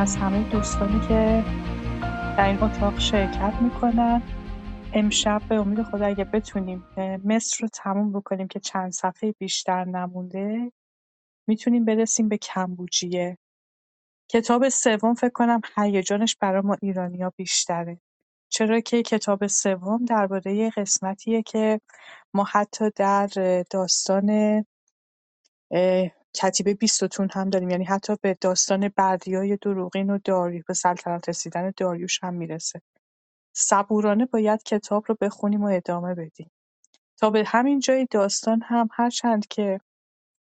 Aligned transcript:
از 0.00 0.16
همه 0.16 0.50
دوستانی 0.50 1.00
که 1.08 1.44
در 2.38 2.48
این 2.48 2.62
اتاق 2.62 2.98
شرکت 2.98 3.54
می‌کنن. 3.62 4.22
امشب 4.94 5.42
به 5.48 5.54
امید 5.54 5.82
خدا 5.82 6.06
اگه 6.06 6.24
بتونیم 6.24 6.84
مصر 7.24 7.56
رو 7.62 7.68
تموم 7.72 8.12
بکنیم 8.12 8.48
که 8.48 8.60
چند 8.60 8.92
صفحه 8.92 9.32
بیشتر 9.32 9.84
نمونده 9.84 10.72
می‌تونیم 11.46 11.84
برسیم 11.84 12.28
به 12.28 12.38
کمبوجیه. 12.38 13.38
کتاب 14.30 14.68
سوم 14.68 15.14
فکر 15.14 15.30
کنم 15.30 15.60
هیجانش 15.76 16.36
برای 16.36 16.62
ما 16.62 16.76
ایرانیا 16.82 17.32
بیشتره. 17.36 18.00
چرا 18.48 18.80
که 18.80 19.02
کتاب 19.02 19.46
سوم 19.46 20.04
درباره 20.04 20.70
قسمتیه 20.70 21.42
که 21.42 21.80
ما 22.34 22.44
حتی 22.44 22.90
در 22.96 23.28
داستان 23.70 24.64
کتیبه 26.34 26.74
بیستون 26.74 27.28
هم 27.32 27.50
داریم. 27.50 27.70
یعنی 27.70 27.84
حتی 27.84 28.16
به 28.22 28.36
داستان 28.40 28.88
بردیای 28.88 29.56
دروغین 29.56 30.10
و 30.10 30.18
داریوش 30.24 30.64
به 30.64 30.74
سلطنت 30.74 31.28
رسیدن 31.28 31.72
داریوش 31.76 32.24
هم 32.24 32.34
می‌رسه. 32.34 32.82
صبورانه 33.52 34.26
باید 34.26 34.62
کتاب 34.62 35.04
رو 35.08 35.16
بخونیم 35.20 35.62
و 35.62 35.66
ادامه 35.66 36.14
بدیم. 36.14 36.50
تا 37.16 37.30
به 37.30 37.44
همین 37.46 37.80
جای 37.80 38.06
داستان 38.10 38.62
هم 38.62 38.88
هرچند 38.92 39.46
که 39.46 39.80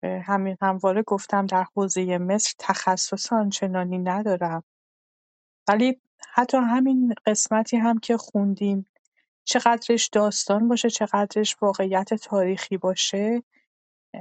همین 0.03 0.57
همواره 0.63 1.03
گفتم 1.03 1.47
در 1.47 1.67
حوزه 1.77 2.19
مصر 2.19 2.55
تخصص 2.59 3.33
آنچنانی 3.33 3.99
ندارم. 3.99 4.65
ولی 5.69 6.01
حتی 6.33 6.57
همین 6.57 7.15
قسمتی 7.27 7.77
هم 7.77 7.99
که 7.99 8.17
خوندیم 8.17 8.87
چقدرش 9.45 10.09
داستان 10.09 10.69
باشه 10.69 10.91
چقدرش 10.91 11.57
واقعیت 11.63 12.15
تاریخی 12.15 12.77
باشه 12.77 13.43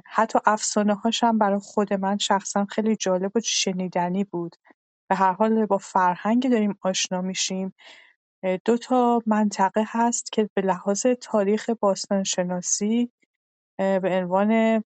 حتی 0.05 0.39
افسانه‌هاش 0.45 1.23
هم 1.23 1.37
برای 1.37 1.59
خود 1.59 1.93
من 1.93 2.17
شخصا 2.17 2.65
خیلی 2.65 2.95
جالب 2.95 3.31
و 3.35 3.39
شنیدنی 3.39 4.23
بود. 4.23 4.55
به 5.09 5.15
هر 5.15 5.33
حال 5.33 5.65
با 5.65 5.77
فرهنگی 5.77 6.49
داریم 6.49 6.77
آشنا 6.81 7.21
میشیم. 7.21 7.73
دو 8.65 8.77
تا 8.77 9.21
منطقه 9.25 9.83
هست 9.87 10.31
که 10.31 10.49
به 10.53 10.61
لحاظ 10.61 11.05
تاریخ 11.21 11.69
باستانشناسی 11.69 13.11
به 13.77 14.01
عنوان 14.21 14.83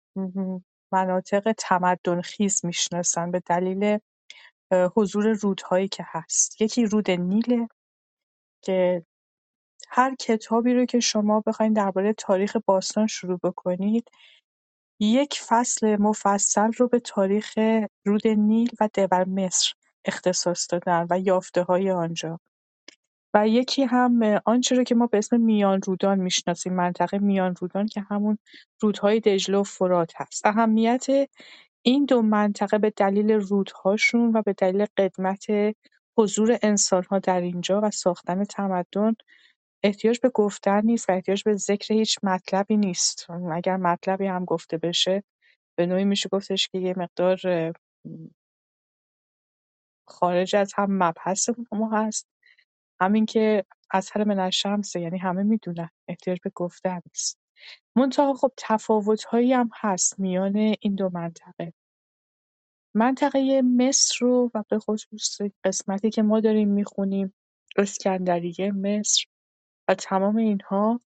مناطق 0.92 1.54
تمدن 1.58 2.22
خیز 2.22 2.66
می‌شناسن 2.66 3.32
به 3.32 3.40
دلیل 3.46 4.00
حضور 4.96 5.34
رودهایی 5.34 5.88
که 5.88 6.06
هست. 6.08 6.62
یکی 6.62 6.86
رود 6.86 7.12
نیله 7.12 7.68
که 8.62 9.06
هر 9.90 10.16
کتابی 10.16 10.74
رو 10.74 10.86
که 10.86 11.00
شما 11.00 11.44
بخواید 11.46 11.76
درباره 11.76 12.14
تاریخ 12.14 12.58
باستان 12.66 13.08
شروع 13.08 13.40
بکنید 13.44 14.10
یک 15.00 15.42
فصل 15.48 15.96
مفصل 16.02 16.72
رو 16.78 16.88
به 16.88 17.00
تاریخ 17.00 17.60
رود 18.06 18.28
نیل 18.28 18.70
و 18.80 18.90
دور 18.94 19.26
مصر 19.26 19.74
اختصاص 20.06 20.68
دادن 20.72 21.08
و 21.10 21.20
یافته‌های 21.20 21.92
آنجا. 21.92 22.40
و 23.34 23.48
یکی 23.48 23.84
هم 23.84 24.42
آنچه 24.46 24.76
رو 24.76 24.84
که 24.84 24.96
ما 24.96 25.08
به 25.08 25.18
اسم 25.18 25.40
میان 25.40 25.82
رودان 25.82 26.20
می‌شناسیم 26.20 26.74
منطقه 26.74 27.18
میان 27.18 27.56
رودان 27.56 27.88
که 27.88 28.02
همون 28.02 28.38
رودهای 28.82 29.20
دجله 29.20 29.58
و 29.58 29.64
فرات 29.64 30.12
هست. 30.16 30.46
اهمیت 30.46 31.06
این 31.82 32.06
دو 32.06 32.22
منطقه 32.22 32.78
به 32.78 32.90
دلیل 32.90 33.32
رودهاشون 33.32 34.32
و 34.36 34.42
به 34.42 34.54
دلیل 34.54 34.86
قدمت 34.98 35.46
حضور 36.18 36.58
انسانها 36.62 37.20
در 37.20 37.42
اینجا 37.42 37.82
و 37.84 37.92
ساختن 37.92 38.44
تمدن 38.44 39.16
احتیاج 39.84 40.20
به 40.20 40.30
گفتن 40.30 40.82
نیست 40.86 41.10
و 41.10 41.14
احتیاج 41.14 41.44
به 41.44 41.56
ذکر 41.56 41.94
هیچ 41.94 42.18
مطلبی 42.24 42.78
نیست. 42.78 43.28
اگر 43.54 43.78
مطلبی 43.78 44.26
هم 44.28 44.46
گفته 44.46 44.78
بشه 44.78 45.24
به 45.78 45.86
نوعی 45.86 46.06
میشه 46.06 46.30
گفتش 46.30 46.68
که 46.68 46.78
یه 46.78 46.94
مقدار 46.98 47.40
خارج 50.08 50.56
از 50.56 50.74
هم 50.76 51.04
مبحث 51.04 51.50
ما 51.72 51.90
هست. 51.90 52.28
همین 53.02 53.26
که 53.26 53.66
اثر 53.92 54.24
من 54.24 54.40
الشمس 54.40 54.96
یعنی 54.96 55.18
همه 55.18 55.44
می‌دونن 55.44 55.90
احتیاج 56.08 56.40
به 56.44 56.52
گفتن 56.56 57.02
نیست. 57.14 57.40
منتها 57.96 58.34
خب 58.34 58.52
تفاوت‌هایی 58.58 59.54
هم 59.54 59.70
هست 59.76 60.20
میان 60.20 60.56
این 60.56 60.96
دو 60.96 61.10
منطقه. 61.14 61.74
منطقه 62.96 63.62
مصر 63.62 64.18
رو 64.22 64.52
و 64.54 64.64
به 64.70 64.80
خصوص 64.80 65.42
قسمتی 65.64 66.10
که 66.10 66.22
ما 66.22 66.40
داریم 66.40 66.70
می‌خونیم 66.70 67.34
اسکندریه 67.78 68.72
مصر 68.72 69.26
و 69.88 69.96
تمام 69.96 70.36
اینها. 70.36 71.02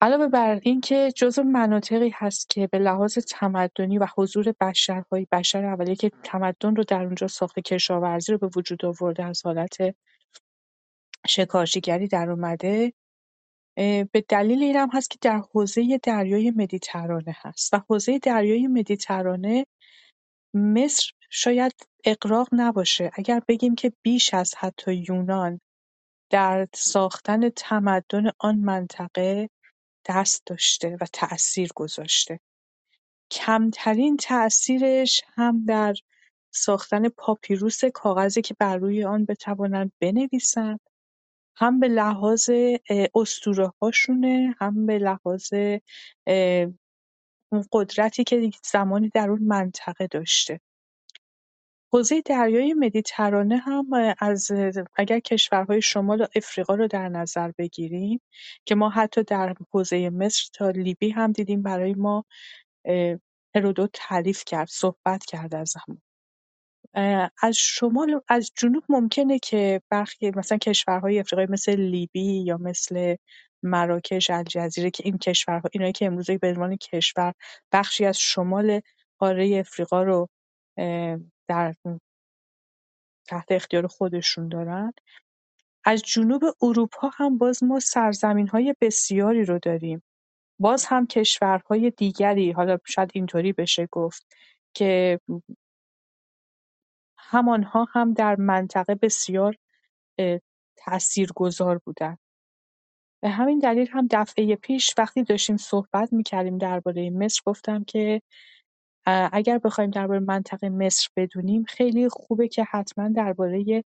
علاوه 0.00 0.28
بر 0.28 0.60
اینکه 0.62 1.12
جزو 1.16 1.42
مناطقی 1.42 2.12
هست 2.14 2.50
که 2.50 2.66
به 2.66 2.78
لحاظ 2.78 3.18
تمدنی 3.18 3.98
و 3.98 4.06
حضور 4.16 4.54
بشرهای 4.60 5.26
بشر 5.32 5.64
اولیه 5.64 5.96
که 5.96 6.10
تمدن 6.24 6.76
رو 6.76 6.84
در 6.84 7.04
اونجا 7.04 7.26
ساخته 7.26 7.62
کشاورزی 7.62 8.32
رو 8.32 8.38
به 8.38 8.50
وجود 8.56 8.84
آورده 8.84 9.24
از 9.24 9.46
حالت 9.46 9.76
شکارچیگری 11.26 12.08
در 12.08 12.30
اومده 12.30 12.92
به 14.12 14.24
دلیل 14.28 14.62
این 14.62 14.76
هم 14.76 14.88
هست 14.92 15.10
که 15.10 15.18
در 15.20 15.42
حوزه 15.52 16.00
دریای 16.02 16.50
مدیترانه 16.50 17.36
هست. 17.36 17.74
و 17.74 17.80
حوزه 17.88 18.18
دریای 18.18 18.66
مدیترانه 18.66 19.66
مصر 20.54 21.12
شاید 21.30 21.72
اغراق 22.04 22.48
نباشه. 22.52 23.10
اگر 23.14 23.42
بگیم 23.48 23.74
که 23.74 23.92
بیش 24.02 24.34
از 24.34 24.54
حتی 24.58 25.04
یونان 25.08 25.60
در 26.30 26.68
ساختن 26.74 27.48
تمدن 27.48 28.30
آن 28.38 28.56
منطقه 28.56 29.50
دست 30.08 30.42
داشته 30.46 30.96
و 31.00 31.06
تأثیر 31.12 31.70
گذاشته. 31.76 32.40
کمترین 33.30 34.16
تأثیرش 34.16 35.22
هم 35.34 35.64
در 35.64 35.94
ساختن 36.50 37.08
پاپیروس 37.08 37.84
کاغذی 37.84 38.42
که 38.42 38.54
بر 38.58 38.76
روی 38.76 39.04
آن 39.04 39.24
بتوانند 39.24 39.92
بنویسند 40.00 40.80
هم 41.56 41.80
به 41.80 41.88
لحاظ 41.88 42.50
هاشونه 43.82 44.54
هم 44.60 44.86
به 44.86 44.98
لحاظ 44.98 45.52
اون 47.52 47.64
قدرتی 47.72 48.24
که 48.24 48.50
زمانی 48.64 49.08
در 49.08 49.30
اون 49.30 49.42
منطقه 49.42 50.06
داشته. 50.06 50.60
حوزه 51.92 52.20
دریای 52.20 52.74
مدیترانه 52.74 53.56
هم 53.56 53.86
از 54.18 54.50
اگر 54.96 55.20
کشورهای 55.20 55.82
شمال 55.82 56.26
افریقا 56.36 56.74
رو 56.74 56.86
در 56.88 57.08
نظر 57.08 57.52
بگیریم 57.58 58.20
که 58.64 58.74
ما 58.74 58.90
حتی 58.90 59.22
در 59.22 59.54
حوزه 59.72 60.10
مصر 60.10 60.48
تا 60.54 60.70
لیبی 60.70 61.10
هم 61.10 61.32
دیدیم 61.32 61.62
برای 61.62 61.94
ما 61.94 62.24
هرودوت 63.54 63.90
تعریف 63.94 64.44
کرد 64.46 64.68
صحبت 64.68 65.24
کرد 65.24 65.54
از 65.54 65.74
هم 65.76 66.02
از 67.42 67.56
شمال 67.56 68.20
از 68.28 68.52
جنوب 68.56 68.84
ممکنه 68.88 69.38
که 69.38 69.82
برخی 69.90 70.30
مثلا 70.30 70.58
کشورهای 70.58 71.18
افریقایی 71.18 71.48
مثل 71.50 71.76
لیبی 71.76 72.42
یا 72.44 72.56
مثل 72.56 73.16
مراکش 73.62 74.30
الجزیره 74.30 74.90
که 74.90 75.02
این 75.06 75.18
کشورها 75.18 75.68
اینایی 75.72 75.92
که 75.92 76.06
امروز 76.06 76.30
به 76.30 76.48
عنوان 76.48 76.76
کشور 76.76 77.32
بخشی 77.72 78.04
از 78.04 78.18
شمال 78.18 78.80
قاره 79.18 79.58
افریقا 79.58 80.02
رو 80.02 80.28
در 81.48 81.74
تحت 83.28 83.46
اختیار 83.50 83.86
خودشون 83.86 84.48
دارن 84.48 84.92
از 85.84 86.02
جنوب 86.02 86.42
اروپا 86.62 87.10
هم 87.14 87.38
باز 87.38 87.64
ما 87.64 87.78
های 88.52 88.74
بسیاری 88.80 89.44
رو 89.44 89.58
داریم 89.58 90.02
باز 90.60 90.84
هم 90.84 91.06
کشورهای 91.06 91.90
دیگری 91.90 92.52
حالا 92.52 92.78
شاید 92.86 93.10
اینطوری 93.14 93.52
بشه 93.52 93.88
گفت 93.92 94.26
که 94.74 95.20
همانها 97.18 97.86
هم 97.90 98.12
در 98.12 98.36
منطقه 98.36 98.94
بسیار 98.94 99.56
تاثیرگذار 100.76 101.78
بودند. 101.78 102.18
به 103.22 103.28
همین 103.28 103.58
دلیل 103.58 103.88
هم 103.90 104.08
دفعه 104.10 104.56
پیش 104.56 104.94
وقتی 104.98 105.22
داشتیم 105.22 105.56
صحبت 105.56 106.12
می‌کردیم 106.12 106.58
درباره 106.58 107.10
مصر 107.10 107.42
گفتم 107.46 107.84
که 107.84 108.22
اگر 109.06 109.58
بخوایم 109.58 109.90
درباره 109.90 110.20
منطقه 110.20 110.68
مصر 110.68 111.08
بدونیم 111.16 111.64
خیلی 111.64 112.08
خوبه 112.08 112.48
که 112.48 112.64
حتما 112.64 113.08
درباره 113.08 113.84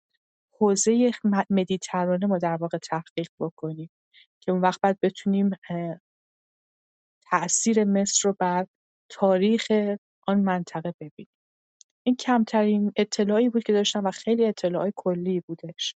حوزه 0.60 1.12
مدیترانه 1.50 2.28
ما 2.28 2.38
در 2.38 2.56
واقع 2.56 2.78
تحقیق 2.78 3.30
بکنیم 3.40 3.90
که 4.42 4.52
اون 4.52 4.62
وقت 4.62 4.82
بعد 4.82 4.98
بتونیم 5.02 5.52
تأثیر 7.32 7.84
مصر 7.84 8.30
رو 8.30 8.36
بر 8.40 8.66
تاریخ 9.10 9.72
آن 10.28 10.40
منطقه 10.42 10.94
ببینیم. 11.02 11.32
این 12.04 12.16
کمترین 12.16 12.92
اطلاعی 12.96 13.50
بود 13.50 13.64
که 13.64 13.74
داشتم 13.74 14.06
و 14.06 14.12
خیلی 14.12 14.46
اطلاع 14.46 14.92
کلی 14.96 15.42
بودش. 15.48 15.96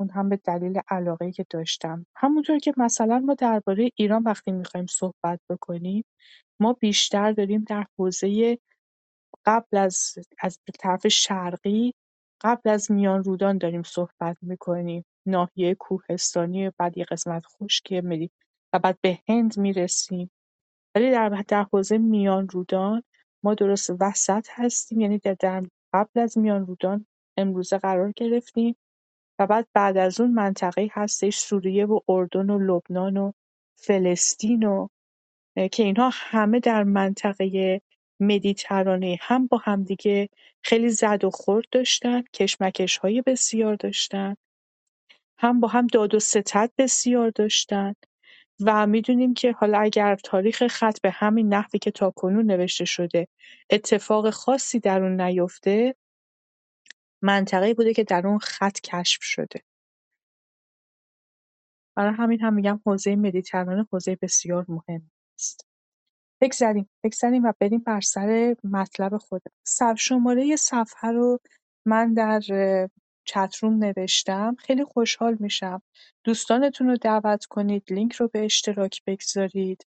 اون 0.00 0.10
هم 0.10 0.28
به 0.28 0.36
دلیل 0.36 0.80
علاقه‌ای 0.88 1.32
که 1.32 1.46
داشتم. 1.50 2.06
همونطور 2.16 2.58
که 2.58 2.74
مثلا 2.76 3.18
ما 3.18 3.34
درباره 3.34 3.90
ایران 3.96 4.22
وقتی 4.22 4.52
می‌خوایم 4.52 4.86
صحبت 4.86 5.40
بکنیم 5.50 6.04
ما 6.64 6.72
بیشتر 6.72 7.32
داریم 7.32 7.64
در 7.68 7.86
حوزه 7.98 8.58
قبل 9.44 9.76
از 9.76 10.14
از 10.38 10.58
طرف 10.80 11.08
شرقی 11.08 11.94
قبل 12.40 12.70
از 12.70 12.90
میان 12.90 13.24
رودان 13.24 13.58
داریم 13.58 13.82
صحبت 13.82 14.36
می‌کنیم. 14.42 15.04
ناحیه 15.26 15.74
کوهستانی 15.74 16.70
بعد 16.70 16.98
یه 16.98 17.04
قسمت 17.04 17.46
خشکی 17.46 18.00
ملی 18.00 18.30
و 18.72 18.78
بعد 18.78 18.98
به 19.00 19.18
هند 19.28 19.58
می‌رسیم. 19.58 20.30
ولی 20.94 21.10
در 21.10 21.28
در 21.48 21.66
حوزه 21.72 21.98
میان 21.98 22.48
رودان 22.48 23.02
ما 23.42 23.54
درست 23.54 23.90
وسط 24.00 24.46
هستیم 24.50 25.00
یعنی 25.00 25.18
در, 25.18 25.36
در 25.40 25.66
قبل 25.94 26.20
از 26.20 26.38
میان 26.38 26.66
رودان 26.66 27.06
امروزه 27.36 27.78
قرار 27.78 28.12
گرفتیم 28.16 28.76
و 29.38 29.46
بعد 29.46 29.68
بعد 29.74 29.96
از 29.96 30.20
اون 30.20 30.30
منطقه 30.30 30.88
هستش 30.92 31.38
سوریه 31.38 31.86
و 31.86 32.00
اردن 32.08 32.50
و 32.50 32.58
لبنان 32.58 33.16
و 33.16 33.32
فلسطین 33.76 34.66
و 34.66 34.88
که 35.72 35.82
اینها 35.82 36.10
همه 36.12 36.60
در 36.60 36.84
منطقه 36.84 37.80
مدیترانه 38.20 39.18
هم 39.20 39.46
با 39.46 39.58
همدیگه 39.64 40.28
خیلی 40.62 40.88
زد 40.90 41.24
و 41.24 41.30
خورد 41.30 41.66
داشتن 41.72 42.22
کشمکش 42.22 42.96
های 42.98 43.22
بسیار 43.22 43.74
داشتن 43.76 44.36
هم 45.38 45.60
با 45.60 45.68
هم 45.68 45.86
داد 45.86 46.14
و 46.14 46.20
ستد 46.20 46.70
بسیار 46.78 47.30
داشتن 47.30 47.94
و 48.60 48.86
می‌دونیم 48.86 49.34
که 49.34 49.52
حالا 49.52 49.78
اگر 49.78 50.16
تاریخ 50.16 50.66
خط 50.66 51.00
به 51.00 51.10
همین 51.10 51.54
نحوی 51.54 51.78
که 51.78 51.90
تاکنون 51.90 52.46
نوشته 52.46 52.84
شده 52.84 53.28
اتفاق 53.70 54.30
خاصی 54.30 54.80
در 54.80 55.02
اون 55.02 55.20
نیفته 55.20 55.94
منطقه‌ای 57.22 57.74
بوده 57.74 57.94
که 57.94 58.04
در 58.04 58.26
اون 58.26 58.38
خط 58.38 58.80
کشف 58.80 59.22
شده. 59.22 59.60
برای 61.96 62.14
همین 62.14 62.40
هم 62.40 62.54
میگم 62.54 62.80
حوزه 62.86 63.16
مدیترانه 63.16 63.86
حوزه 63.92 64.18
بسیار 64.22 64.66
مهم. 64.68 65.10
است 65.10 65.13
بگذریم 66.40 66.88
بگذریم 67.04 67.44
و 67.44 67.52
بریم 67.60 67.78
بر 67.78 68.00
سر 68.00 68.56
مطلب 68.64 69.16
خودمون 69.16 69.58
سرشماره 69.66 70.56
صفحه 70.56 71.10
رو 71.10 71.40
من 71.86 72.14
در 72.14 72.40
چتروم 73.24 73.84
نوشتم. 73.84 74.56
خیلی 74.58 74.84
خوشحال 74.84 75.36
میشم. 75.40 75.82
دوستانتون 76.24 76.86
رو 76.86 76.96
دعوت 76.96 77.44
کنید 77.44 77.92
لینک 77.92 78.12
رو 78.12 78.28
به 78.28 78.44
اشتراک 78.44 79.02
بگذارید 79.06 79.86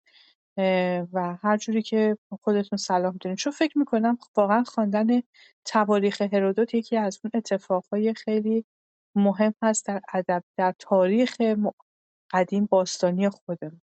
و 1.14 1.38
هر 1.44 1.58
جوری 1.58 1.82
که 1.82 2.18
خودتون 2.44 2.78
صلاح 2.78 3.14
می‌دونید 3.14 3.38
چون 3.38 3.54
فکر 3.54 3.78
می‌کنم 3.78 4.18
واقعا 4.36 4.64
خواندن 4.64 5.22
تواریخ 5.66 6.22
هرودوت 6.22 6.74
یکی 6.74 6.98
از 6.98 7.20
اون 7.24 7.32
اتفاقهای 7.34 8.14
خیلی 8.14 8.66
مهم 9.16 9.54
هست 9.64 9.86
در 9.86 10.02
ادب 10.14 10.44
در 10.58 10.74
تاریخ 10.80 11.38
قدیم 12.32 12.66
باستانی 12.66 13.30
خودمون. 13.30 13.82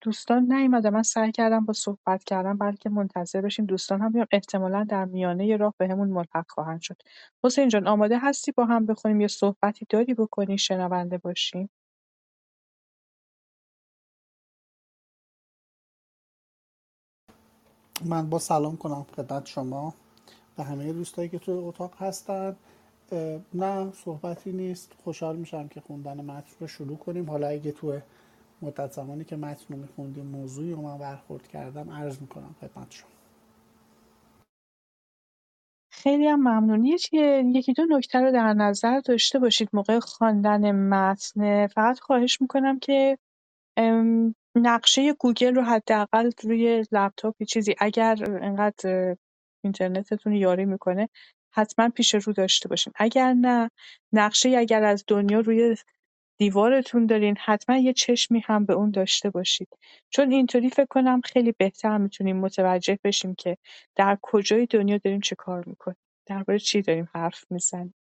دوستان 0.00 0.52
نیومدن 0.52 0.90
من 0.90 1.02
سعی 1.02 1.32
کردم 1.32 1.64
با 1.64 1.72
صحبت 1.72 2.24
کردن 2.24 2.58
بلکه 2.58 2.90
منتظر 2.90 3.40
بشیم 3.40 3.66
دوستان 3.66 4.00
هم 4.00 4.12
بیان. 4.12 4.26
احتمالا 4.32 4.84
در 4.84 5.04
میانه 5.04 5.56
راه 5.56 5.74
بهمون 5.78 6.08
ملحق 6.08 6.46
خواهند 6.48 6.80
شد. 6.80 7.02
حسین 7.44 7.68
جان 7.68 7.86
آماده 7.86 8.18
هستی 8.18 8.52
با 8.52 8.64
هم 8.64 8.86
بخونیم 8.86 9.20
یه 9.20 9.28
صحبتی 9.28 9.86
داری 9.88 10.14
بکنی 10.14 10.58
شنونده 10.58 11.18
باشیم؟ 11.18 11.70
من 18.04 18.30
با 18.30 18.38
سلام 18.38 18.76
کنم 18.76 19.06
خدمت 19.16 19.46
شما 19.46 19.94
و 20.58 20.62
همه 20.62 20.92
دوستایی 20.92 21.28
که 21.28 21.38
تو 21.38 21.52
اتاق 21.52 21.94
هستن. 22.02 22.56
نه 23.54 23.92
صحبتی 23.92 24.52
نیست. 24.52 24.92
خوشحال 25.04 25.36
میشم 25.36 25.68
که 25.68 25.80
خوندن 25.80 26.20
متن 26.20 26.56
رو 26.60 26.66
شروع 26.66 26.96
کنیم. 26.96 27.30
حالا 27.30 27.48
اگه 27.48 27.72
تو 27.72 28.00
مدت 28.62 28.92
زمانی 28.92 29.24
که 29.24 29.36
متن 29.36 29.74
رو 29.74 29.80
میخوندیم 29.80 30.26
موضوعی 30.26 30.72
رو 30.72 30.82
من 30.82 30.98
برخورد 30.98 31.48
کردم 31.48 31.90
عرض 31.90 32.20
می‌کنم 32.20 32.54
خدمت 32.60 32.90
شما. 32.90 33.10
خیلی 35.92 36.26
هم 36.26 36.40
ممنون. 36.40 36.84
یه 36.84 36.96
یکی 37.46 37.72
دو 37.72 37.84
نکته 37.90 38.20
رو 38.20 38.32
در 38.32 38.54
نظر 38.54 39.00
داشته 39.00 39.38
باشید 39.38 39.68
موقع 39.72 39.98
خواندن 39.98 40.88
متن. 40.88 41.66
فقط 41.66 42.00
خواهش 42.00 42.40
می‌کنم 42.40 42.78
که 42.78 43.18
نقشه 44.56 45.12
گوگل 45.12 45.54
رو 45.54 45.62
حداقل 45.62 46.30
روی 46.44 46.84
لپتاپ 46.92 47.42
چیزی 47.42 47.74
اگر 47.78 48.18
انقدر 48.42 49.16
اینترنتتون 49.64 50.32
یاری 50.32 50.64
می‌کنه 50.64 51.08
حتما 51.54 51.88
پیش 51.88 52.14
رو 52.14 52.32
داشته 52.32 52.68
باشین. 52.68 52.92
اگر 52.96 53.34
نه 53.34 53.70
نقشه 54.12 54.48
اگر 54.58 54.84
از 54.84 55.04
دنیا 55.06 55.40
روی 55.40 55.76
دیوارتون 56.40 57.06
دارین 57.06 57.36
حتما 57.44 57.78
یه 57.78 57.94
چشمی 57.94 58.40
هم 58.46 58.66
به 58.66 58.74
اون 58.74 58.92
داشته 58.92 59.30
باشید. 59.30 59.68
چون 60.10 60.32
اینطوری 60.32 60.70
فکر 60.70 60.86
کنم 60.90 61.22
خیلی 61.22 61.52
بهتر 61.58 61.98
می‌تونیم 61.98 62.36
متوجه 62.38 62.98
بشیم 63.04 63.34
که 63.34 63.58
در 63.96 64.18
کجای 64.22 64.66
دنیا 64.66 64.98
داریم 64.98 65.20
چه 65.20 65.36
کار 65.36 65.64
می‌کنیم. 65.66 65.98
درباره 66.26 66.60
چی 66.60 66.82
داریم 66.82 67.08
حرف 67.14 67.44
می‌زنیم. 67.50 67.94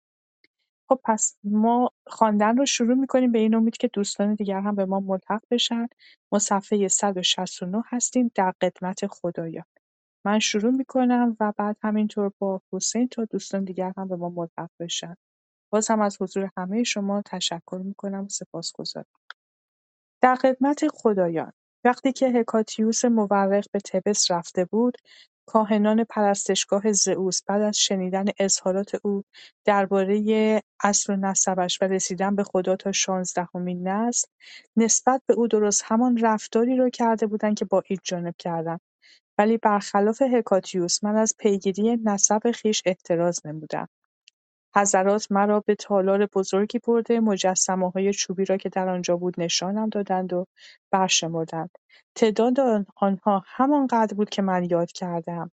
خب 0.90 1.00
پس 1.06 1.38
ما 1.44 1.92
خواندن 2.08 2.58
رو 2.58 2.66
شروع 2.66 2.96
می‌کنیم 2.96 3.32
به 3.32 3.40
این 3.40 3.56
امید 3.56 3.78
که 3.78 3.90
دوستان 3.94 4.36
دیگر 4.36 4.62
هم 4.62 4.76
به 4.76 4.86
ما 4.86 5.00
ملحق 5.00 5.44
بشن. 5.52 5.88
ما 6.34 6.40
صفحه 6.40 6.88
169 6.88 7.84
هستیم 7.88 8.32
در 8.36 8.54
قدمت 8.62 9.08
خدایان. 9.08 9.66
من 10.26 10.40
شروع 10.40 10.72
می‌کنم 10.72 11.38
و 11.40 11.54
بعد 11.58 11.78
همینطور 11.84 12.32
با 12.40 12.62
حسین 12.74 13.08
تا 13.08 13.26
دوستان 13.26 13.64
دیگر 13.64 13.94
هم 13.98 14.08
به 14.08 14.16
ما 14.16 14.30
ملحق 14.30 14.72
بشن. 14.80 15.16
باز 15.70 15.92
هم 15.92 16.02
از 16.02 16.22
حضور 16.22 16.50
همه 16.58 16.84
شما 16.84 17.22
تشکر 17.26 17.82
می‌کنم 17.84 18.24
و 18.26 18.30
سپاسگزارم 18.30 19.06
در 20.22 20.36
خدمت 20.36 20.88
خدایان، 20.88 21.52
وقتی 21.84 22.12
که 22.12 22.30
هکاتیوس 22.30 23.06
مورخ 23.06 23.66
به 23.72 23.80
تبس 23.80 24.32
رفته 24.32 24.66
بود، 24.66 24.98
کاهنان 25.46 26.04
پرستشگاه 26.04 26.92
زئوس 26.92 27.42
بعد 27.48 27.62
از 27.62 27.78
شنیدن 27.78 28.26
اظهارات 28.40 29.06
او 29.06 29.24
درباره 29.66 30.62
اصل 30.84 31.14
و 31.14 31.16
نسبش 31.16 31.82
و 31.82 31.86
رسیدن 31.86 32.36
به 32.36 32.44
خدا 32.44 32.76
تا 32.76 32.92
شانزدهمین 32.92 33.88
نسل، 33.88 34.28
نسبت 34.78 35.22
به 35.26 35.34
او 35.34 35.48
درست 35.48 35.84
همان 35.86 36.18
رفتاری 36.18 36.78
را 36.78 36.90
کرده 36.90 37.28
بودند 37.28 37.58
که 37.58 37.66
با 37.66 37.84
جانب 38.04 38.36
کردند، 38.40 38.82
ولی 39.38 39.58
برخلاف 39.58 40.22
هکاتیوس 40.22 41.04
من 41.04 41.16
از 41.16 41.34
پیگیری 41.40 41.98
نسب 42.04 42.52
خویش 42.62 42.84
احتراز 42.86 43.46
نمودم. 43.46 43.88
حضرات 44.76 45.28
مرا 45.32 45.60
به 45.60 45.76
تالار 45.76 46.26
بزرگی 46.26 46.80
برده 46.80 47.20
مجسمه‌های 47.20 48.14
چوبی 48.14 48.46
را 48.46 48.58
که 48.58 48.70
در 48.70 48.90
آنجا 48.90 49.18
بود 49.18 49.36
نشانم 49.38 49.90
دادند 49.90 50.34
و 50.34 50.46
برشمردند. 50.92 51.70
تعداد 52.16 52.60
آنها 52.96 53.44
همانقدر 53.46 54.14
بود 54.14 54.30
که 54.30 54.42
من 54.42 54.64
یاد 54.64 54.92
کرده‌ام، 54.92 55.52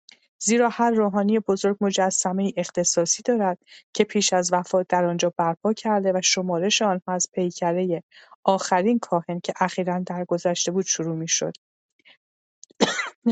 زیرا 0.42 0.70
هر 0.70 0.92
روحانی 0.92 1.40
بزرگ 1.40 1.78
مجسمه‌ای 1.82 2.54
اختصاصی 2.58 3.24
دارد 3.24 3.58
که 3.94 4.04
پیش 4.04 4.34
از 4.34 4.54
وفات 4.54 4.86
در 4.90 5.06
آنجا 5.06 5.34
برپا 5.38 5.74
کرده 5.74 6.12
و 6.12 6.22
شمارش 6.24 6.82
آنها 6.82 7.14
از 7.14 7.28
پیکره 7.34 8.04
آخرین 8.44 9.00
کاهن 9.00 9.40
که 9.40 9.54
اخیرا 9.60 10.00
درگذشته 10.00 10.72
بود 10.72 10.86
شروع 10.86 11.16
می‌شد 11.16 11.54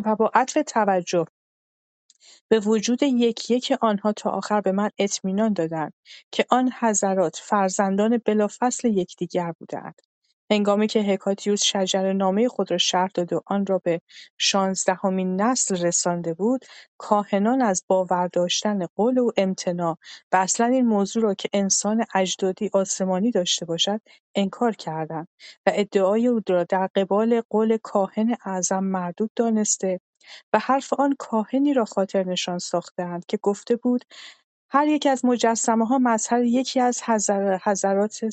و 0.05 0.15
با 0.15 0.31
عطف 0.33 0.57
توجه 0.67 1.25
به 2.49 2.59
وجود 2.59 3.03
یک 3.03 3.51
یک 3.51 3.73
آنها 3.81 4.13
تا 4.13 4.29
آخر 4.29 4.61
به 4.61 4.71
من 4.71 4.89
اطمینان 4.99 5.53
دادند 5.53 5.93
که 6.31 6.45
آن 6.49 6.71
حضرات 6.79 7.37
فرزندان 7.43 8.21
بلافصل 8.25 8.87
یکدیگر 8.87 9.53
بودند. 9.59 10.01
هنگامی 10.51 10.87
که 10.87 10.99
هکاتیوس 10.99 11.63
شجره‌نامه 11.63 12.47
خود 12.47 12.71
را 12.71 12.77
شرح 12.77 13.09
داده 13.13 13.35
و 13.35 13.41
آن 13.45 13.65
را 13.65 13.81
به 13.83 14.01
شانزدهمین 14.37 15.41
نسل 15.41 15.77
رسانده 15.85 16.33
بود، 16.33 16.65
کاهنان 16.97 17.61
از 17.61 17.83
باور 17.87 18.27
داشتن 18.27 18.85
قول 18.95 19.19
او 19.19 19.31
امتناع 19.37 19.97
و 20.31 20.37
اصلا 20.37 20.65
این 20.65 20.85
موضوع 20.85 21.23
را 21.23 21.33
که 21.33 21.49
انسان 21.53 22.05
اجدادی 22.15 22.69
آسمانی 22.73 23.31
داشته 23.31 23.65
باشد 23.65 24.01
انکار 24.35 24.71
کردند 24.73 25.27
و 25.65 25.71
ادعای 25.75 26.27
او 26.27 26.41
را 26.49 26.63
در 26.63 26.87
قبال 26.95 27.41
قول 27.49 27.77
کاهن 27.83 28.35
اعظم 28.45 28.83
مردود 28.83 29.31
دانسته 29.35 29.99
و 30.53 30.59
حرف 30.59 30.93
آن 30.93 31.15
کاهنی 31.19 31.73
را 31.73 31.85
خاطرنشان 31.85 32.59
ساخته‌اند 32.59 33.25
که 33.25 33.37
گفته 33.37 33.75
بود 33.75 34.05
هر 34.69 34.87
یک 34.87 35.07
از 35.11 35.25
مجسمه‌ها 35.25 35.97
مظهر 35.97 36.43
یکی 36.43 36.79
از 36.79 37.01
حضرات 37.63 38.23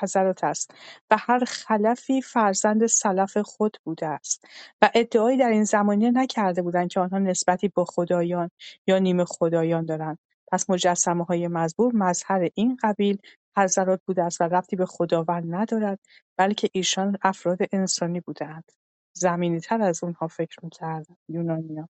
حضرات 0.00 0.44
است 0.44 0.70
و 1.10 1.16
هر 1.18 1.44
خلفی 1.44 2.22
فرزند 2.22 2.86
سلف 2.86 3.36
خود 3.36 3.76
بوده 3.84 4.06
است 4.06 4.44
و 4.82 4.90
ادعایی 4.94 5.38
در 5.38 5.50
این 5.50 5.64
زمانیه 5.64 6.10
نکرده 6.10 6.62
بودند 6.62 6.88
که 6.88 7.00
آنها 7.00 7.18
نسبتی 7.18 7.68
با 7.68 7.84
خدایان 7.84 8.50
یا 8.86 8.98
نیمه 8.98 9.24
خدایان 9.24 9.84
دارند. 9.84 10.18
پس 10.52 10.70
مجسمه‌های 10.70 11.48
مزبور 11.48 11.94
مظهر 11.96 12.48
این 12.54 12.78
قبیل 12.82 13.18
حضرات 13.56 14.00
بوده 14.06 14.22
است 14.22 14.40
و 14.40 14.44
ربطی 14.44 14.76
به 14.76 14.86
خداوند 14.86 15.54
ندارد 15.54 15.98
بلکه 16.38 16.68
ایشان 16.72 17.16
افراد 17.22 17.58
انسانی 17.72 18.20
بوده‌اند. 18.20 18.72
زمینی‌تر 19.12 19.82
از 19.82 20.04
اونها 20.04 20.26
فکر 20.28 20.56
می‌کردن 20.62 21.16
یونانیان 21.28 21.88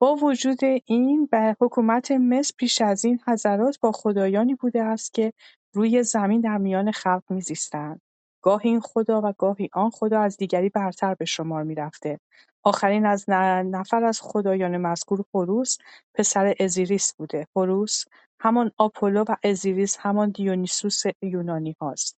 با 0.00 0.14
وجود 0.14 0.58
این 0.86 1.26
به 1.26 1.56
حکومت 1.60 2.10
مصر 2.12 2.54
پیش 2.58 2.82
از 2.82 3.04
این 3.04 3.20
حضرات 3.26 3.78
با 3.80 3.92
خدایانی 3.92 4.54
بوده 4.54 4.82
است 4.82 5.14
که 5.14 5.32
روی 5.74 6.02
زمین 6.02 6.40
در 6.40 6.58
میان 6.58 6.92
خلق 6.92 7.22
میزیستند. 7.30 8.00
گاهی 8.42 8.70
این 8.70 8.80
خدا 8.80 9.20
و 9.24 9.32
گاهی 9.38 9.68
آن 9.72 9.90
خدا 9.90 10.20
از 10.20 10.36
دیگری 10.36 10.68
برتر 10.68 11.14
به 11.14 11.24
شمار 11.24 11.62
می‌رفته. 11.62 12.20
آخرین 12.62 13.06
از 13.06 13.24
نفر 13.30 14.04
از 14.04 14.20
خدایان 14.22 14.76
مذکور 14.76 15.24
هوروس 15.34 15.78
پسر 16.14 16.54
ازیریس 16.60 17.14
بوده. 17.14 17.46
هوروس 17.56 18.04
همان 18.40 18.72
آپولو 18.78 19.24
و 19.28 19.36
ازیریس 19.44 19.96
همان 20.00 20.30
دیونیسوس 20.30 21.02
یونانی 21.22 21.76
هاست. 21.80 22.16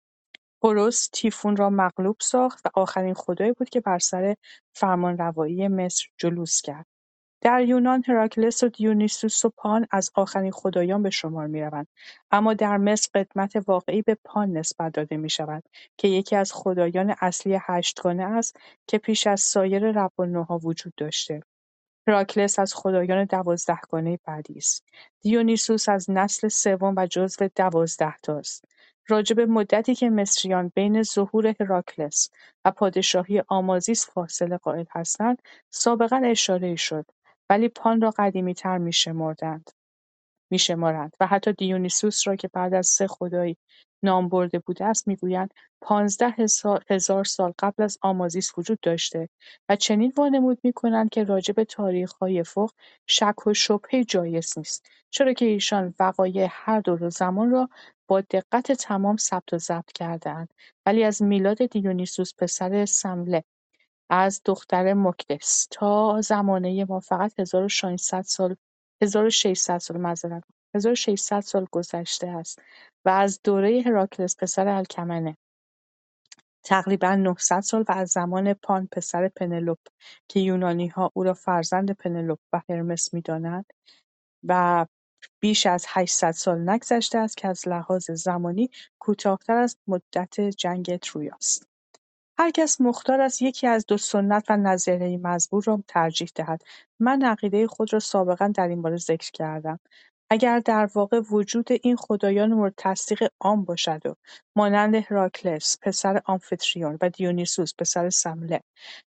هوروس 0.64 1.08
تیفون 1.12 1.56
را 1.56 1.70
مغلوب 1.70 2.16
ساخت 2.20 2.66
و 2.66 2.70
آخرین 2.74 3.14
خدایی 3.14 3.52
بود 3.52 3.68
که 3.68 3.80
بر 3.80 3.98
سر 3.98 4.36
فرمانروایی 4.74 5.68
مصر 5.68 6.06
جلوس 6.18 6.62
کرد. 6.62 6.86
در 7.40 7.62
یونان 7.62 8.02
هراکلس 8.06 8.62
و 8.62 8.68
دیونیسوس 8.68 9.44
و 9.44 9.50
پان 9.56 9.86
از 9.90 10.10
آخرین 10.14 10.50
خدایان 10.50 11.02
به 11.02 11.10
شمار 11.10 11.46
می‌روند، 11.46 11.86
اما 12.30 12.54
در 12.54 12.76
مصر 12.76 13.08
قدمت 13.14 13.52
واقعی 13.66 14.02
به 14.02 14.16
پان 14.24 14.52
نسبت 14.52 14.92
داده 14.92 15.16
می‌شود 15.16 15.64
که 15.96 16.08
یکی 16.08 16.36
از 16.36 16.52
خدایان 16.52 17.14
اصلی 17.20 17.58
هشتگانه 17.60 18.24
است 18.24 18.56
که 18.86 18.98
پیش 18.98 19.26
از 19.26 19.40
سایر 19.40 19.90
رب 19.92 20.12
وجود 20.64 20.92
داشته. 20.96 21.42
هراکلس 22.08 22.58
از 22.58 22.74
خدایان 22.74 23.24
دوازدهگانه 23.24 24.18
بعدی 24.24 24.54
است. 24.56 24.84
دیونیسوس 25.20 25.88
از 25.88 26.10
نسل 26.10 26.48
سوم 26.48 26.94
و 26.96 27.06
جزو 27.06 27.48
دوازدهتاست. 27.56 28.64
راجع 29.08 29.36
به 29.36 29.46
مدتی 29.46 29.94
که 29.94 30.10
مصریان 30.10 30.72
بین 30.74 31.02
ظهور 31.02 31.54
هراکلس 31.60 32.30
و 32.64 32.70
پادشاهی 32.70 33.42
آمازیس 33.48 34.10
فاصله 34.10 34.56
قائل 34.56 34.84
هستند 34.90 35.42
سابقا 35.70 36.22
اشارهای 36.24 36.76
شد 36.76 37.06
ولی 37.50 37.68
پان 37.68 38.00
را 38.00 38.10
قدیمی‌تر 38.18 38.78
می‌شمردند. 38.78 39.70
می‌شمارند. 40.54 41.16
و 41.20 41.26
حتی 41.26 41.52
دیونیسوس 41.52 42.28
را 42.28 42.36
که 42.36 42.48
بعد 42.48 42.74
از 42.74 42.86
سه 42.86 43.06
خدای 43.06 43.56
نام 44.02 44.28
برده 44.28 44.58
بوده 44.58 44.84
است 44.84 45.08
می‌گویند 45.08 45.54
پانزده 45.80 46.34
هزار 46.90 47.24
سال 47.24 47.52
قبل 47.58 47.82
از 47.82 47.98
آمازیس 48.02 48.58
وجود 48.58 48.78
داشته 48.82 49.28
و 49.68 49.76
چنین 49.76 50.12
وانمود 50.16 50.58
می‌کنند 50.62 51.10
که 51.10 51.24
راجع 51.24 51.54
به 51.54 51.64
تاریخهای 51.64 52.42
فوق 52.44 52.70
شک 53.06 53.46
و 53.46 53.54
شبهه 53.54 54.04
جایز 54.04 54.58
نیست 54.58 54.86
چرا 55.10 55.32
که 55.32 55.44
ایشان 55.44 55.94
وقایع 56.00 56.46
هر 56.50 56.80
دور 56.80 57.08
زمان 57.08 57.50
را 57.50 57.68
با 58.08 58.20
دقت 58.20 58.72
تمام 58.72 59.16
ثبت 59.16 59.52
و 59.52 59.58
ضبط 59.58 59.92
کردهاند. 59.92 60.54
ولی 60.86 61.04
از 61.04 61.22
میلاد 61.22 61.66
دیونیسوس 61.66 62.34
پسر 62.38 62.84
سمله 62.86 63.44
از 64.10 64.40
دختر 64.44 64.94
مکدس 64.94 65.68
تا 65.70 66.20
زمانه 66.20 66.84
ما 66.84 67.00
فقط 67.00 67.40
1600 67.40 68.22
سال 68.22 68.56
1600 69.04 69.78
سال 69.78 69.96
معذرت 69.96 70.44
1600 70.74 71.40
سال 71.40 71.66
گذشته 71.72 72.26
است 72.26 72.58
و 73.04 73.08
از 73.08 73.40
دوره 73.44 73.82
هراکلس 73.86 74.36
پسر 74.36 74.68
الکمنه 74.68 75.36
تقریبا 76.64 77.14
900 77.14 77.60
سال 77.60 77.84
و 77.88 77.92
از 77.92 78.08
زمان 78.10 78.54
پان 78.54 78.88
پسر 78.92 79.28
پنلوپ 79.28 79.78
که 80.28 80.40
یونانی 80.40 80.88
ها 80.88 81.10
او 81.14 81.24
را 81.24 81.34
فرزند 81.34 81.90
پنلوپ 81.90 82.38
و 82.52 82.62
هرمس 82.68 83.14
می‌دانند 83.14 83.64
و 84.44 84.86
بیش 85.40 85.66
از 85.66 85.86
800 85.88 86.30
سال 86.30 86.70
نگذشته 86.70 87.18
است 87.18 87.36
که 87.36 87.48
از 87.48 87.68
لحاظ 87.68 88.10
زمانی 88.10 88.70
کوتاهتر 88.98 89.56
از 89.56 89.76
مدت 89.86 90.40
جنگ 90.40 90.96
ترویاست. 90.96 91.73
هر 92.38 92.50
کس 92.50 92.80
مختار 92.80 93.20
است 93.20 93.42
یکی 93.42 93.66
از 93.66 93.86
دو 93.86 93.96
سنت 93.96 94.50
و 94.50 94.56
نظریه 94.56 95.18
مزبور 95.18 95.64
را 95.66 95.82
ترجیح 95.88 96.28
دهد. 96.34 96.62
من 97.00 97.22
عقیده 97.22 97.66
خود 97.66 97.92
را 97.92 97.98
سابقا 97.98 98.52
در 98.54 98.68
این 98.68 98.82
باره 98.82 98.96
ذکر 98.96 99.30
کردم. 99.30 99.80
اگر 100.30 100.58
در 100.58 100.90
واقع 100.94 101.20
وجود 101.20 101.68
این 101.82 101.96
خدایان 101.96 102.52
مورد 102.52 102.74
تصدیق 102.76 103.28
عام 103.40 103.64
باشد 103.64 104.06
و 104.06 104.14
مانند 104.56 104.94
هراکلس 104.94 105.78
پسر 105.82 106.22
آمفیتریون 106.24 106.98
و 107.00 107.08
دیونیسوس 107.10 107.74
پسر 107.78 108.10
سمله 108.10 108.60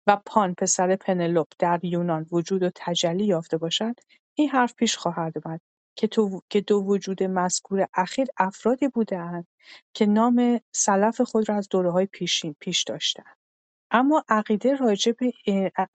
و 0.07 0.17
پان 0.27 0.55
پسر 0.55 0.97
پنلوپ 0.97 1.49
در 1.59 1.81
یونان 1.83 2.27
وجود 2.33 2.62
و 2.62 2.71
تجلی 2.75 3.25
یافته 3.25 3.57
باشد 3.59 3.95
این 4.35 4.49
حرف 4.49 4.75
پیش 4.75 4.97
خواهد 4.97 5.35
آمد 5.47 5.61
که, 5.97 6.09
که 6.50 6.61
دو 6.61 6.76
وجود 6.76 7.23
مذکور 7.23 7.87
اخیر 7.94 8.26
افرادی 8.37 8.88
بوده‌اند 8.88 9.47
که 9.94 10.06
نام 10.06 10.61
سلف 10.73 11.20
خود 11.20 11.49
را 11.49 11.56
از 11.56 11.68
دوره‌های 11.68 12.06
پیشین 12.06 12.56
پیش 12.61 12.82
داشته‌اند. 12.83 13.37
اما 13.90 14.25
عقیده 14.28 14.78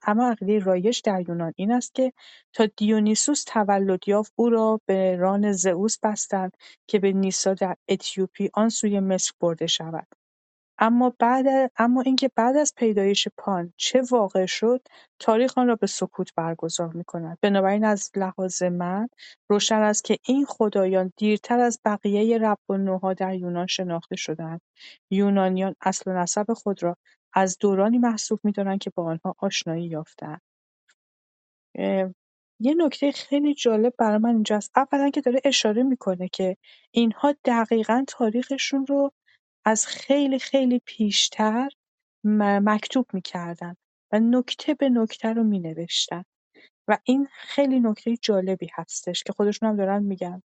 اما 0.02 0.30
عقیده 0.30 0.58
رایج 0.58 1.00
در 1.04 1.28
یونان 1.28 1.52
این 1.56 1.72
است 1.72 1.94
که 1.94 2.12
تا 2.52 2.66
دیونیسوس 2.66 3.44
تولد 3.44 4.08
یافت 4.08 4.32
او 4.36 4.50
را 4.50 4.80
به 4.86 5.16
ران 5.16 5.52
زئوس 5.52 5.98
بستند 6.02 6.56
که 6.86 6.98
به 6.98 7.12
نیسا 7.12 7.54
در 7.54 7.76
اتیوپی 7.88 8.50
آن 8.54 8.68
سوی 8.68 9.00
مصر 9.00 9.32
برده 9.40 9.66
شود. 9.66 10.06
اما 10.78 11.14
بعد 11.18 11.72
اما 11.76 12.00
اینکه 12.00 12.30
بعد 12.36 12.56
از 12.56 12.72
پیدایش 12.76 13.28
پان 13.36 13.72
چه 13.76 14.02
واقع 14.10 14.46
شد 14.46 14.82
تاریخ 15.18 15.58
آن 15.58 15.68
را 15.68 15.76
به 15.76 15.86
سکوت 15.86 16.34
برگزار 16.36 16.92
می‌کند. 16.92 17.38
بنابراین 17.42 17.84
از 17.84 18.10
لحاظ 18.16 18.62
من 18.62 19.08
روشن 19.48 19.82
است 19.82 20.04
که 20.04 20.18
این 20.26 20.44
خدایان 20.46 21.12
دیرتر 21.16 21.60
از 21.60 21.80
بقیه 21.84 22.38
رب 22.38 22.58
نوها 22.68 23.14
در 23.14 23.34
یونان 23.34 23.66
شناخته 23.66 24.16
شدند 24.16 24.60
یونانیان 25.10 25.74
اصل 25.80 26.10
و 26.10 26.14
نسب 26.14 26.52
خود 26.52 26.82
را 26.82 26.96
از 27.34 27.58
دورانی 27.60 27.98
محسوب 27.98 28.40
می‌دانند 28.44 28.78
که 28.78 28.90
با 28.90 29.04
آنها 29.04 29.34
آشنایی 29.38 29.86
یافته‌اند. 29.86 30.40
یه 32.60 32.74
نکته 32.76 33.12
خیلی 33.12 33.54
جالب 33.54 33.94
برای 33.98 34.18
من 34.18 34.30
اینجاست. 34.30 34.70
اولا 34.76 35.10
که 35.10 35.20
داره 35.20 35.40
اشاره 35.44 35.82
می‌کنه 35.82 36.28
که 36.28 36.56
اینها 36.90 37.34
دقیقا 37.44 38.04
تاریخشون 38.08 38.86
رو 38.86 39.12
از 39.66 39.86
خیلی 39.86 40.38
خیلی 40.38 40.80
پیشتر 40.86 41.68
مکتوب 42.24 43.06
می‌کردن 43.12 43.76
و 44.12 44.20
نکته 44.20 44.74
به 44.74 44.88
نکته 44.88 45.32
رو 45.32 45.44
مینوشتن. 45.44 46.22
و 46.88 46.98
این 47.04 47.28
خیلی 47.32 47.80
نکته 47.80 48.16
جالبی 48.22 48.68
هستش 48.74 49.22
که 49.22 49.32
خودشون 49.32 49.68
هم 49.68 49.76
دارن 49.76 50.02
میگن 50.02 50.42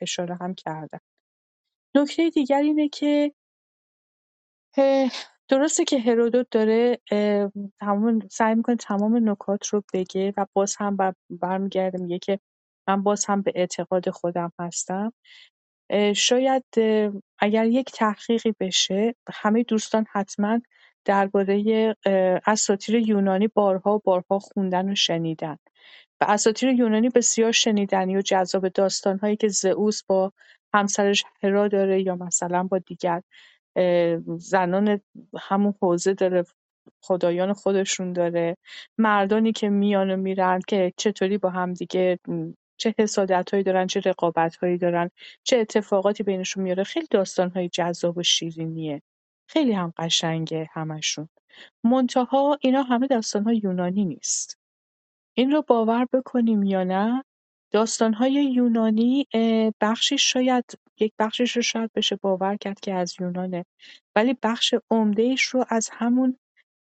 اشاره 0.00 0.34
هم 0.40 0.54
کردن. 0.54 0.98
نکته 1.96 2.30
دیگر 2.30 2.60
اینه 2.62 2.88
که 2.88 3.32
درسته 5.48 5.84
که 5.84 5.98
هرودوت 5.98 6.46
داره 6.50 7.00
تمام 7.80 8.28
سعی 8.30 8.54
می‌کنه 8.54 8.76
تمام 8.76 9.30
نکات 9.30 9.66
رو 9.66 9.82
بگه 9.94 10.34
و 10.36 10.46
باز 10.52 10.76
هم 10.76 10.96
برمیگرده 11.30 11.98
میگه 11.98 12.18
که 12.18 12.40
من 12.88 13.02
باز 13.02 13.24
هم 13.26 13.42
به 13.42 13.52
اعتقاد 13.54 14.10
خودم 14.10 14.52
هستم. 14.60 15.12
شاید 16.16 16.64
اگر 17.38 17.66
یک 17.66 17.92
تحقیقی 17.92 18.54
بشه 18.60 19.14
همه 19.32 19.62
دوستان 19.62 20.06
حتما 20.12 20.60
درباره 21.04 21.96
اساطیر 22.46 22.94
یونانی 22.94 23.48
بارها 23.48 23.96
و 23.96 24.00
بارها 24.04 24.38
خوندن 24.38 24.92
و 24.92 24.94
شنیدن. 24.94 25.56
و 26.20 26.24
اساطیر 26.28 26.68
یونانی 26.68 27.08
بسیار 27.08 27.52
شنیدنی 27.52 28.16
و 28.16 28.20
جذاب 28.22 28.68
داستانهایی 28.68 29.36
که 29.36 29.48
زئوس 29.48 30.02
با 30.04 30.32
همسرش 30.74 31.24
هرا 31.42 31.68
داره 31.68 32.02
یا 32.02 32.16
مثلا 32.16 32.62
با 32.62 32.78
دیگر 32.78 33.22
زنان 34.38 35.00
همون 35.38 35.74
حوزه 35.82 36.14
داره 36.14 36.44
خدایان 37.02 37.52
خودشون 37.52 38.12
داره. 38.12 38.56
مردانی 38.98 39.52
که 39.52 39.68
میان 39.68 40.10
و 40.10 40.16
میرن 40.16 40.60
که 40.68 40.92
چطوری 40.96 41.38
با 41.38 41.50
هم 41.50 41.74
دیگه 41.74 42.18
چه 42.76 42.94
هایی 43.52 43.62
دارن 43.62 43.86
چه 43.86 44.14
هایی 44.62 44.78
دارن 44.78 45.10
چه 45.42 45.58
اتفاقاتی 45.58 46.22
بینشون 46.22 46.62
میاره 46.62 46.84
خیلی 46.84 47.06
های 47.54 47.68
جذاب 47.68 48.18
و 48.18 48.22
شیرینیه. 48.22 49.02
خیلی 49.48 49.72
هم 49.72 49.92
قشنگه 49.96 50.68
همشون. 50.72 51.28
منتها 51.84 52.58
اینا 52.60 52.82
همه 52.82 53.08
های 53.44 53.60
یونانی 53.64 54.04
نیست. 54.04 54.58
این 55.34 55.50
رو 55.50 55.62
باور 55.62 56.06
بکنیم 56.12 56.62
یا 56.62 56.84
نه 56.84 57.24
های 58.14 58.32
یونانی 58.32 59.26
بخشی 59.80 60.18
شاید 60.18 60.64
یک 61.00 61.12
بخشش 61.18 61.56
رو 61.56 61.62
شاید 61.62 61.90
بشه 61.94 62.16
باور 62.16 62.56
کرد 62.56 62.80
که 62.80 62.94
از 62.94 63.14
یونانه. 63.20 63.64
ولی 64.16 64.36
بخش 64.42 64.74
عمدهش 64.90 65.42
رو 65.42 65.64
از 65.68 65.88
همون 65.92 66.38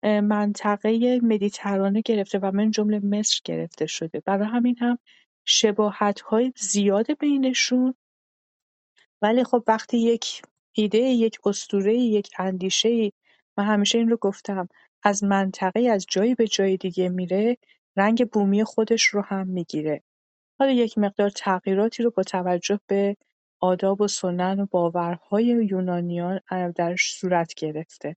منطقه 0.02 1.20
مدیترانه 1.22 2.00
گرفته 2.00 2.38
و 2.38 2.50
من 2.54 2.70
جمله 2.70 2.99
مصر 2.99 3.40
گرفته 3.44 3.87
شده. 3.87 4.22
برای 4.26 4.49
همین 4.49 4.76
هم 4.78 4.99
های 6.25 6.52
زیاد 6.56 7.18
بینشون. 7.18 7.94
ولی 9.23 9.44
خب 9.44 9.64
وقتی 9.66 9.99
یک 9.99 10.42
ایده 10.73 10.99
یک 10.99 11.38
اسطوره 11.44 11.94
یک 11.94 12.30
اندیشه 12.38 13.12
من 13.56 13.64
همیشه 13.64 13.99
این 13.99 14.09
رو 14.09 14.16
گفتم 14.16 14.68
از 15.02 15.25
منطقه 15.25 15.80
از 15.80 16.06
جایی 16.09 16.35
به 16.35 16.47
جای 16.47 16.76
دیگه 16.76 17.09
میره 17.09 17.56
رنگ 17.97 18.30
بومی 18.30 18.64
خودش 18.64 19.04
رو 19.04 19.23
هم 19.23 19.47
می‌گیره. 19.47 20.02
حالا 20.59 20.73
یک 20.73 20.99
مقدار 20.99 21.30
تغییراتی 21.30 22.02
رو 22.02 22.11
با 22.11 22.23
توجه 22.23 22.80
به 22.87 23.16
آداب 23.61 24.00
و 24.00 24.09
سنن 24.09 24.61
و 24.61 24.66
باورهای 24.66 25.44
یونانیان 25.44 26.40
درش 26.76 27.14
صورت 27.14 27.54
گرفته. 27.54 28.16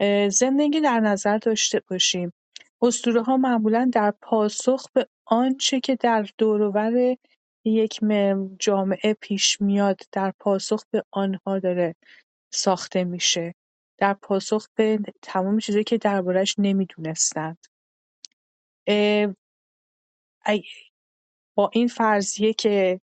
اینکه 0.00 0.80
در 0.80 1.00
نظر 1.00 1.38
داشته 1.38 1.82
باشیم. 1.88 2.32
ها 3.26 3.36
معمولا 3.36 3.90
در 3.92 4.14
پاسخ 4.22 4.86
به 4.92 5.06
آنچه 5.30 5.80
که 5.80 5.96
در 5.96 6.26
دور 6.38 6.60
یک 7.64 8.00
جامعه 8.58 9.14
پیش 9.20 9.60
میاد 9.60 10.00
در 10.12 10.32
پاسخ 10.38 10.84
به 10.90 11.04
آنها 11.10 11.58
داره 11.58 11.94
ساخته 12.52 13.04
میشه. 13.04 13.54
در 13.98 14.14
پاسخ 14.14 14.66
به 14.74 14.98
تمام 15.22 15.58
چیزی 15.58 15.84
که 15.84 15.98
دربارهش 15.98 16.54
نمی‌دونستند. 16.58 17.58
با 21.56 21.70
این 21.72 21.88
فرضیه 21.88 22.52
که 22.52 23.00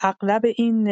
اغلب 0.00 0.42
این 0.56 0.88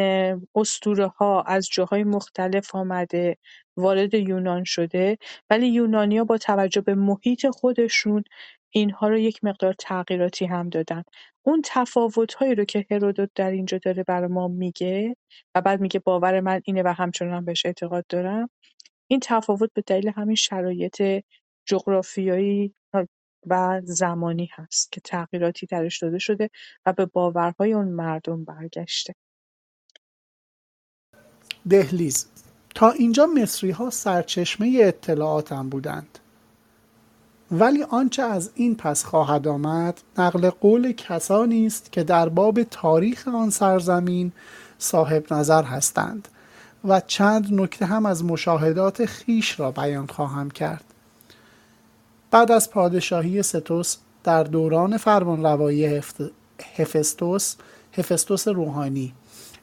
ها 1.17 1.43
از 1.43 1.69
جاهای 1.73 2.05
مختلف 2.05 2.75
آمده 2.75 3.37
وارد 3.77 4.15
یونان 4.15 4.65
شده 4.65 5.19
ولی 5.51 5.69
یونانیا 5.69 6.25
با 6.25 6.39
توجه 6.39 6.81
به 6.81 6.95
محیط 6.95 7.47
خودشون 7.47 8.25
اینها 8.73 9.09
رو 9.09 9.19
یک 9.19 9.45
مقدار 9.45 9.75
تغییراتی 9.79 10.47
هم 10.47 10.69
دادن. 10.69 11.03
اون 11.43 11.63
تفاوت‌هایی 11.65 12.55
رو 12.55 12.65
که 12.65 12.87
هرودوت 12.91 13.31
در 13.35 13.51
اینجا 13.51 13.79
داره 13.79 14.03
برای 14.03 14.29
ما 14.29 14.49
میگه 14.49 15.17
و 15.55 15.61
بعد 15.61 15.81
میگه 15.81 16.01
باور 16.01 16.41
من 16.41 16.61
اینه 16.65 16.83
و 16.83 16.89
همچنان 16.89 17.35
هم 17.35 17.45
بهش 17.45 17.67
اعتقاد 17.67 18.07
دارم 18.09 18.51
این 19.11 19.21
تفاوت 19.23 19.71
به 19.75 19.83
دلیل 19.87 20.09
همین 20.09 20.37
شرایط 20.37 21.25
جغرافیایی 21.67 22.75
و 23.47 23.81
زمانی 23.85 24.49
هست 24.53 24.93
که 24.93 25.01
تغییراتی 25.01 25.67
درش 25.67 26.03
داده 26.03 26.19
شده 26.19 26.51
و 26.87 26.93
به 26.93 27.07
باورهای 27.07 27.73
اون 27.73 27.89
مردم 27.89 28.45
برگشته. 28.45 29.15
دهلیز 31.71 32.27
تا 32.75 32.91
اینجا 32.91 33.27
مصری 33.27 33.71
ها 33.71 33.91
سرچشمه 33.91 34.79
اطلاعاتم 34.83 35.69
بودند. 35.69 36.19
ولی 37.53 37.83
آنچه 37.83 38.23
از 38.23 38.51
این 38.55 38.77
پس 38.77 39.05
خواهد 39.05 39.49
آمد 39.49 40.01
نقل 40.19 40.51
قول 40.51 40.93
کسانی 40.93 41.67
است 41.67 41.93
که 41.93 42.05
در 42.05 42.29
باب 42.29 42.63
تاریخ 42.63 43.29
آن 43.29 43.51
سرزمین 43.51 44.33
صاحب 44.79 45.33
نظر 45.33 45.63
هستند 45.63 46.29
و 46.85 47.01
چند 47.07 47.61
نکته 47.61 47.87
هم 47.87 48.07
از 48.07 48.25
مشاهدات 48.25 49.05
خیش 49.05 49.61
را 49.61 49.71
بیان 49.71 50.07
خواهم 50.07 50.51
کرد. 50.51 50.85
بعد 52.31 52.53
از 52.53 52.71
پادشاهی 52.71 53.43
ستوس 53.43 53.97
در 54.25 54.45
دوران 54.45 54.97
فرمانروایی 54.97 56.01
هفستوس 56.77 57.57
هفستوس 57.93 58.49
روحانی 58.49 59.13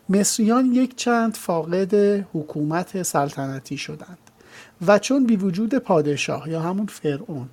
مصریان 0.10 0.66
یک 0.66 0.96
چند 0.96 1.36
فاقد 1.36 1.96
حکومت 2.34 3.04
سلطنتی 3.04 3.78
شدند 3.78 4.18
و 4.88 5.00
چون 5.00 5.26
بی 5.26 5.36
وجود 5.36 5.76
پادشاه 5.76 6.50
یا 6.50 6.62
همون 6.62 6.86
فرعون 6.86 7.50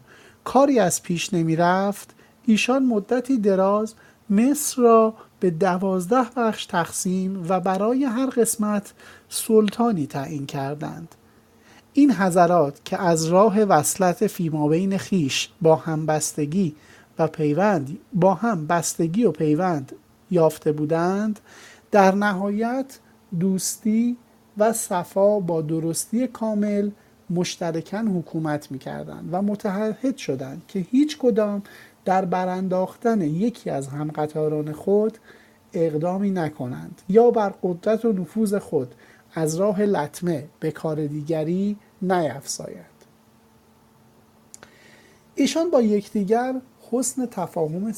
کاری 0.47 0.79
از 0.79 1.03
پیش 1.03 1.35
نمی 1.35 1.57
رفت 1.57 2.15
ایشان 2.45 2.87
مدتی 2.87 3.39
دراز 3.39 3.95
مصر 4.31 4.83
را 4.83 5.15
به 5.41 5.51
دوازده 5.51 6.27
بخش 6.37 6.67
تقسیم 6.67 7.45
و 7.49 7.61
برای 7.61 8.05
هر 8.05 8.27
قسمت 8.27 8.93
سلطانی 9.29 10.07
تعیین 10.07 10.47
کردند. 10.47 11.15
این 11.93 12.13
حضرات 12.13 12.81
که 12.85 13.03
از 13.03 13.27
راه 13.27 13.61
وصلت 13.61 14.27
فیمابین 14.27 14.99
خیش 14.99 15.49
با 15.63 15.77
هم 15.77 16.07
بستگی 16.07 16.75
و 17.19 17.27
پیوند 17.27 17.99
با 18.13 18.35
هم 18.35 18.67
بستگی 18.67 19.25
و 19.25 19.31
پیوند 19.31 19.93
یافته 20.31 20.73
بودند 20.73 21.41
در 21.91 22.15
نهایت 22.15 22.99
دوستی 23.41 24.17
و 24.59 24.73
صفا 24.73 25.41
با 25.41 25.63
درستی 25.63 26.27
کامل 26.27 26.91
مشترکن 27.31 28.07
حکومت 28.09 28.71
می‌کردند 28.71 29.29
و 29.33 29.43
متحد 29.43 30.17
شدند 30.17 30.63
که 30.69 30.79
هیچ 30.79 31.19
کدام 31.19 31.63
در 32.05 32.25
برانداختن 32.25 33.21
یکی 33.21 33.71
از 33.71 33.89
همقطاران 33.89 34.73
خود 34.73 35.19
اقدامی 35.73 36.31
نکنند 36.31 37.03
یا 37.09 37.31
بر 37.31 37.55
قدرت 37.63 38.05
و 38.05 38.13
نفوذ 38.13 38.55
خود 38.55 38.95
از 39.35 39.57
راه 39.57 39.83
لطمه 39.83 40.45
به 40.61 40.71
کار 40.71 41.07
دیگری 41.07 41.77
نیفزایند 42.03 42.85
ایشان 45.35 45.71
با 45.71 45.83
یکدیگر 45.83 46.55
حسن 46.91 47.27
تفاهم 47.27 47.93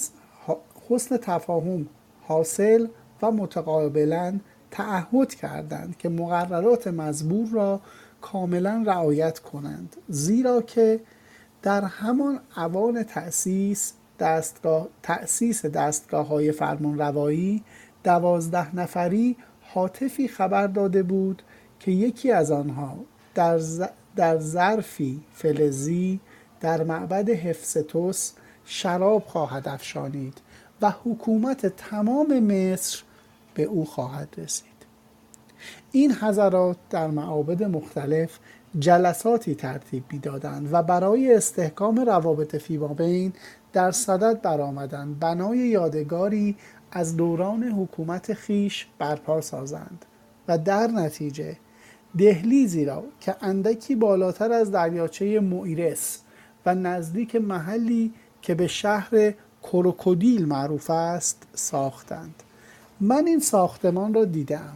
حسن 0.88 1.16
تفاهم 1.16 1.86
حاصل 2.22 2.86
و 3.22 3.30
متقابلا 3.30 4.38
تعهد 4.70 5.34
کردند 5.34 5.96
که 5.98 6.08
مقررات 6.08 6.88
مزبور 6.88 7.48
را 7.48 7.80
کاملا 8.20 8.82
رعایت 8.86 9.38
کنند 9.38 9.96
زیرا 10.08 10.62
که 10.62 11.00
در 11.62 11.84
همان 11.84 12.40
اوان 12.56 13.02
تأسیس 13.02 13.92
دستگاه 14.18 14.88
تأسیس 15.02 15.66
دستگاه 15.66 16.26
های 16.26 16.52
فرمان 16.52 16.98
روایی 16.98 17.64
دوازده 18.04 18.76
نفری 18.76 19.36
حاطفی 19.60 20.28
خبر 20.28 20.66
داده 20.66 21.02
بود 21.02 21.42
که 21.80 21.90
یکی 21.90 22.32
از 22.32 22.50
آنها 22.50 22.96
در, 23.34 23.60
در 24.16 24.38
ظرفی 24.38 25.20
فلزی 25.32 26.20
در 26.60 26.84
معبد 26.84 27.28
هفستوس 27.28 28.32
شراب 28.64 29.24
خواهد 29.26 29.68
افشانید 29.68 30.40
و 30.82 30.92
حکومت 31.04 31.66
تمام 31.66 32.38
مصر 32.38 33.02
به 33.54 33.62
او 33.62 33.84
خواهد 33.84 34.28
رسید. 34.38 34.77
این 35.92 36.12
حضرات 36.12 36.76
در 36.90 37.06
معابد 37.06 37.62
مختلف 37.62 38.38
جلساتی 38.78 39.54
ترتیب 39.54 40.04
می‌دادند 40.12 40.68
و 40.72 40.82
برای 40.82 41.34
استحکام 41.34 42.00
روابط 42.00 42.56
فیمابین 42.56 43.32
در 43.72 43.90
صدد 43.90 44.42
برآمدند. 44.42 45.18
بنای 45.18 45.58
یادگاری 45.58 46.56
از 46.92 47.16
دوران 47.16 47.62
حکومت 47.62 48.34
خیش 48.34 48.86
برپا 48.98 49.40
سازند 49.40 50.04
و 50.48 50.58
در 50.58 50.86
نتیجه 50.86 51.56
دهلیزی 52.18 52.84
را 52.84 53.04
که 53.20 53.36
اندکی 53.40 53.94
بالاتر 53.94 54.52
از 54.52 54.70
دریاچه 54.70 55.40
مویرس 55.40 56.18
و 56.66 56.74
نزدیک 56.74 57.36
محلی 57.36 58.12
که 58.42 58.54
به 58.54 58.66
شهر 58.66 59.34
کروکودیل 59.62 60.46
معروف 60.46 60.90
است 60.90 61.42
ساختند. 61.54 62.42
من 63.00 63.26
این 63.26 63.40
ساختمان 63.40 64.14
را 64.14 64.24
دیدم 64.24 64.74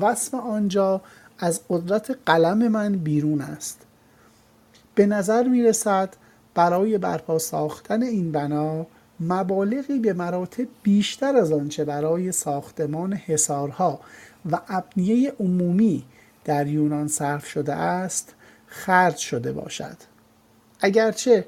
وصف 0.00 0.34
آنجا 0.34 1.00
از 1.38 1.60
قدرت 1.68 2.18
قلم 2.26 2.68
من 2.68 2.92
بیرون 2.92 3.40
است. 3.40 3.80
به 4.94 5.06
نظر 5.06 5.48
می 5.48 5.62
رسد 5.62 6.14
برای 6.54 6.98
برپا 6.98 7.38
ساختن 7.38 8.02
این 8.02 8.32
بنا 8.32 8.86
مبالغی 9.20 9.98
به 9.98 10.12
مراتب 10.12 10.66
بیشتر 10.82 11.36
از 11.36 11.52
آنچه 11.52 11.84
برای 11.84 12.32
ساختمان 12.32 13.12
حصارها 13.12 14.00
و 14.50 14.60
ابنیه 14.68 15.32
عمومی 15.40 16.04
در 16.44 16.66
یونان 16.66 17.08
صرف 17.08 17.46
شده 17.46 17.74
است 17.74 18.34
خرج 18.66 19.16
شده 19.16 19.52
باشد. 19.52 19.96
اگرچه 20.80 21.46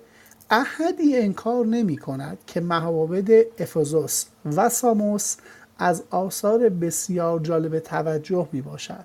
احدی 0.50 1.16
انکار 1.16 1.66
نمی 1.66 1.96
کند 1.96 2.38
که 2.46 2.60
معابد 2.60 3.30
افوزوس 3.58 4.24
و 4.44 4.68
ساموس 4.68 5.36
از 5.78 6.04
آثار 6.10 6.68
بسیار 6.68 7.40
جالب 7.40 7.78
توجه 7.78 8.48
می 8.52 8.60
باشد 8.62 9.04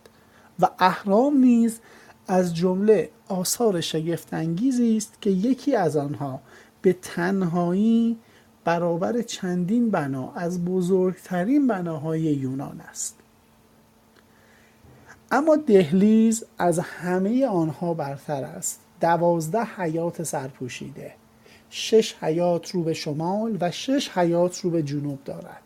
و 0.60 0.70
اهرام 0.80 1.38
نیز 1.38 1.80
از 2.28 2.56
جمله 2.56 3.10
آثار 3.28 3.82
شگفتانگیزی 3.82 4.98
است 4.98 5.22
که 5.22 5.30
یکی 5.30 5.76
از 5.76 5.98
آنها 5.98 6.40
به 6.82 6.94
تنهایی 6.94 8.18
برابر 8.64 9.22
چندین 9.22 9.92
بنا 9.92 10.32
از 10.32 10.66
بزرگترین 10.66 11.68
بناهای 11.68 12.22
یونان 12.22 12.82
است. 12.82 13.16
اما 15.32 15.56
دهلیز 15.56 16.46
از 16.58 16.80
همه 16.80 17.48
آنها 17.48 17.94
برتر 17.94 18.44
است. 18.44 18.80
دوازده 19.02 19.64
حیات 19.64 20.24
سرپوشیده 20.24 21.14
شش 21.70 22.16
حیات 22.22 22.72
رو 22.72 22.84
به 22.84 22.94
شمال 22.94 23.58
و 23.62 23.72
شش 23.72 24.10
حیات 24.10 24.60
رو 24.60 24.70
به 24.70 24.84
جنوب 24.84 25.24
دارد. 25.26 25.62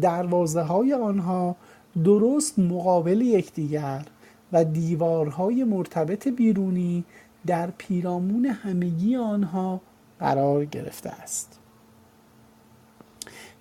دروازه 0.00 0.62
های 0.62 0.92
آنها 0.92 1.56
درست 2.04 2.58
مقابل 2.58 3.20
یکدیگر 3.20 4.06
و 4.52 4.64
دیوارهای 4.64 5.64
مرتبط 5.64 6.28
بیرونی 6.28 7.04
در 7.46 7.70
پیرامون 7.78 8.46
همگی 8.46 9.16
آنها 9.16 9.80
قرار 10.20 10.64
گرفته 10.64 11.10
است. 11.10 11.58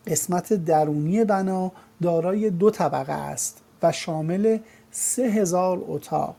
قسمت 0.08 0.54
درونی 0.54 1.26
بنا 1.26 1.72
دارای 2.02 2.50
دو 2.50 2.70
طبقه 2.70 3.14
است 3.14 3.62
و 3.84 3.92
شامل 3.92 4.58
سه 4.92 5.24
هزار 5.24 5.84
اتاق. 5.88 6.36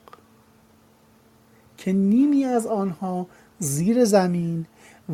که 1.76 1.92
نیمی 1.92 2.44
از 2.44 2.66
آنها 2.66 3.26
زیر 3.58 4.04
زمین 4.04 4.66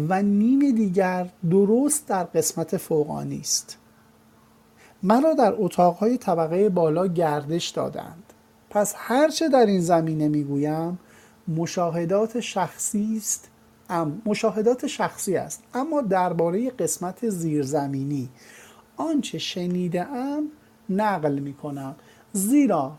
و 0.08 0.22
نیم 0.22 0.74
دیگر 0.74 1.30
درست 1.50 2.08
در 2.08 2.24
قسمت 2.24 2.76
فوقانی 2.76 3.40
است. 3.40 3.78
مرا 5.02 5.34
در 5.34 5.54
اتاقهای 5.56 6.18
طبقه 6.18 6.68
بالا 6.68 7.06
گردش 7.06 7.68
دادند. 7.68 8.22
پس 8.70 8.94
هرچه 8.96 9.48
در 9.48 9.66
این 9.66 9.80
زمینه 9.80 10.28
می‌گویم 10.28 10.98
مشاهدات 11.48 12.40
شخصی 12.40 13.14
است 13.16 13.48
مشاهدات 14.26 14.86
شخصی 14.86 15.36
است. 15.36 15.62
اما 15.74 16.00
درباره 16.00 16.70
قسمت 16.70 17.28
زیرزمینی 17.28 18.28
آنچه 18.96 19.38
شنیده 19.38 20.02
ام 20.02 20.48
نقل 20.90 21.38
می 21.38 21.54
کنم 21.54 21.94
زیرا 22.32 22.92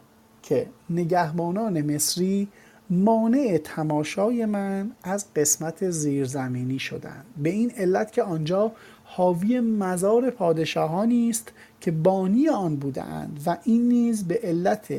که 0.44 0.68
نگهبانان 0.90 1.94
مصری 1.94 2.48
مانع 2.90 3.60
تماشای 3.64 4.46
من 4.46 4.92
از 5.04 5.26
قسمت 5.36 5.90
زیرزمینی 5.90 6.80
شدند. 6.80 7.26
به 7.38 7.50
این 7.50 7.72
علت 7.78 8.12
که 8.12 8.24
آنجا 8.24 8.72
حاوی 9.04 9.60
مزار 9.60 10.30
پادشاهانی 10.30 11.30
است 11.30 11.52
که 11.84 11.92
بانی 11.92 12.50
آن 12.50 12.76
بودند 12.76 13.44
و 13.46 13.58
این 13.64 13.88
نیز 13.88 14.28
به 14.28 14.40
علت 14.44 14.94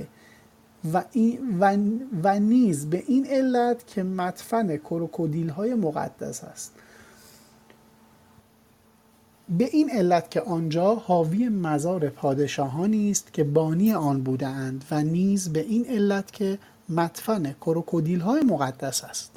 و, 0.92 1.04
و, 1.60 1.76
و 2.24 2.40
نیز 2.40 2.90
به 2.90 3.04
این 3.06 3.26
علت 3.26 3.86
که 3.86 4.02
مدفن 4.02 4.76
کروکودیل 4.76 5.48
های 5.48 5.74
مقدس 5.74 6.44
است. 6.44 6.72
به 9.48 9.64
این 9.64 9.90
علت 9.90 10.30
که 10.30 10.40
آنجا 10.40 10.94
حاوی 10.94 11.48
مزار 11.48 12.08
پادشاهانی 12.08 13.10
است 13.10 13.32
که 13.32 13.44
بانی 13.44 13.92
آن 13.92 14.22
بودند 14.22 14.84
و 14.90 15.02
نیز 15.02 15.52
به 15.52 15.60
این 15.60 15.86
علت 15.86 16.32
که 16.32 16.58
مدفن 16.88 17.52
کروکودیل 17.52 18.20
های 18.20 18.42
مقدس 18.42 19.04
است. 19.04 19.30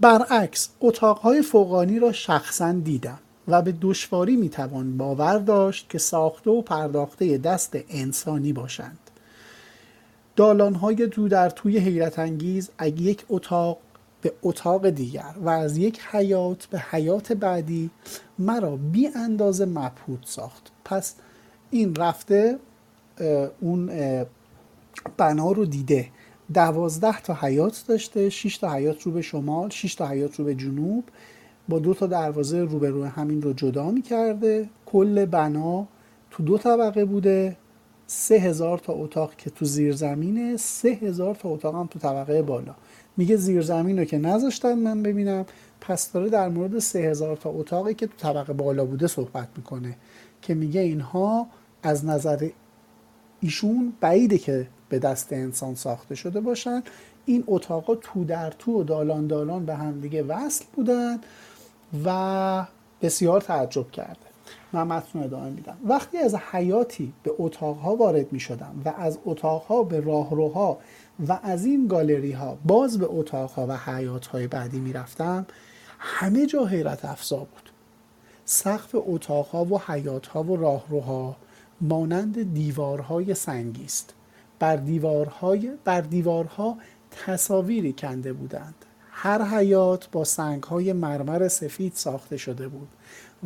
برعکس 0.00 0.68
اتاقهای 0.80 1.42
فوقانی 1.42 1.98
را 1.98 2.12
شخصا 2.12 2.72
دیدم. 2.72 3.18
و 3.48 3.62
به 3.62 3.74
دشواری 3.80 4.36
می‌توان 4.36 4.96
باور 4.96 5.38
داشت 5.38 5.90
که 5.90 5.98
ساخته 5.98 6.50
و 6.50 6.62
پرداخته 6.62 7.38
دست 7.38 7.76
انسانی 7.88 8.52
باشند. 8.52 8.98
دالانهای 10.36 11.06
دو 11.06 11.28
در 11.28 11.50
توی 11.50 11.78
حیرت 11.78 12.18
انگیز 12.18 12.70
از 12.78 12.88
یک 12.88 13.24
اتاق 13.28 13.78
به 14.22 14.32
اتاق 14.42 14.88
دیگر 14.88 15.34
و 15.40 15.48
از 15.48 15.76
یک 15.76 16.00
حیات 16.10 16.66
به 16.66 16.78
حیات 16.90 17.32
بعدی 17.32 17.90
مرا 18.38 18.76
بی 18.76 19.08
اندازه 19.08 19.64
مبهوت 19.64 20.24
ساخت. 20.24 20.70
پس 20.84 21.14
این 21.70 21.94
رفته 21.94 22.58
اون 23.60 23.90
بنا 25.16 25.52
رو 25.52 25.64
دیده. 25.64 26.08
دوازده 26.54 27.20
تا 27.20 27.34
حیات 27.34 27.84
داشته 27.88 28.30
6 28.30 28.58
تا 28.58 28.72
حیات 28.72 29.02
رو 29.02 29.12
به 29.12 29.22
شمال 29.22 29.70
6 29.70 29.94
تا 29.94 30.06
حیات 30.06 30.36
رو 30.36 30.44
به 30.44 30.54
جنوب. 30.54 31.04
با 31.68 31.78
دو 31.78 31.94
تا 31.94 32.06
دروازه 32.06 32.58
روبروی 32.58 33.08
همین 33.08 33.42
رو 33.42 33.52
جدا 33.52 33.90
می 33.90 34.02
کرده 34.02 34.68
کل 34.86 35.24
بنا 35.24 35.86
تو 36.30 36.42
دو 36.42 36.58
طبقه 36.58 37.04
بوده. 37.04 37.56
سه 38.06 38.34
هزار 38.34 38.78
تا 38.78 38.92
اتاق 38.92 39.34
که 39.36 39.50
تو 39.50 39.64
زیر 39.64 39.92
زمینه 39.92 40.56
سه 40.56 40.88
هزار 40.88 41.34
تا 41.34 41.48
اتاق 41.48 41.74
هم 41.74 41.86
تو 41.86 41.98
طبقه 41.98 42.42
بالا. 42.42 42.74
میگه 43.16 43.36
زیر 43.36 43.62
زمین 43.62 43.98
رو 43.98 44.04
که 44.04 44.18
نذاشتن 44.18 44.74
من 44.74 45.02
ببینم. 45.02 45.46
پس 45.80 46.12
داره 46.12 46.28
در 46.28 46.48
مورد 46.48 46.78
سه 46.78 46.98
هزار 46.98 47.36
تا 47.36 47.50
اتاقی 47.50 47.94
که 47.94 48.06
تو 48.06 48.12
طبقه 48.18 48.52
بالا 48.52 48.84
بوده 48.84 49.06
صحبت 49.06 49.48
می‌کنه 49.56 49.96
که 50.42 50.54
میگه 50.54 50.80
اینها 50.80 51.46
از 51.82 52.04
نظر 52.04 52.48
ایشون 53.40 53.92
بعیده 54.00 54.38
که 54.38 54.66
به 54.88 54.98
دست 54.98 55.32
انسان 55.32 55.74
ساخته 55.74 56.14
شده 56.14 56.40
باشن. 56.40 56.82
این 57.26 57.44
اتاقا 57.46 57.94
تو 57.94 58.24
در 58.24 58.50
تو 58.50 58.80
و 58.80 58.84
دالان 58.84 59.26
دالان 59.26 59.66
به 59.66 59.74
هم 59.74 60.00
دیگه 60.00 60.22
وصل 60.22 60.64
بودن. 60.72 61.18
و 62.04 62.66
بسیار 63.02 63.40
تعجب 63.40 63.90
کرده. 63.90 64.32
من 64.72 64.82
متن 64.82 65.18
ادامه 65.22 65.50
میدم. 65.50 65.76
وقتی 65.84 66.18
از 66.18 66.34
حیاتی 66.34 67.12
به 67.22 67.32
اتاقها 67.38 67.96
وارد 67.96 68.32
می 68.32 68.40
شدم 68.40 68.82
و 68.84 68.92
از 68.96 69.18
اتاقها 69.24 69.82
به 69.82 70.00
راهروها 70.00 70.78
و 71.28 71.38
از 71.42 71.64
این 71.64 71.86
گالری 71.86 72.32
ها 72.32 72.58
باز 72.64 72.98
به 72.98 73.06
اتاقها 73.10 73.66
و 73.66 73.76
حیات 73.76 74.26
های 74.26 74.46
بعدی 74.46 74.80
می 74.80 74.92
رفتم 74.92 75.46
همه 75.98 76.46
جا 76.46 76.66
حیرت 76.66 77.04
افزا 77.04 77.36
بود. 77.36 77.70
سقف 78.44 78.90
اتاقها 78.94 79.64
و 79.64 79.80
حیات 79.86 80.26
ها 80.26 80.42
و 80.42 80.56
راهروها 80.56 81.36
مانند 81.80 82.54
دیوارهای 82.54 83.34
سنگی 83.34 83.84
است. 83.84 84.14
بر 84.58 84.76
دیوارهای 84.76 85.72
بر 85.84 86.00
دیوارها 86.00 86.76
تصاویری 87.10 87.92
کنده 87.92 88.32
بودند. 88.32 88.74
هر 89.24 89.42
حیات 89.42 90.08
با 90.12 90.24
سنگهای 90.24 90.92
مرمر 90.92 91.48
سفید 91.48 91.92
ساخته 91.94 92.36
شده 92.36 92.68
بود 92.68 92.88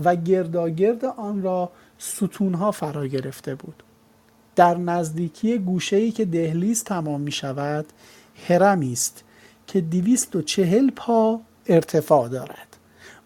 و 0.05 0.17
گرداگرد 0.17 1.05
آن 1.05 1.43
را 1.43 1.71
ستونها 1.99 2.71
فرا 2.71 3.07
گرفته 3.07 3.55
بود. 3.55 3.83
در 4.57 4.79
نزدیکی 4.79 5.59
گوشه‌ای 5.59 6.11
که 6.11 6.25
دهلیز 6.25 6.85
تمام 6.85 7.21
می 7.21 7.33
شود 7.33 7.87
هرمی 8.49 8.93
است 8.93 9.25
که 9.67 9.81
دویست 9.81 10.37
و 10.37 10.43
چهل 10.43 10.91
پا 10.91 11.41
ارتفاع 11.67 12.29
دارد. 12.29 12.77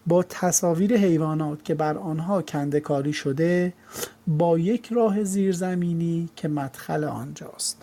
با 0.07 0.23
تصاویر 0.23 0.97
حیوانات 0.97 1.65
که 1.65 1.75
بر 1.75 1.97
آنها 1.97 2.41
کندکاری 2.41 3.13
شده 3.13 3.73
با 4.27 4.59
یک 4.59 4.87
راه 4.91 5.23
زیرزمینی 5.23 6.29
که 6.35 6.47
مدخل 6.47 7.03
آنجاست. 7.03 7.81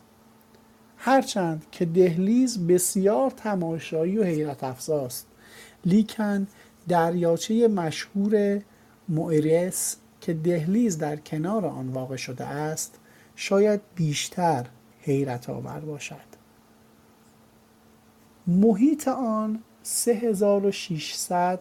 هرچند 0.98 1.66
که 1.72 1.84
دهلیز 1.84 2.66
بسیار 2.66 3.30
تماشایی 3.30 4.18
و 4.18 4.24
حیرت 4.24 4.64
افزاست. 4.64 5.26
لیکن 5.84 6.46
دریاچه 6.88 7.68
مشهور 7.68 8.60
موئرس 9.08 9.96
که 10.20 10.34
دهلیز 10.34 10.98
در 10.98 11.16
کنار 11.16 11.66
آن 11.66 11.88
واقع 11.88 12.16
شده 12.16 12.44
است 12.44 12.98
شاید 13.36 13.80
بیشتر 13.94 14.66
حیرت 15.00 15.50
آور 15.50 15.80
باشد. 15.80 16.28
محیط 18.46 19.08
آن 19.08 19.62
3600 19.82 21.60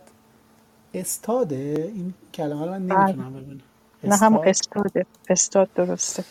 استاده؟ 0.93 1.91
این 1.95 2.13
کلمه 2.33 2.65
رو 2.65 2.71
من 2.71 2.81
نمی‌تونم 2.81 3.33
بله. 3.33 3.41
ببینم. 3.41 3.61
نه 4.03 4.17
هم 4.17 4.37
استاده. 4.37 5.05
استاد 5.29 5.69
درسته. 5.75 6.23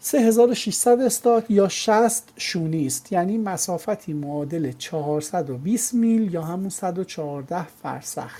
3600 0.00 1.00
استاد 1.00 1.50
یا 1.50 1.68
60 1.68 2.32
شونی 2.36 2.86
است. 2.86 3.12
یعنی 3.12 3.38
مسافتی 3.38 4.12
معادل 4.12 4.72
420 4.72 5.94
میل 5.94 6.34
یا 6.34 6.42
همون 6.42 6.68
114 6.68 7.64
فرسخ. 7.82 8.32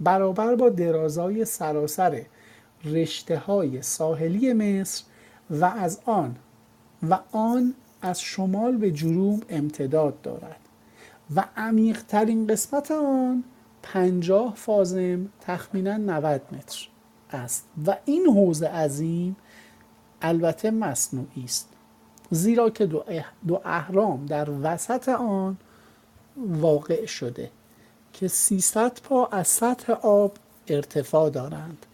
برابر 0.00 0.54
با 0.54 0.68
درازای 0.68 1.44
سراسر 1.44 2.22
رشته 2.84 3.38
های 3.38 3.82
ساحلی 3.82 4.52
مصر 4.52 5.04
و 5.50 5.64
از 5.64 6.00
آن 6.04 6.36
و 7.10 7.18
آن 7.32 7.74
از 8.02 8.20
شمال 8.20 8.76
به 8.76 8.90
جنوب 8.90 9.44
امتداد 9.48 10.20
دارد 10.22 10.60
و 11.36 11.44
عمیقترین 11.56 12.46
قسمت 12.46 12.90
آن 12.90 13.44
پنجاه 13.82 14.54
فازم 14.56 15.28
تخمینا 15.40 15.96
90 15.96 16.40
متر 16.52 16.88
است 17.30 17.64
و 17.86 17.96
این 18.04 18.26
حوزه 18.26 18.68
عظیم 18.68 19.36
البته 20.22 20.70
مصنوعی 20.70 21.44
است. 21.44 21.68
زیرا 22.30 22.70
که 22.70 22.86
دو 22.86 23.60
اهرام 23.64 24.26
در 24.26 24.48
وسط 24.62 25.08
آن 25.08 25.56
واقع 26.36 27.06
شده 27.06 27.50
که 28.12 28.28
300 28.28 29.00
پا 29.04 29.26
از 29.26 29.48
سطح 29.48 29.92
آب 29.92 30.36
ارتفاع 30.68 31.30
دارند 31.30 31.86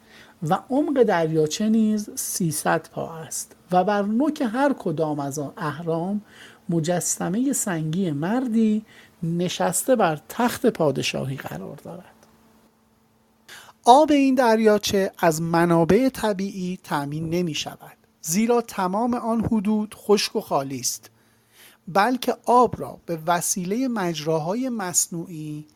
و 0.48 0.58
عمق 0.70 1.02
دریاچه 1.02 1.68
نیز 1.68 2.10
300 2.14 2.88
پا 2.92 3.14
است 3.14 3.56
و 3.72 3.84
بر 3.84 4.02
نوک 4.02 4.42
هر 4.52 4.72
کدام 4.78 5.20
از 5.20 5.38
آن 5.38 5.52
اهرام 5.56 6.20
مجسمه 6.68 7.52
سنگی 7.52 8.10
مردی 8.10 8.84
نشسته 9.22 9.96
بر 9.96 10.20
تخت 10.28 10.66
پادشاهی 10.66 11.36
قرار 11.36 11.76
دارد. 11.76 12.14
آب 13.84 14.10
این 14.12 14.34
دریاچه 14.34 15.12
از 15.18 15.42
منابع 15.42 16.08
طبیعی 16.08 16.78
تأمین 16.84 17.30
نمی 17.30 17.54
شود. 17.54 17.97
زیرا 18.22 18.60
تمام 18.60 19.14
آن 19.14 19.44
حدود 19.44 19.94
خشک 19.98 20.36
و 20.36 20.40
خالی 20.40 20.80
است 20.80 21.10
بلکه 21.88 22.36
آب 22.46 22.80
را 22.80 23.00
به 23.06 23.18
وسیله 23.26 23.88
مجراهای 23.88 24.68
مصنوعی 24.68 25.66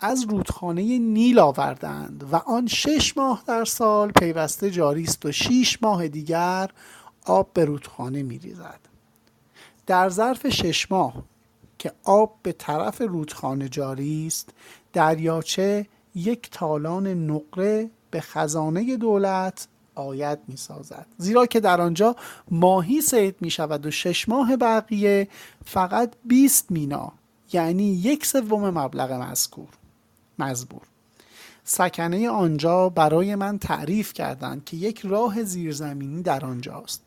از 0.00 0.24
رودخانه 0.24 0.98
نیل 0.98 1.38
آوردند 1.38 2.24
و 2.32 2.36
آن 2.36 2.66
شش 2.66 3.16
ماه 3.16 3.42
در 3.46 3.64
سال 3.64 4.10
پیوسته 4.10 4.70
جاری 4.70 5.02
است 5.02 5.26
و 5.26 5.32
شش 5.32 5.82
ماه 5.82 6.08
دیگر 6.08 6.70
آب 7.24 7.52
به 7.52 7.64
رودخانه 7.64 8.22
می 8.22 8.38
ریزد. 8.38 8.80
در 9.86 10.08
ظرف 10.08 10.48
شش 10.48 10.90
ماه 10.90 11.22
که 11.78 11.92
آب 12.04 12.38
به 12.42 12.52
طرف 12.52 13.00
رودخانه 13.00 13.68
جاری 13.68 14.26
است 14.26 14.48
دریاچه 14.92 15.86
یک 16.14 16.50
تالان 16.50 17.06
نقره 17.06 17.90
به 18.10 18.20
خزانه 18.20 18.96
دولت 18.96 19.68
آید 20.00 20.38
می 20.48 20.56
سازد 20.56 21.06
زیرا 21.18 21.46
که 21.46 21.60
در 21.60 21.80
آنجا 21.80 22.16
ماهی 22.50 23.00
سید 23.00 23.36
می 23.40 23.50
شود 23.50 23.86
و 23.86 23.90
شش 23.90 24.28
ماه 24.28 24.56
بقیه 24.56 25.28
فقط 25.64 26.12
20 26.24 26.70
مینا 26.70 27.12
یعنی 27.52 27.84
یک 27.84 28.26
سوم 28.26 28.70
مبلغ 28.70 29.12
مذکور 29.12 29.68
مزبور. 30.38 30.82
سکنه 31.64 32.30
آنجا 32.30 32.88
برای 32.88 33.34
من 33.34 33.58
تعریف 33.58 34.12
کردند 34.12 34.64
که 34.64 34.76
یک 34.76 35.00
راه 35.04 35.42
زیرزمینی 35.42 36.22
در 36.22 36.44
آنجاست 36.44 37.02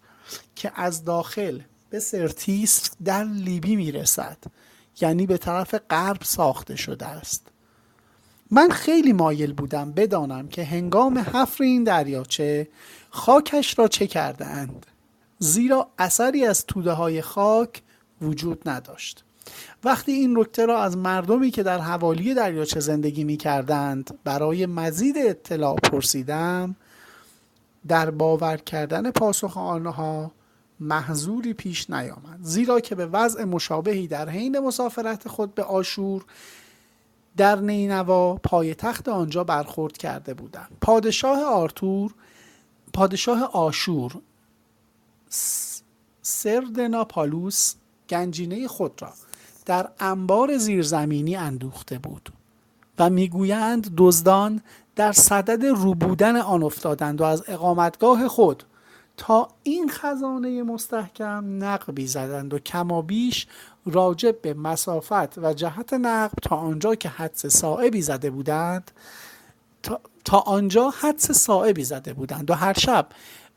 که 0.56 0.72
از 0.76 1.06
داخل 1.06 1.60
به 1.90 2.00
سرتیس 2.00 2.90
در 3.04 3.24
لیبی 3.24 3.76
می‌رسد 3.76 4.38
یعنی 5.02 5.26
به 5.26 5.38
طرف 5.38 5.76
غرب 5.90 6.24
ساخته 6.24 6.76
شده 6.76 7.06
است. 7.06 7.53
من 8.52 8.70
خیلی 8.70 9.14
مایل 9.14 9.54
بودم 9.54 9.92
بدانم 9.92 10.48
که 10.48 10.64
هنگام 10.64 11.18
حفر 11.18 11.64
این 11.64 11.84
دریاچه 11.84 12.68
خاکش 13.10 13.80
را 13.80 13.88
چه 13.88 14.08
کرده 14.08 14.46
اند 14.46 14.86
زیرا 15.40 15.90
اثری 15.98 16.46
از 16.46 16.66
توده 16.66 16.92
های 16.92 17.22
خاک 17.22 17.82
وجود 18.22 18.70
نداشت. 18.70 19.24
وقتی 19.84 20.12
این 20.12 20.40
نکته 20.40 20.66
را 20.66 20.84
از 20.84 20.98
مردمی 20.98 21.52
که 21.52 21.64
در 21.64 21.80
حوالی 21.80 22.34
دریاچه 22.34 22.80
زندگی 22.80 23.24
می 23.24 23.38
کردند 23.38 24.20
برای 24.24 24.66
مزید 24.66 25.18
اطلاع 25.18 25.76
پرسیدم 25.76 26.76
در 27.88 28.10
باور 28.10 28.58
کردن 28.58 29.12
پاسخ 29.12 29.58
آنها 29.58 30.32
محضوری 30.80 31.54
پیش 31.54 31.90
نیامد. 31.90 32.40
زیرا 32.42 32.80
که 32.80 32.96
به 32.96 33.06
وضع 33.06 33.44
مشابهی 33.44 34.08
در 34.08 34.30
حین 34.30 34.60
مسافرت 34.60 35.28
خود 35.28 35.56
به 35.56 35.64
آشور 35.64 36.26
در 37.38 37.60
نینوا 37.60 38.36
پایتخت 38.36 39.10
آنجا 39.10 39.44
برخورد 39.44 39.98
کرده 39.98 40.34
بودند. 40.34 40.78
پادشاه 40.82 41.44
آرتور 41.44 42.14
پادشاه 42.94 43.44
آشور 43.44 44.12
سردناپالوس 46.22 47.74
گنجینه 48.10 48.68
خود 48.68 49.02
را 49.02 49.14
در 49.66 49.90
انبار 50.00 50.58
زیرزمینی 50.58 51.36
اندوخته 51.36 52.00
بود 52.00 52.30
و 53.00 53.10
می‌گویند 53.10 53.94
دزدان 53.98 54.62
در 54.96 55.12
صدد 55.12 55.66
روبودن 55.66 56.36
آن 56.36 56.64
افتادند 56.64 57.22
و 57.22 57.24
از 57.24 57.44
اقامتگاه 57.48 58.28
خود 58.28 58.64
تا 59.18 59.48
این 59.64 59.90
خزانه 59.90 60.64
مستحکم 60.64 61.64
نقبی 61.64 62.08
زدند 62.08 62.54
و 62.54 62.60
کمابیش 62.60 63.48
راجب 63.86 64.42
به 64.42 64.54
مسافت 64.54 65.38
و 65.38 65.54
جهت 65.54 65.94
نقب 65.94 66.36
تا 66.42 66.56
آنجا 66.56 66.96
که 66.96 67.10
حدس 67.10 67.46
صائبی 67.46 68.02
زده 68.02 68.30
بودند 68.30 68.92
تا, 70.26 70.40
آنجا 70.40 70.90
حدس 70.90 71.32
صائبی 71.32 71.84
زده 71.84 72.14
بودند. 72.14 72.52
و 72.52 72.54
هر 72.54 72.74
شب 72.74 73.08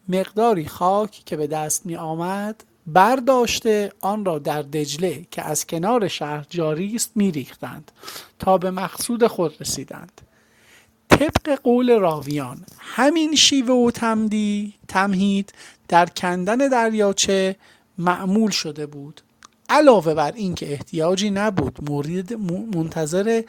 مقداری 0.09 0.67
خاک 0.67 1.11
که 1.11 1.37
به 1.37 1.47
دست 1.47 1.87
می 1.87 1.97
آمد 1.97 2.65
برداشته 2.87 3.93
آن 4.01 4.25
را 4.25 4.39
در 4.39 4.63
دجله 4.63 5.27
که 5.31 5.43
از 5.43 5.67
کنار 5.67 6.09
شهر 6.09 6.47
جاری 6.51 6.97
است 6.97 7.11
میریختند 7.15 7.93
تا 8.39 8.59
به 8.59 8.71
مقصود 8.71 9.27
خود 9.27 9.55
رسیدند. 9.61 10.21
طبق 11.09 11.61
قول 11.63 11.99
راویان 11.99 12.65
همین 12.79 13.35
شیوه 13.35 13.75
و 13.75 13.91
تمدی 13.91 14.75
تمهید 14.89 15.53
در 15.89 16.07
کندن 16.07 16.57
دریاچه 16.57 17.57
معمول 17.99 18.51
شده 18.51 18.87
بود. 18.87 19.21
علاوه 19.69 20.15
بر 20.15 20.33
اینکه 20.33 20.73
احتیاجی 20.73 21.31
نبود 21.31 21.91
مورد 21.91 22.33
منتظر 22.77 23.43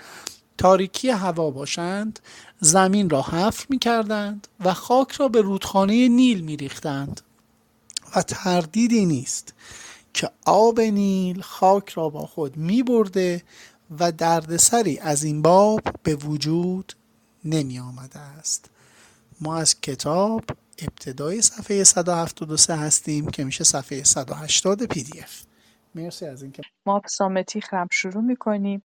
تاریکی 0.57 1.09
هوا 1.09 1.51
باشند 1.51 2.19
زمین 2.59 3.09
را 3.09 3.21
حفر 3.21 3.65
می 3.69 3.79
کردند 3.79 4.47
و 4.59 4.73
خاک 4.73 5.11
را 5.11 5.27
به 5.27 5.41
رودخانه 5.41 6.07
نیل 6.07 6.41
می 6.41 6.57
ریختند 6.57 7.21
و 8.15 8.21
تردیدی 8.21 9.05
نیست 9.05 9.53
که 10.13 10.29
آب 10.45 10.79
نیل 10.79 11.41
خاک 11.41 11.89
را 11.89 12.09
با 12.09 12.25
خود 12.25 12.57
می 12.57 12.83
برده 12.83 13.43
و 13.99 14.11
دردسری 14.11 14.99
از 14.99 15.23
این 15.23 15.41
باب 15.41 15.81
به 16.03 16.15
وجود 16.15 16.93
نمی 17.45 17.79
آمده 17.79 18.19
است. 18.19 18.69
ما 19.41 19.57
از 19.57 19.81
کتاب 19.81 20.43
ابتدای 20.79 21.41
صفحه 21.41 21.83
173 21.83 22.75
هستیم 22.75 23.29
که 23.29 23.43
میشه 23.43 23.63
صفحه 23.63 24.03
180 24.03 24.83
پی 24.83 25.03
دی 25.03 25.19
اف. 25.19 25.46
مرسی 25.95 26.25
از 26.25 26.43
اینکه 26.43 26.61
ما 26.85 27.01
سامتی 27.07 27.61
خرم 27.61 27.87
شروع 27.91 28.23
می‌کنیم. 28.23 28.83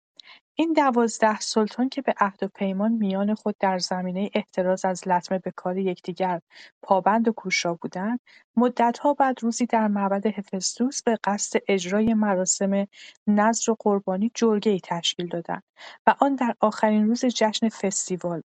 این 0.55 0.73
دوازده 0.73 1.39
سلطان 1.39 1.89
که 1.89 2.01
به 2.01 2.13
عهد 2.17 2.43
و 2.43 2.47
پیمان 2.47 2.91
میان 2.91 3.35
خود 3.35 3.55
در 3.59 3.79
زمینه 3.79 4.29
احتراز 4.33 4.85
از 4.85 5.07
لطمه 5.07 5.39
به 5.39 5.51
کار 5.55 5.77
یکدیگر 5.77 6.41
پابند 6.81 7.27
و 7.27 7.31
کوشا 7.31 7.73
بودند 7.73 8.19
مدتها 8.55 9.13
بعد 9.13 9.43
روزی 9.43 9.65
در 9.65 9.87
معبد 9.87 10.25
هفستوس 10.25 11.03
به 11.03 11.17
قصد 11.23 11.59
اجرای 11.67 12.13
مراسم 12.13 12.87
نذر 13.27 13.71
و 13.71 13.75
قربانی 13.79 14.31
ای 14.65 14.79
تشکیل 14.83 15.27
دادند 15.27 15.63
و 16.07 16.15
آن 16.19 16.35
در 16.35 16.55
آخرین 16.59 17.07
روز 17.07 17.25
جشن 17.25 17.69
فستیوال 17.69 18.41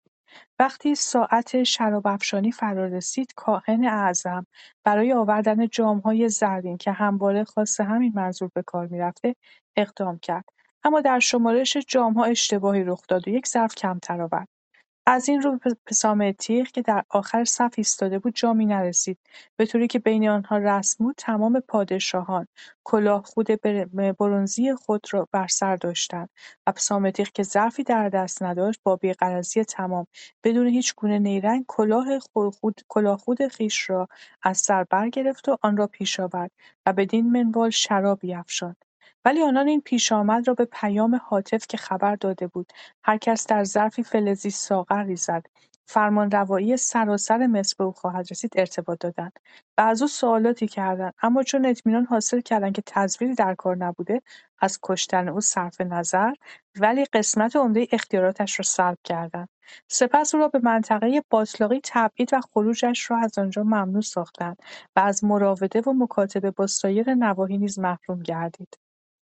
وقتی 0.60 0.96
ساعت 0.96 1.64
شرابافشانی 1.64 2.52
فرارسید 2.52 3.34
کاهن 3.36 3.86
اعظم 3.86 4.46
برای 4.84 5.14
آوردن 5.14 5.68
جامهای 5.68 6.30
زرین 6.30 6.78
که 6.78 6.92
همواره 6.92 7.44
خاص 7.44 7.82
همین 7.82 8.14
منظور 8.16 8.50
به 8.56 8.64
کار 8.64 8.88
می‌رفته 8.88 9.36
اقدام 9.76 10.20
کرد 10.20 10.46
اما 10.84 11.02
در 11.02 11.20
شمارش 11.20 11.78
جام‌ها 11.88 12.26
اشتباهی 12.26 12.84
رخ 12.84 13.02
داد 13.08 13.28
و 13.28 13.32
یک 13.32 13.48
ظرف 13.48 13.76
کمتر 13.76 14.22
آورد. 14.22 14.48
از 15.06 15.30
این 15.30 15.42
رو 15.42 15.60
به 16.18 16.34
تیغ 16.34 16.68
که 16.68 16.82
در 16.82 17.04
آخر 17.10 17.46
صف 17.46 17.74
ایستاده 17.78 18.20
بود 18.20 18.36
جامی 18.36 18.66
نرسید. 18.66 19.18
طوری 19.66 19.88
که 19.88 20.00
بین 20.00 20.30
آنها 20.30 20.58
رسم 20.58 21.04
بود 21.06 21.16
تمام 21.18 21.60
پادشاهان 21.60 22.48
کلاه 22.84 23.24
خود 23.24 23.48
برنزی 24.20 24.76
خود 24.76 25.08
را 25.12 25.28
بر 25.32 25.48
سر 25.48 25.76
داشتند 25.76 26.30
و 26.68 26.72
تیغ 27.12 27.28
که 27.28 27.44
ظرفی 27.44 27.84
در 27.84 28.10
دست 28.10 28.44
نداشت 28.44 28.80
با 28.84 28.96
بی‌غرضی 28.96 29.64
تمام 29.64 30.08
بدون 30.44 30.68
هیچ 30.68 30.96
گونه 30.96 31.20
نیرنگ 31.20 31.66
کلاه 31.68 32.20
خود 32.62 32.82
خود 33.16 33.48
خویش 33.48 33.90
را 33.90 34.08
از 34.44 34.58
سر 34.58 34.84
برگرفت 34.84 35.50
و 35.50 35.58
آن 35.62 35.78
را 35.78 35.88
پیش 35.88 36.20
آورد 36.20 36.52
و 36.86 36.94
بدین 36.94 37.32
منوال 37.32 37.70
شراب 37.70 38.20
بیفشاند 38.20 38.86
ولی 39.26 39.42
آنان 39.44 39.68
این 39.68 39.82
پیشامد 39.82 40.48
را 40.48 40.54
به 40.54 40.66
پیام 40.66 41.16
هاتف 41.16 41.68
که 41.68 41.78
خبر 41.78 42.16
داده 42.16 42.48
بود 42.48 42.74
هر 43.04 43.18
کس 43.18 43.48
در 43.48 43.64
ظرفی 43.64 44.04
فلزی 44.04 44.50
ساغر 44.50 45.04
ریزد. 45.04 45.44
فرمانروایی 45.86 46.78
سراسر 46.78 47.48
مصر 47.48 47.76
به 47.78 47.84
او 47.84 47.92
خواهد 47.92 48.28
رسید 48.32 48.54
ارتباط 48.56 49.00
دادند 49.00 49.40
و 49.78 49.82
از 49.82 50.02
او 50.02 50.08
سوالاتی 50.08 50.68
کردند. 50.68 51.14
اما 51.22 51.44
چون 51.44 51.66
اطمینان 51.66 52.06
حاصل 52.06 52.42
کردند 52.42 52.76
که 52.76 52.84
تزویری 52.86 53.36
در 53.36 53.56
کار 53.56 53.76
نبوده 53.76 54.22
از 54.60 54.80
کشتن 54.84 55.30
او 55.30 55.42
صرف 55.42 55.82
نظر 55.82 56.34
ولی 56.80 57.06
قسمت 57.06 57.56
عمده 57.56 57.88
اختیاراتش 57.92 58.60
را 58.60 58.64
سلب 58.64 58.98
کردند. 59.04 59.50
سپس 59.88 60.36
او 60.36 60.42
را 60.42 60.48
به 60.48 60.60
منطقه 60.64 61.24
باطلاقی 61.30 61.82
تبعید 61.84 62.34
و 62.34 62.42
خروجش 62.42 63.12
را 63.12 63.18
از 63.18 63.40
آنجا 63.40 63.64
ممنوع 63.64 64.02
ساختند 64.02 64.58
و 64.96 65.00
از 65.00 65.24
مراوده 65.24 65.82
و 65.82 65.94
مکاتبه 65.94 66.52
با 66.52 66.68
سایر 66.68 67.14
نواحی 67.14 67.58
نیز 67.58 67.80
محروم 67.80 68.24
گردید. 68.24 68.83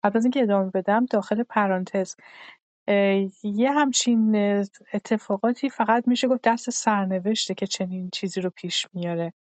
قبل 0.06 0.18
از 0.18 0.26
اینکه 0.26 0.42
ادامه 0.42 0.72
بدم 0.72 1.06
داخل 1.06 1.44
پرانتز 1.44 2.16
یه 3.44 3.72
همچین 3.72 4.36
اتفاقاتی 4.94 5.70
فقط 5.70 6.08
میشه 6.08 6.28
گفت 6.28 6.42
دست 6.44 6.70
سرنوشته 6.70 7.54
که 7.54 7.68
چنین 7.68 8.10
چیزی 8.10 8.42
رو 8.42 8.50
پیش 8.50 8.88
میاره. 8.94 9.34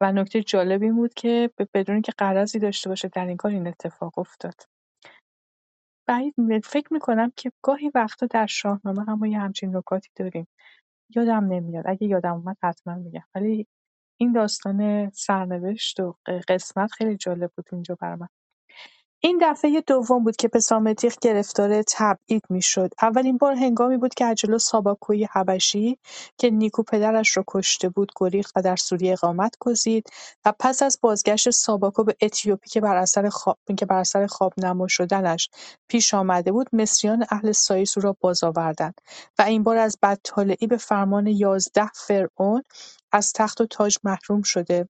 و 0.00 0.12
نکته 0.12 0.42
جالبی 0.42 0.90
بود 0.90 1.14
که 1.14 1.50
بدون 1.74 1.94
اینکه 1.94 2.12
قرضی 2.18 2.58
داشته 2.58 2.88
باشه 2.88 3.08
در 3.08 3.26
این 3.26 3.36
کار 3.36 3.52
این 3.52 3.66
اتفاق 3.66 4.18
افتاد. 4.18 4.54
بعید 6.08 6.34
فکر 6.64 6.92
می‌کنم 6.92 7.32
که 7.36 7.52
گاهی 7.62 7.90
وقتا 7.94 8.26
در 8.26 8.46
شاهنامه 8.46 9.04
هم 9.04 9.18
ما 9.18 9.26
یه 9.26 9.38
همچین 9.40 9.76
نکاتی 9.76 10.10
داریم. 10.16 10.48
یادم 11.16 11.44
نمیاد. 11.44 11.84
اگه 11.88 12.06
یادم 12.06 12.32
اومد 12.32 12.56
حتما 12.62 12.94
میگم. 12.94 13.24
ولی 13.34 13.66
این 14.20 14.32
داستان 14.32 15.10
سرنوشت 15.10 16.00
و 16.00 16.16
قسمت 16.48 16.92
خیلی 16.92 17.16
جالب 17.16 17.50
بود 17.56 17.68
اینجا 17.72 17.94
بر 18.00 18.14
من 18.14 18.28
این 19.24 19.38
دفعه 19.42 19.80
دوم 19.80 20.24
بود 20.24 20.36
که 20.36 20.48
پسامتیخ 20.48 21.16
گرفتار 21.20 21.82
تبعید 21.82 22.42
می‌شد. 22.50 22.90
اولین 23.02 23.36
بار 23.36 23.54
هنگامی 23.54 23.96
بود 23.96 24.14
که 24.14 24.26
اجلو 24.26 24.58
ساباکوی 24.58 25.24
حبشی 25.32 25.98
که 26.38 26.50
نیکو 26.50 26.82
پدرش 26.82 27.36
را 27.36 27.44
کشته 27.48 27.88
بود 27.88 28.12
گریخت 28.16 28.52
و 28.56 28.62
در 28.62 28.76
سوریه 28.76 29.12
اقامت 29.12 29.56
گزید 29.60 30.06
و 30.44 30.52
پس 30.58 30.82
از 30.82 30.98
بازگشت 31.02 31.50
ساباکو 31.50 32.04
به 32.04 32.16
اتیوپی 32.22 32.70
که 32.70 32.80
بر 32.80 32.96
اثر 32.96 33.28
خواب 33.28 33.58
که 33.78 33.86
بر 33.86 33.98
اثر 33.98 34.26
خواب 34.26 34.52
نما 34.58 34.88
شدنش 34.88 35.50
پیش 35.88 36.14
آمده 36.14 36.52
بود 36.52 36.68
مصریان 36.72 37.26
اهل 37.30 37.52
سایس 37.52 37.98
او 37.98 38.02
را 38.02 38.16
بازآوردند 38.20 38.94
و 39.38 39.42
این 39.42 39.62
بار 39.62 39.76
از 39.76 39.98
بدطالعی 40.02 40.66
به 40.66 40.76
فرمان 40.76 41.26
یازده 41.26 41.90
فرعون 41.94 42.62
از 43.12 43.32
تخت 43.32 43.60
و 43.60 43.66
تاج 43.66 43.96
محروم 44.04 44.42
شده 44.42 44.88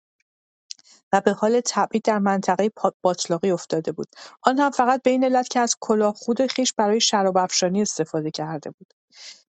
و 1.12 1.20
به 1.20 1.32
حال 1.32 1.60
تبعید 1.64 2.02
در 2.02 2.18
منطقه 2.18 2.70
باطلاقی 3.02 3.50
افتاده 3.50 3.92
بود، 3.92 4.08
آن 4.42 4.58
هم 4.58 4.70
فقط 4.70 5.02
به 5.02 5.10
این 5.10 5.24
علت 5.24 5.48
که 5.48 5.60
از 5.60 5.76
کلاهخود 5.80 6.52
خویش 6.52 6.72
برای 6.72 7.00
شرابافشانی 7.00 7.82
استفاده 7.82 8.30
کرده 8.30 8.70
بود. 8.70 8.94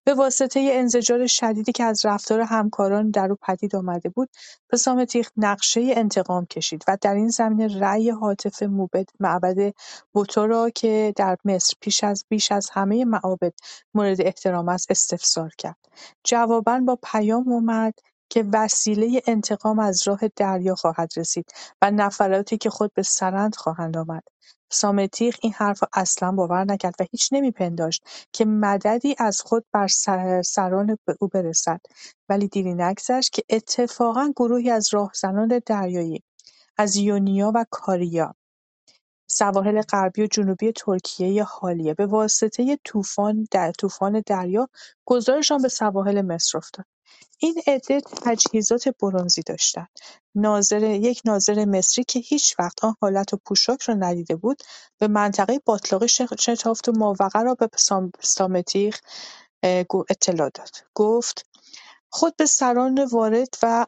به 0.04 0.14
واسطه 0.14 0.68
انزجار 0.72 1.26
شدیدی 1.26 1.72
که 1.72 1.84
از 1.84 2.06
رفتار 2.06 2.40
همکاران 2.40 3.10
در 3.10 3.30
او 3.30 3.36
پدید 3.42 3.76
آمده 3.76 4.08
بود، 4.08 4.28
تیخ 5.08 5.30
نقشه 5.36 5.92
انتقام 5.96 6.46
کشید 6.46 6.84
و 6.88 6.98
در 7.00 7.14
این 7.14 7.28
زمینه 7.28 7.78
رأی 7.78 8.10
حاطف 8.10 8.62
موبد 8.62 9.08
معبد 9.20 9.74
بوتو 10.12 10.46
را 10.46 10.70
که 10.70 11.12
در 11.16 11.36
مصر 11.44 11.74
پیش 11.80 12.04
از 12.04 12.24
بیش 12.28 12.52
از 12.52 12.70
همه 12.72 13.04
معابد 13.04 13.52
مورد 13.94 14.20
احترام 14.20 14.68
است 14.68 14.90
استفسار 14.90 15.50
کرد. 15.58 15.88
جوابا 16.24 16.80
با 16.86 16.98
پیام 17.02 17.48
اومد 17.48 17.94
که 18.28 18.44
وسیله 18.52 19.22
انتقام 19.26 19.78
از 19.78 20.08
راه 20.08 20.20
دریا 20.36 20.74
خواهد 20.74 21.12
رسید 21.16 21.46
و 21.82 21.90
نفراتی 21.90 22.58
که 22.58 22.70
خود 22.70 22.94
به 22.94 23.02
سرند 23.02 23.56
خواهند 23.56 23.96
آمد. 23.96 24.22
سامتیخ 24.70 25.36
این 25.42 25.52
حرف 25.52 25.82
را 25.82 25.88
اصلا 25.92 26.32
باور 26.32 26.64
نکرد 26.64 26.94
و 27.00 27.04
هیچ 27.10 27.28
نمیپنداشت 27.32 28.02
که 28.32 28.44
مددی 28.44 29.14
از 29.18 29.40
خود 29.40 29.64
بر 29.72 29.88
سران 30.42 30.98
او 31.20 31.28
برسد 31.28 31.80
ولی 32.28 32.48
دیری 32.48 32.74
نگذشت 32.74 33.32
که 33.32 33.42
اتفاقا 33.50 34.32
گروهی 34.36 34.70
از 34.70 34.94
راهزنان 34.94 35.60
دریایی 35.66 36.22
از 36.76 36.96
یونیا 36.96 37.52
و 37.54 37.64
کاریا 37.70 38.34
سواحل 39.26 39.82
غربی 39.82 40.22
و 40.22 40.26
جنوبی 40.26 40.72
ترکیه 40.72 41.44
حالیه 41.44 41.94
به 41.94 42.06
واسطه 42.06 42.78
طوفان 42.84 43.46
در 43.50 43.72
طوفان 43.72 44.22
دریا 44.26 44.68
گذارشان 45.04 45.62
به 45.62 45.68
سواحل 45.68 46.22
مصر 46.22 46.58
افتاد 46.58 46.86
این 47.38 47.62
عده 47.66 48.00
تجهیزات 48.00 48.88
برنزی 48.88 49.42
داشتند. 49.42 49.88
ناظر 50.34 50.82
یک 50.82 51.22
ناظر 51.24 51.64
مصری 51.64 52.04
که 52.04 52.18
هیچ‌وقت 52.18 52.84
آن 52.84 52.94
حالت 53.00 53.34
و 53.34 53.36
پوشاک 53.44 53.82
را 53.82 53.94
ندیده 53.94 54.36
بود، 54.36 54.62
به 54.98 55.08
منطقه 55.08 55.60
باطلاقی 55.64 56.08
شتافت 56.38 56.88
و 56.88 56.92
ماوقع 56.92 57.42
را 57.42 57.54
به 57.54 57.68
سامتیخ 58.20 59.00
اطلاع 60.10 60.50
داد. 60.54 60.70
گفت: 60.94 61.46
خود 62.10 62.36
به 62.36 62.46
سران 62.46 63.04
وارد 63.04 63.48
و 63.62 63.86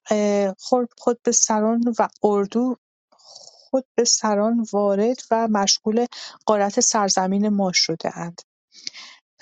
خود 0.98 1.22
به 1.22 1.32
سران 1.32 1.94
و 1.98 2.08
اردو 2.22 2.76
خود 3.70 3.84
به 3.94 4.04
سران 4.04 4.66
وارد 4.72 5.16
و 5.30 5.48
مشغول 5.48 6.06
غارت 6.46 6.80
سرزمین 6.80 7.48
ما 7.48 7.72
شدهاند. 7.74 8.40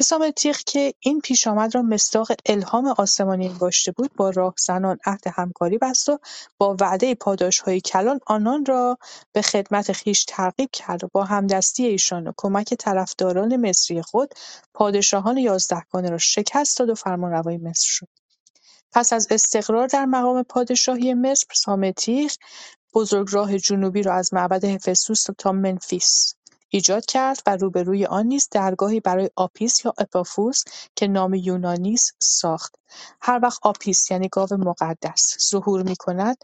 حسام 0.01 0.31
تیغ 0.31 0.57
که 0.57 0.95
این 1.01 1.21
پیشامد 1.21 1.75
را 1.75 1.83
مصداق 1.83 2.33
الهام 2.47 2.87
آسمانی 2.87 3.49
انگاشته 3.49 3.93
بود 3.93 4.15
با 4.17 4.31
راهزنان 4.31 4.99
عهد 5.07 5.23
همکاری 5.35 5.79
بست 5.79 6.09
و 6.09 6.19
با 6.59 6.77
وعده 6.81 7.15
پاداش‌های 7.15 7.81
کلان 7.81 8.21
آنان 8.27 8.65
را 8.65 8.99
به 9.33 9.43
خدمت 9.43 9.93
خویش 9.93 10.25
ترغیب 10.25 10.71
کرد 10.73 11.05
و 11.05 11.09
با 11.13 11.25
همدستی 11.25 11.87
ایشان 11.87 12.27
و 12.27 12.33
کمک 12.37 12.75
طرفداران 12.75 13.57
مصری 13.57 14.03
خود 14.03 14.35
پادشاهان 14.75 15.39
یازده‌گانه 15.39 16.11
را 16.11 16.19
شکست 16.19 16.79
داد 16.79 16.91
و 16.91 16.95
فرمانروای 16.95 17.57
مصر 17.57 17.87
شد. 17.89 18.09
پس 18.93 19.13
از 19.13 19.29
استقرار 19.31 19.87
در 19.87 20.05
مقام 20.05 20.43
پادشاهی 20.43 21.15
مصر، 21.15 21.47
پسامتیخ 21.55 22.33
بزرگراه 22.95 23.59
جنوبی 23.59 24.03
را 24.03 24.15
از 24.15 24.35
معبد 24.35 24.65
هفستوس 24.65 25.25
تا 25.39 25.53
منفیس 25.53 26.35
ایجاد 26.75 27.05
کرد 27.07 27.43
و 27.47 27.57
روبروی 27.57 28.07
آن 28.07 28.27
نیز 28.27 28.49
درگاهی 28.51 29.01
برای 29.01 29.31
آپیس 29.37 29.85
یا 29.85 29.93
اپافوس 29.99 30.65
که 30.97 31.09
نام 31.09 31.35
یونانی 31.35 31.93
است 31.93 32.17
ساخت. 32.19 32.75
هر 33.21 33.41
وقت 33.43 33.59
آپیس 33.63 34.11
یعنی 34.11 34.29
گاو 34.29 34.49
مقدس 34.59 35.37
ظهور 35.51 35.83
می‌کند 35.83 36.37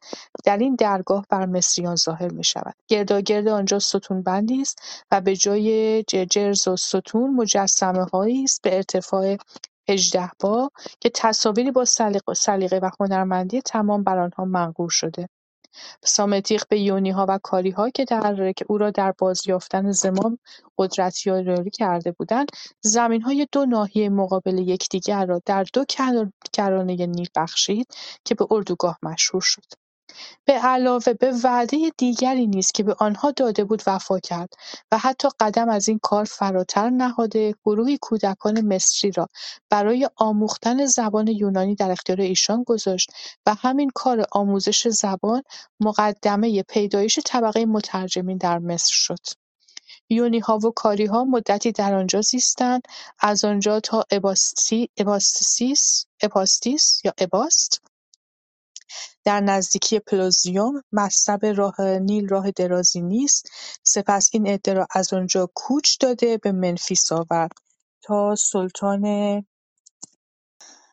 در 0.44 0.58
این 0.58 0.74
درگاه 0.74 1.26
بر 1.30 1.46
مصریان 1.46 1.96
ظاهر 1.96 2.32
می‌شود. 2.32 2.74
گرداگرد 2.88 3.48
آنجا 3.48 3.78
ستون‌بندی 3.78 4.60
است 4.60 4.78
و 5.10 5.20
به 5.20 5.36
جای 5.36 6.02
جرز 6.02 6.68
و 6.68 6.76
ستون 6.76 7.34
مجسمه‌هایی 7.34 8.44
است 8.44 8.62
به 8.62 8.76
ارتفاع 8.76 9.36
هجده 9.88 10.30
با 10.40 10.70
که 11.00 11.10
تصاویری 11.14 11.70
با 11.70 11.84
سلیقه 12.34 12.78
و 12.82 12.90
هنرمندی 13.00 13.62
تمام 13.62 14.04
بر 14.04 14.18
آنها 14.18 14.44
منقور 14.44 14.90
شده. 14.90 15.28
سامتیغ 16.04 16.62
به 16.68 16.80
یونیها 16.80 17.26
و 17.28 17.38
کاریها 17.42 17.90
که 17.90 18.04
که 18.52 18.64
او 18.68 18.78
را 18.78 18.90
در 18.90 19.14
بازیافتن 19.18 19.92
زمام 19.92 20.38
قدرتیاری 20.78 21.70
کرده 21.70 22.12
بودند 22.12 22.48
زمینهای 22.80 23.46
دو 23.52 23.66
ناحیه 23.66 24.08
مقابل 24.08 24.58
یکدیگر 24.58 25.26
را 25.26 25.42
در 25.46 25.66
دو 25.72 25.84
کرانه 26.52 27.06
نیل 27.06 27.28
بخشید 27.36 27.94
که 28.24 28.34
به 28.34 28.46
اردوگاه 28.50 28.98
مشهور 29.02 29.42
شد. 29.42 29.64
به 30.44 30.52
علاوه 30.52 31.12
به 31.12 31.32
وعده 31.44 31.76
دیگری 31.98 32.46
نیز 32.46 32.72
که 32.72 32.82
به 32.82 32.96
آنها 32.98 33.30
داده 33.30 33.64
بود 33.64 33.82
وفا 33.86 34.18
کرد 34.18 34.48
و 34.92 34.98
حتی 34.98 35.28
قدم 35.40 35.68
از 35.68 35.88
این 35.88 35.98
کار 36.02 36.24
فراتر 36.24 36.90
نهاده 36.90 37.54
گروهی 37.64 37.98
کودکان 38.02 38.60
مصری 38.74 39.10
را 39.10 39.28
برای 39.70 40.08
آموختن 40.16 40.86
زبان 40.86 41.28
یونانی 41.28 41.74
در 41.74 41.90
اختیار 41.90 42.20
ایشان 42.20 42.62
گذاشت 42.62 43.10
و 43.46 43.54
همین 43.54 43.90
کار 43.94 44.24
آموزش 44.32 44.88
زبان 44.88 45.42
مقدمه 45.80 46.62
پیدایش 46.62 47.18
طبقه 47.26 47.66
مترجمین 47.66 48.38
در 48.38 48.58
مصر 48.58 48.92
شد. 48.92 49.18
یونیها 50.10 50.58
و 50.58 50.70
کاریها 50.70 51.24
مدتی 51.24 51.72
در 51.72 51.94
آنجا 51.94 52.20
زیستند 52.20 52.82
از 53.18 53.44
آنجا 53.44 53.80
تا 53.80 54.04
اباستیس 54.10 56.06
یا 57.04 57.12
اباست 57.18 57.89
در 59.24 59.40
نزدیکی 59.40 59.98
پلوزیوم 59.98 60.82
مصب 60.92 61.46
راه 61.56 61.80
نیل 61.80 62.28
راه 62.28 62.50
درازی 62.50 63.00
نیست. 63.00 63.50
سپس 63.82 64.30
این 64.32 64.46
عده 64.46 64.86
از 64.94 65.12
آنجا 65.12 65.50
کوچ 65.54 65.96
داده 66.00 66.36
به 66.36 66.52
منفیس 66.52 67.12
آورد. 67.12 67.52
تا 68.02 68.34
سلطان 68.34 69.04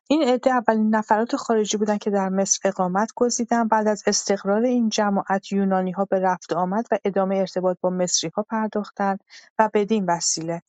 این 0.10 0.24
عده 0.24 0.52
اولین 0.52 0.96
نفرات 0.96 1.36
خارجی 1.36 1.78
بودند 1.78 2.00
که 2.00 2.10
در 2.10 2.30
مصر 2.30 2.60
اقامت 2.70 3.12
گزیدند 3.16 3.70
بعد 3.70 3.88
از 3.88 4.04
استقرار 4.08 4.64
این 4.64 4.90
جماعت 4.90 5.52
یونانیها 5.52 6.06
به 6.06 6.20
رفت 6.20 6.54
آمد 6.54 6.86
و 6.92 6.98
ادامه 7.06 7.36
ارتباط 7.36 7.78
با 7.82 7.90
مصریها 7.90 8.44
پرداختند 8.44 9.24
و 9.60 9.70
بدین 9.74 10.06
وسیله 10.06 10.62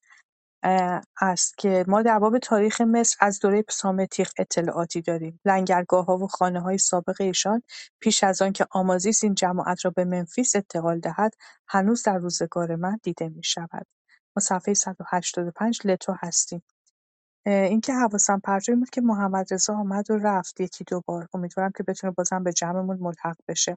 است 1.21 1.59
که 1.59 1.85
ما 1.89 2.03
در 2.03 2.19
باب 2.19 2.39
تاریخ 2.39 2.81
مصر 2.81 3.17
از 3.21 3.41
دوره 3.41 3.65
سامتیق 3.69 4.31
اطلاعاتی 4.39 5.03
داریم. 5.03 5.41
لنگرگاه‌ها 5.45 6.19
و 6.19 6.27
خانه‌های 6.27 6.79
سابق 6.79 7.21
ایشان 7.21 7.63
پیش 8.01 8.25
از 8.25 8.43
آنکه 8.43 8.67
آمازیس 8.71 9.25
این 9.25 9.35
جماعت 9.35 9.85
را 9.85 9.91
به 9.91 10.05
منفیس 10.05 10.57
انتقال 10.57 11.01
دهد 11.01 11.35
هنوز 11.69 12.03
در 12.03 12.19
روزگار 12.19 12.77
من 12.77 12.99
دیده 13.03 13.29
می‌شود. 13.29 13.87
ما 14.37 14.41
صفحه 14.41 14.75
185 14.75 15.81
لتو 15.85 16.15
هستیم. 16.19 16.63
اینکه 17.47 17.95
حواسم 17.95 18.41
پرت 18.41 18.71
بود 18.71 18.91
که 18.91 19.01
محمدرضا 19.01 19.75
آمد 19.75 20.11
و 20.11 20.17
رفت 20.19 20.61
یکی 20.61 20.85
دو 20.85 21.03
بار. 21.07 21.29
امیدوارم 21.35 21.73
که 21.77 21.83
بتونه 21.83 22.13
بازم 22.13 22.43
به 22.43 22.53
جمعمون 22.53 22.99
ملحق 23.01 23.37
بشه. 23.49 23.77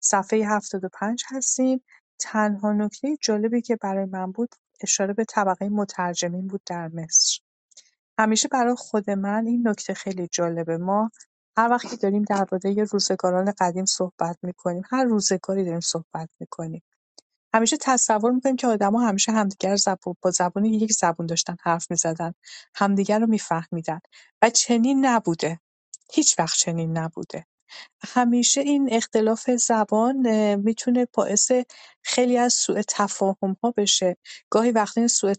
صفحه 0.00 0.46
75 0.48 1.24
هستیم. 1.30 1.84
تنها 2.18 2.72
نکته 2.72 3.16
جالبی 3.20 3.62
که 3.62 3.76
برای 3.76 4.04
من 4.04 4.32
بود 4.32 4.54
اشاره 4.82 5.12
به 5.14 5.24
طبقه 5.24 5.68
مترجمین 5.68 6.48
بود 6.48 6.60
در 6.66 6.88
مصر. 6.88 7.38
همیشه 8.18 8.48
برای 8.48 8.74
خود 8.74 9.10
من 9.10 9.46
این 9.46 9.68
نکته 9.68 9.94
خیلی 9.94 10.28
جالبه. 10.32 10.76
ما 10.76 11.10
هر 11.56 11.68
وقتی 11.70 11.96
داریم 11.96 12.22
درباره 12.22 12.84
روزگاران 12.84 13.52
قدیم 13.58 13.84
صحبت 13.84 14.38
می‌کنیم 14.42 14.82
هر 14.90 15.04
روزگاری 15.04 15.64
داریم 15.64 15.80
صحبت 15.80 16.28
می‌کنیم. 16.40 16.82
همیشه 17.54 17.76
تصور 17.80 18.30
می‌کنیم 18.30 18.56
که 18.56 18.66
آدما 18.66 19.00
همیشه 19.00 19.32
همدیگر 19.32 19.76
زبون 19.76 20.16
با 20.22 20.30
زبون 20.30 20.64
یک 20.64 20.92
زبون 20.92 21.26
داشتن 21.26 21.56
حرف 21.62 21.90
می‌زدن 21.90 22.34
همدیگر 22.74 23.18
رو 23.18 23.26
میفهمیدن. 23.26 24.00
و 24.42 24.50
چنین 24.50 25.06
نبوده. 25.06 25.60
هیچ 26.12 26.38
وقت 26.38 26.56
چنین 26.58 26.98
نبوده. 26.98 27.46
همیشه 28.08 28.60
این 28.60 28.88
اختلاف 28.92 29.50
زبان 29.50 30.54
می‌تونه 30.54 31.08
باعث 31.12 31.52
خیلی 32.02 32.38
از 32.38 32.54
سوء 32.54 32.82
ها 33.62 33.74
بشه. 33.76 34.16
گاهی 34.50 34.70
وقتا 34.70 35.00
این 35.00 35.08
سوء 35.08 35.34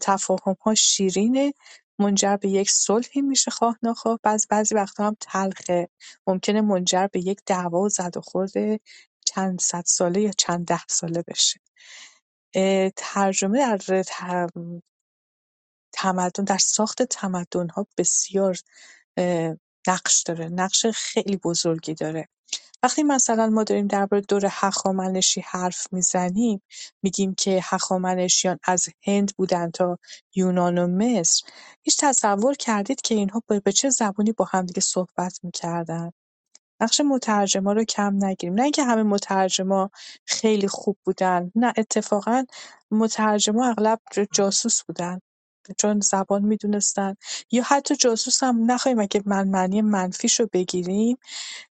ها 0.60 0.74
شیرینه، 0.74 1.52
منجر 1.98 2.36
به 2.36 2.48
یک 2.48 2.70
صلحی 2.70 3.22
میشه 3.22 3.50
خواه 3.50 3.78
نخواه، 3.82 4.20
بعض 4.22 4.46
بعضی 4.50 4.74
وقتا 4.74 5.06
هم 5.06 5.16
تلخه. 5.20 5.88
ممکنه 6.26 6.60
منجر 6.60 7.06
به 7.06 7.20
یک 7.20 7.40
دعوا 7.46 7.80
و 7.80 7.88
زد 7.88 8.16
و 8.16 8.20
خورد 8.20 8.52
چند 9.26 9.60
صد 9.60 9.84
ساله 9.86 10.20
یا 10.20 10.30
چند 10.38 10.66
ده 10.66 10.80
ساله 10.88 11.24
بشه. 11.28 11.60
ترجمه 12.96 13.78
در 13.78 14.48
تمدن 15.92 16.44
در 16.44 16.58
ساخت 16.58 17.16
ها 17.70 17.86
بسیار 17.98 18.56
نقش 19.88 20.22
داره، 20.22 20.48
نقش 20.48 20.86
خیلی 20.86 21.36
بزرگی 21.36 21.94
داره. 21.94 22.28
وقتی 22.82 23.02
مثلا 23.02 23.46
ما 23.46 23.64
داریم 23.64 23.86
درباره 23.86 24.22
دور 24.28 24.46
هخامنشی 24.50 25.40
حرف 25.40 25.86
می‌زنیم 25.92 26.62
میگیم 27.02 27.34
که 27.34 27.60
هخامنشیان 27.62 28.58
از 28.64 28.88
هند 29.06 29.32
بودن 29.36 29.70
تا 29.70 29.98
یونان 30.34 30.78
و 30.78 30.86
مصر 30.86 31.44
هیچ 31.82 31.96
تصور 32.00 32.54
کردید 32.54 33.00
که 33.00 33.14
اینها 33.14 33.42
به 33.64 33.72
چه 33.72 33.90
زبونی 33.90 34.32
با 34.32 34.44
همدیگه 34.44 34.80
صحبت 34.80 35.40
می‌کردن؟ 35.42 36.10
نقش 36.80 37.00
مترجما 37.00 37.72
رو 37.72 37.84
کم 37.84 38.24
نگیریم. 38.24 38.54
نه 38.54 38.62
اینکه 38.62 38.84
همه 38.84 39.02
مترجما 39.02 39.90
خیلی 40.26 40.68
خوب 40.68 40.98
بودن 41.04 41.52
نه 41.54 41.72
اتفاقا 41.76 42.44
مترجما 42.90 43.68
اغلب 43.70 44.00
جاسوس 44.32 44.82
بودن. 44.82 45.20
چون 45.78 46.00
زبان 46.00 46.42
می‌دونستن. 46.44 47.14
یا 47.52 47.62
حتی 47.66 47.96
جاسوس 47.96 48.42
هم 48.42 48.72
نخواهیم 48.72 48.98
اگه 49.00 49.22
من 49.26 49.48
معنی 49.48 49.82
منفیش 49.82 50.40
رو 50.40 50.48
بگیریم 50.52 51.18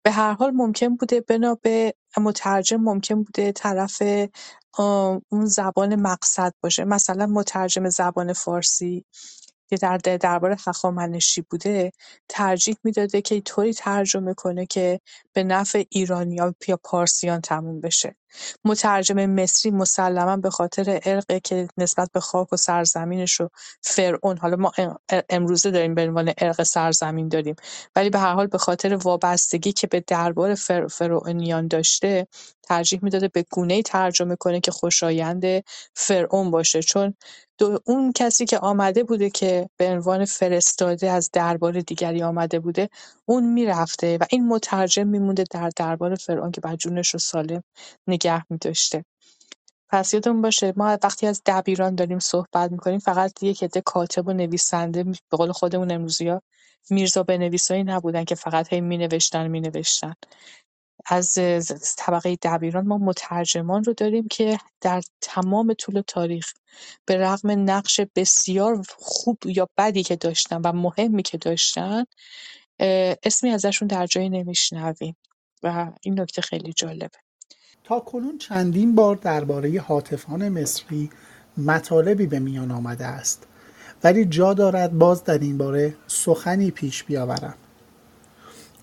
به 0.03 0.11
هر 0.11 0.33
حال 0.33 0.51
ممکن 0.51 0.95
بوده 0.95 1.21
بنا 1.21 1.55
به 1.63 1.93
مترجم 2.17 2.77
ممکن 2.81 3.23
بوده 3.23 3.51
طرف 3.51 4.01
اون 4.77 5.45
زبان 5.45 5.95
مقصد 5.95 6.53
باشه. 6.63 6.83
مثلا 6.85 7.27
مترجم 7.27 7.89
زبان 7.89 8.33
فارسی 8.33 9.05
که 9.69 9.77
در 9.77 9.97
درباره 9.97 10.57
هخامنشی 10.67 11.41
بوده 11.41 11.91
ترجیح 12.29 12.75
می‌داده 12.83 13.21
که 13.21 13.41
طوری 13.41 13.73
ترجمه 13.73 14.33
کنه 14.33 14.65
که 14.65 14.99
به 15.33 15.43
نفع 15.43 15.83
ایرانیا 15.89 16.55
یا 16.67 16.79
پارسیان 16.83 17.41
تموم 17.41 17.81
بشه. 17.81 18.15
مترجم 18.65 19.25
مصری 19.25 19.71
مسلما 19.71 20.37
به 20.37 20.49
خاطر 20.49 20.99
ارقه 21.05 21.39
که 21.39 21.67
نسبت 21.77 22.09
به 22.13 22.19
خاک 22.19 22.53
و 22.53 22.57
سرزمینش 22.57 23.41
و 23.41 23.49
فرعون 23.81 24.37
حالا 24.37 24.55
ما 24.55 24.71
امروزه 25.29 25.71
داریم 25.71 25.95
به 25.95 26.07
عنوان 26.07 26.33
ارق 26.37 26.63
سرزمین 26.63 27.27
داریم 27.29 27.55
ولی 27.95 28.09
به 28.09 28.19
هر 28.19 28.33
حال 28.33 28.47
به 28.47 28.57
خاطر 28.57 28.95
وابستگی 28.95 29.71
که 29.73 29.87
به 29.87 30.03
دربار 30.07 30.55
فر... 30.55 30.87
فرعونیان 30.87 31.67
داشته 31.67 32.27
ترجیح 32.63 32.99
می‌داده 33.03 33.27
به 33.27 33.45
گونه 33.51 33.81
ترجمه 33.81 34.35
کنه 34.35 34.59
که 34.59 34.71
خوشایند 34.71 35.43
فرعون 35.95 36.51
باشه. 36.51 36.81
چون 36.81 37.13
اون 37.85 38.11
کسی 38.11 38.45
که 38.45 38.59
آمده 38.59 39.03
بوده 39.03 39.29
که 39.29 39.69
به 39.77 39.89
عنوان 39.89 40.25
فرستاده 40.25 41.11
از 41.11 41.29
دربار 41.33 41.79
دیگری 41.81 42.23
آمده 42.23 42.59
بوده 42.59 42.89
اون 43.25 43.53
می‌رفته 43.53 44.17
و 44.21 44.25
این 44.29 44.47
مترجم 44.47 45.07
میمونده 45.07 45.43
در 45.51 45.69
دربار 45.75 46.15
فرعون 46.15 46.51
که 46.51 46.61
بعد 46.61 46.77
جونش 46.79 47.09
رو 47.13 47.19
سالم 47.19 47.63
نگه 48.21 48.45
میداشته. 48.49 49.05
پس 49.89 50.13
یادمون 50.13 50.41
باشه 50.41 50.73
ما 50.77 50.97
وقتی 51.03 51.27
از 51.27 51.41
دبیران 51.45 51.95
داریم 51.95 52.19
صحبت 52.19 52.71
می‌کنیم 52.71 52.99
فقط 52.99 53.43
یک 53.43 53.63
عده 53.63 53.81
کاتب 53.81 54.27
و 54.27 54.33
نویسنده 54.33 55.03
به 55.03 55.37
قول 55.37 55.51
خودمون 55.51 55.91
امروزی 55.91 56.31
میرزا 56.89 57.23
بنویسایی 57.23 57.83
نبودن 57.83 58.23
که 58.23 58.35
فقط 58.35 58.73
هی 58.73 58.81
مینوشتن 58.81 59.47
مینوشتن. 59.47 60.13
از 61.05 61.33
طبقه 61.97 62.35
دبیران 62.41 62.87
ما 62.87 62.97
مترجمان 62.97 63.83
رو 63.83 63.93
داریم 63.93 64.27
که 64.27 64.57
در 64.81 65.01
تمام 65.21 65.73
طول 65.73 66.01
تاریخ 66.07 66.53
به 67.05 67.17
رغم 67.17 67.69
نقش 67.69 68.01
بسیار 68.15 68.81
خوب 68.97 69.37
یا 69.45 69.67
بدی 69.77 70.03
که 70.03 70.15
داشتن 70.15 70.61
و 70.61 70.71
مهمی 70.71 71.23
که 71.23 71.37
داشتن 71.37 72.05
اسمی 73.23 73.51
ازشون 73.51 73.87
در 73.87 74.05
جایی 74.05 74.29
نمیشنویم. 74.29 75.15
و 75.63 75.91
این 76.01 76.19
نکته 76.19 76.41
خیلی 76.41 76.73
جالبه. 76.73 77.17
تاکنون 77.83 78.37
چندین 78.37 78.95
بار 78.95 79.15
درباره 79.15 79.79
حاطفان 79.81 80.49
مصری 80.49 81.09
مطالبی 81.57 82.25
به 82.25 82.39
میان 82.39 82.71
آمده 82.71 83.05
است. 83.05 83.43
ولی 84.03 84.25
جا 84.25 84.53
دارد 84.53 84.97
باز 84.97 85.23
در 85.23 85.37
این 85.37 85.57
باره 85.57 85.95
سخنی 86.07 86.71
پیش 86.71 87.03
بیاورم. 87.03 87.53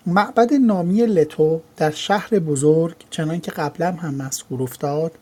معبد 0.07 0.55
نامی 0.55 1.07
لتو 1.07 1.61
در 1.77 1.91
شهر 1.91 2.39
بزرگ 2.39 2.97
چنان 3.11 3.41
که 3.41 3.51
قبلا 3.51 3.93
هم 3.93 4.15
مذکور 4.15 4.63
افتاد 4.63 5.13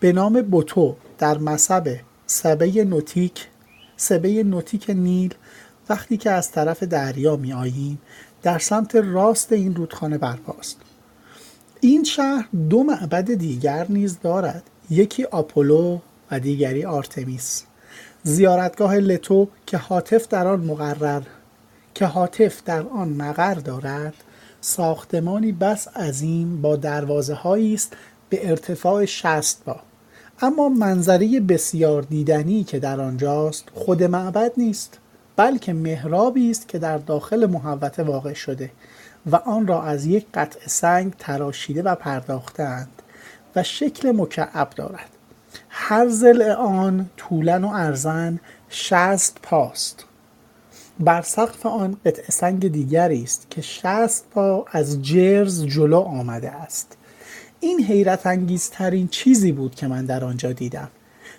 به 0.00 0.12
نام 0.12 0.42
بوتو 0.42 0.96
در 1.18 1.38
مصب 1.38 1.96
سبه 2.26 2.84
نوتیک 2.84 3.48
سبه 3.96 4.42
نوتیک 4.42 4.90
نیل 4.90 5.34
وقتی 5.88 6.16
که 6.16 6.30
از 6.30 6.50
طرف 6.50 6.82
دریا 6.82 7.36
می 7.36 7.52
آییم 7.52 7.98
در 8.42 8.58
سمت 8.58 8.94
راست 8.96 9.52
این 9.52 9.74
رودخانه 9.74 10.18
برپاست. 10.18 10.83
این 11.84 12.04
شهر 12.04 12.48
دو 12.70 12.82
معبد 12.82 13.34
دیگر 13.34 13.86
نیز 13.88 14.18
دارد 14.22 14.62
یکی 14.90 15.24
آپولو 15.24 15.98
و 16.30 16.40
دیگری 16.40 16.84
آرتمیس. 16.84 17.64
زیارتگاه 18.22 18.94
لتو 18.94 19.48
که 19.66 19.76
حاطف 19.76 20.28
در 20.28 20.46
آن 20.46 20.60
مقرر 20.60 21.22
که 21.94 22.06
حاطف 22.06 22.62
در 22.64 22.82
آن 22.82 23.08
مقر 23.08 23.54
دارد 23.54 24.14
ساختمانی 24.60 25.52
بس 25.52 25.88
عظیم 25.88 26.62
با 26.62 26.76
دروازه 26.76 27.46
است 27.46 27.92
به 28.28 28.50
ارتفاع 28.50 29.04
60 29.04 29.64
با 29.64 29.76
اما 30.40 30.68
منظری 30.68 31.40
بسیار 31.40 32.02
دیدنی 32.02 32.64
که 32.64 32.78
در 32.78 33.00
آنجاست 33.00 33.64
خود 33.74 34.02
معبد 34.02 34.52
نیست 34.56 34.98
بلکه 35.36 35.72
محرابی 35.72 36.50
است 36.50 36.68
که 36.68 36.78
در 36.78 36.98
داخل 36.98 37.46
محوطه 37.46 38.02
واقع 38.02 38.32
شده. 38.32 38.70
و 39.26 39.36
آن 39.36 39.66
را 39.66 39.82
از 39.82 40.06
یک 40.06 40.26
قطع 40.34 40.68
سنگ 40.68 41.14
تراشیده 41.18 41.82
و 41.82 41.94
پرداختند 41.94 43.02
و 43.56 43.62
شکل 43.62 44.12
مکعب 44.16 44.70
دارد. 44.70 45.08
هر 45.68 46.08
ضلع 46.08 46.52
آن 46.52 47.10
طولا 47.16 47.60
و 47.60 47.74
ارزن 47.74 48.40
شست 48.68 49.38
پاست. 49.42 50.04
بر 51.00 51.22
سقف 51.22 51.66
آن 51.66 51.96
قطع 52.06 52.30
سنگ 52.30 52.72
دیگری 52.72 53.22
است 53.22 53.46
که 53.50 53.62
شست 53.62 54.24
پا 54.30 54.64
از 54.72 55.02
جرز 55.02 55.64
جلو 55.64 56.00
آمده 56.00 56.50
است. 56.50 56.96
این 57.60 57.84
حیرت 57.84 58.26
انگیزترین 58.26 59.08
چیزی 59.08 59.52
بود 59.52 59.74
که 59.74 59.86
من 59.86 60.04
در 60.04 60.24
آنجا 60.24 60.52
دیدم. 60.52 60.88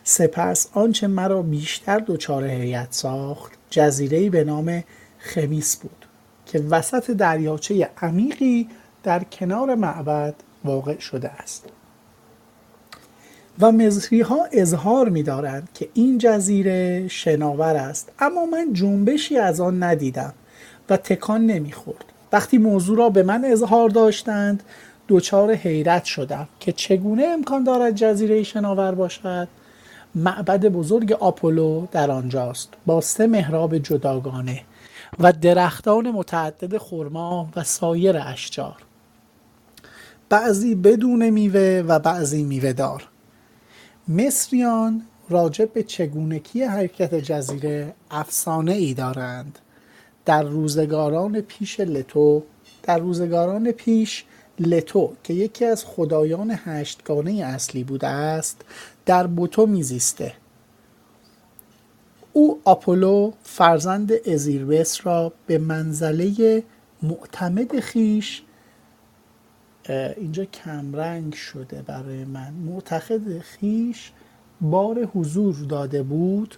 سپس 0.04 0.68
آنچه 0.74 1.08
مرا 1.08 1.42
بیشتر 1.42 2.00
دچار 2.00 2.48
حیرت 2.48 2.88
ساخت 2.94 3.52
جزیره 3.70 4.30
به 4.30 4.44
نام 4.44 4.84
خمیس 5.18 5.76
بود. 5.76 6.05
که 6.46 6.60
وسط 6.60 7.12
دریاچه 7.12 7.90
عمیقی 8.02 8.68
در 9.04 9.24
کنار 9.24 9.76
معبد 9.76 10.36
واقع 10.66 11.00
شده 11.00 11.30
است. 11.30 11.66
و 13.60 13.72
مصری 13.72 14.22
ها 14.22 14.48
اظهار 14.52 15.10
می 15.10 15.24
دارند 15.24 15.70
که 15.74 15.90
این 15.94 16.18
جزیره 16.18 17.08
شناور 17.08 17.76
است 17.76 18.12
اما 18.20 18.46
من 18.46 18.74
جنبشی 18.74 19.38
از 19.38 19.62
آن 19.62 19.84
ندیدم 19.84 20.34
و 20.90 20.98
تکان 20.98 21.46
نمی‌خورد. 21.46 22.06
وقتی 22.32 22.58
موضوع 22.58 22.98
را 22.98 23.10
به 23.10 23.24
من 23.24 23.46
اظهار 23.46 23.90
داشتند 23.90 24.64
دچار 25.10 25.54
حیرت 25.54 26.04
شدم 26.06 26.48
که 26.60 26.72
چگونه 26.72 27.24
امکان 27.24 27.64
دارد 27.64 27.96
جزیره 27.96 28.44
شناور 28.44 28.92
باشد. 28.92 29.48
معبد 30.16 30.66
بزرگ 30.66 31.12
آپولو 31.12 31.86
در 31.92 32.12
آنجاست 32.12 32.70
با 32.86 33.02
سه 33.02 33.28
محراب 33.28 33.78
جداگانه. 33.78 34.62
و 35.20 35.34
درختان 35.34 36.12
متعدد 36.12 36.78
خرما 36.78 37.50
و 37.56 37.64
سایر 37.64 38.18
اشجار. 38.18 38.76
بعضی 40.30 40.76
بدون 40.76 41.30
میوه 41.30 41.84
و 41.88 42.00
بعضی 42.00 42.44
میوه 42.44 42.74
دار 42.74 43.08
مصریان 44.08 45.02
راجع 45.30 45.66
به 45.66 45.84
چگونگی 45.84 46.64
حرکت 46.64 47.16
جزیره 47.16 47.94
افسانه 48.12 48.72
ای 48.74 48.94
دارند؟ 48.94 49.60
در 50.26 50.44
روزگاران 50.44 51.42
پیش 51.42 51.80
لتو 51.80 52.44
در 52.84 53.00
روزگاران 53.00 53.72
پیش 53.72 54.26
لتو 54.60 55.14
که 55.24 55.34
یکی 55.34 55.66
از 55.66 55.86
خدایان 55.86 56.60
هشتگانه 56.66 57.32
اصلی 57.32 57.84
بوده 57.84 58.08
است 58.08 58.62
در 59.06 59.28
بوتو 59.28 59.66
میزیسته. 59.66 60.34
او 62.38 62.62
آپولو 62.64 63.32
فرزند 63.44 64.12
ازیربس 64.28 65.06
را 65.08 65.34
به 65.48 65.58
منزله 65.58 66.64
معتمد 67.04 67.80
خیش 67.80 68.42
اینجا 70.18 70.46
کمرنگ 70.46 71.34
شده 71.34 71.82
برای 71.82 72.26
من. 72.26 72.54
معتقد 72.54 73.40
خیش 73.40 74.12
بار 74.62 75.04
حضور 75.04 75.56
داده 75.56 76.04
بود 76.04 76.56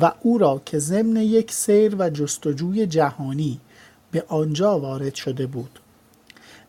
و 0.00 0.12
او 0.22 0.38
را 0.38 0.62
که 0.64 0.78
ضمن 0.78 1.16
یک 1.16 1.52
سیر 1.52 1.96
و 1.98 2.10
جستجوی 2.10 2.86
جهانی 2.86 3.60
به 4.10 4.24
آنجا 4.28 4.78
وارد 4.78 5.14
شده 5.14 5.46
بود. 5.46 5.78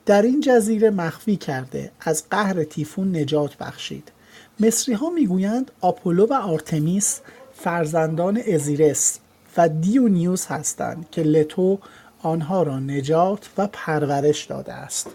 در 0.06 0.22
این 0.22 0.42
جزیره 0.42 0.90
مخفی 0.90 1.36
کرده 1.36 1.92
از 2.02 2.24
قهر 2.30 2.64
تیفون 2.64 3.16
نجات 3.16 3.58
بخشید. 3.58 4.12
مصری 4.60 4.94
ها 4.96 5.10
می‌گویند 5.10 5.72
آپولو 5.82 6.26
و 6.26 6.34
آرتمیس 6.34 7.22
فرزندان 7.60 8.42
اوزیریس 8.54 9.20
و 9.58 9.70
دیونیسوس 9.70 10.48
هستند 10.48 11.06
که 11.12 11.24
لتو 11.24 11.80
آنها 12.22 12.64
را 12.64 12.80
نجات 12.80 13.50
و 13.58 13.68
پرورش 13.68 14.46
داده 14.46 14.74
است. 14.74 15.08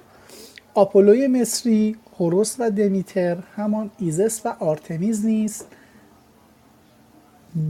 آپولوی 0.74 1.26
مصری 1.26 1.96
هوروس 2.18 2.56
و 2.58 2.70
دمیتر 2.70 3.38
همان 3.56 3.90
ایزیس 3.98 4.46
و 4.46 4.48
آرتمیس 4.60 5.24
نیست 5.24 5.66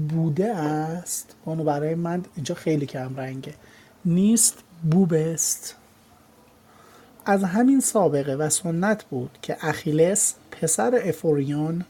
بوده 0.08 0.54
است. 0.56 1.34
اونو 1.44 1.64
برای 1.64 1.94
من 1.94 2.24
اینجا 2.34 2.54
خیلی 2.54 2.86
کم 2.86 3.16
رنگه. 3.16 3.54
نیست 4.04 4.58
بوبست 4.90 5.76
از 7.26 7.44
همین 7.44 7.80
سابقه 7.80 8.34
و 8.34 8.50
سنت 8.50 9.04
بود 9.04 9.38
که 9.42 9.56
اخیلس 9.60 10.34
پسر 10.50 11.00
افوریون 11.04 11.84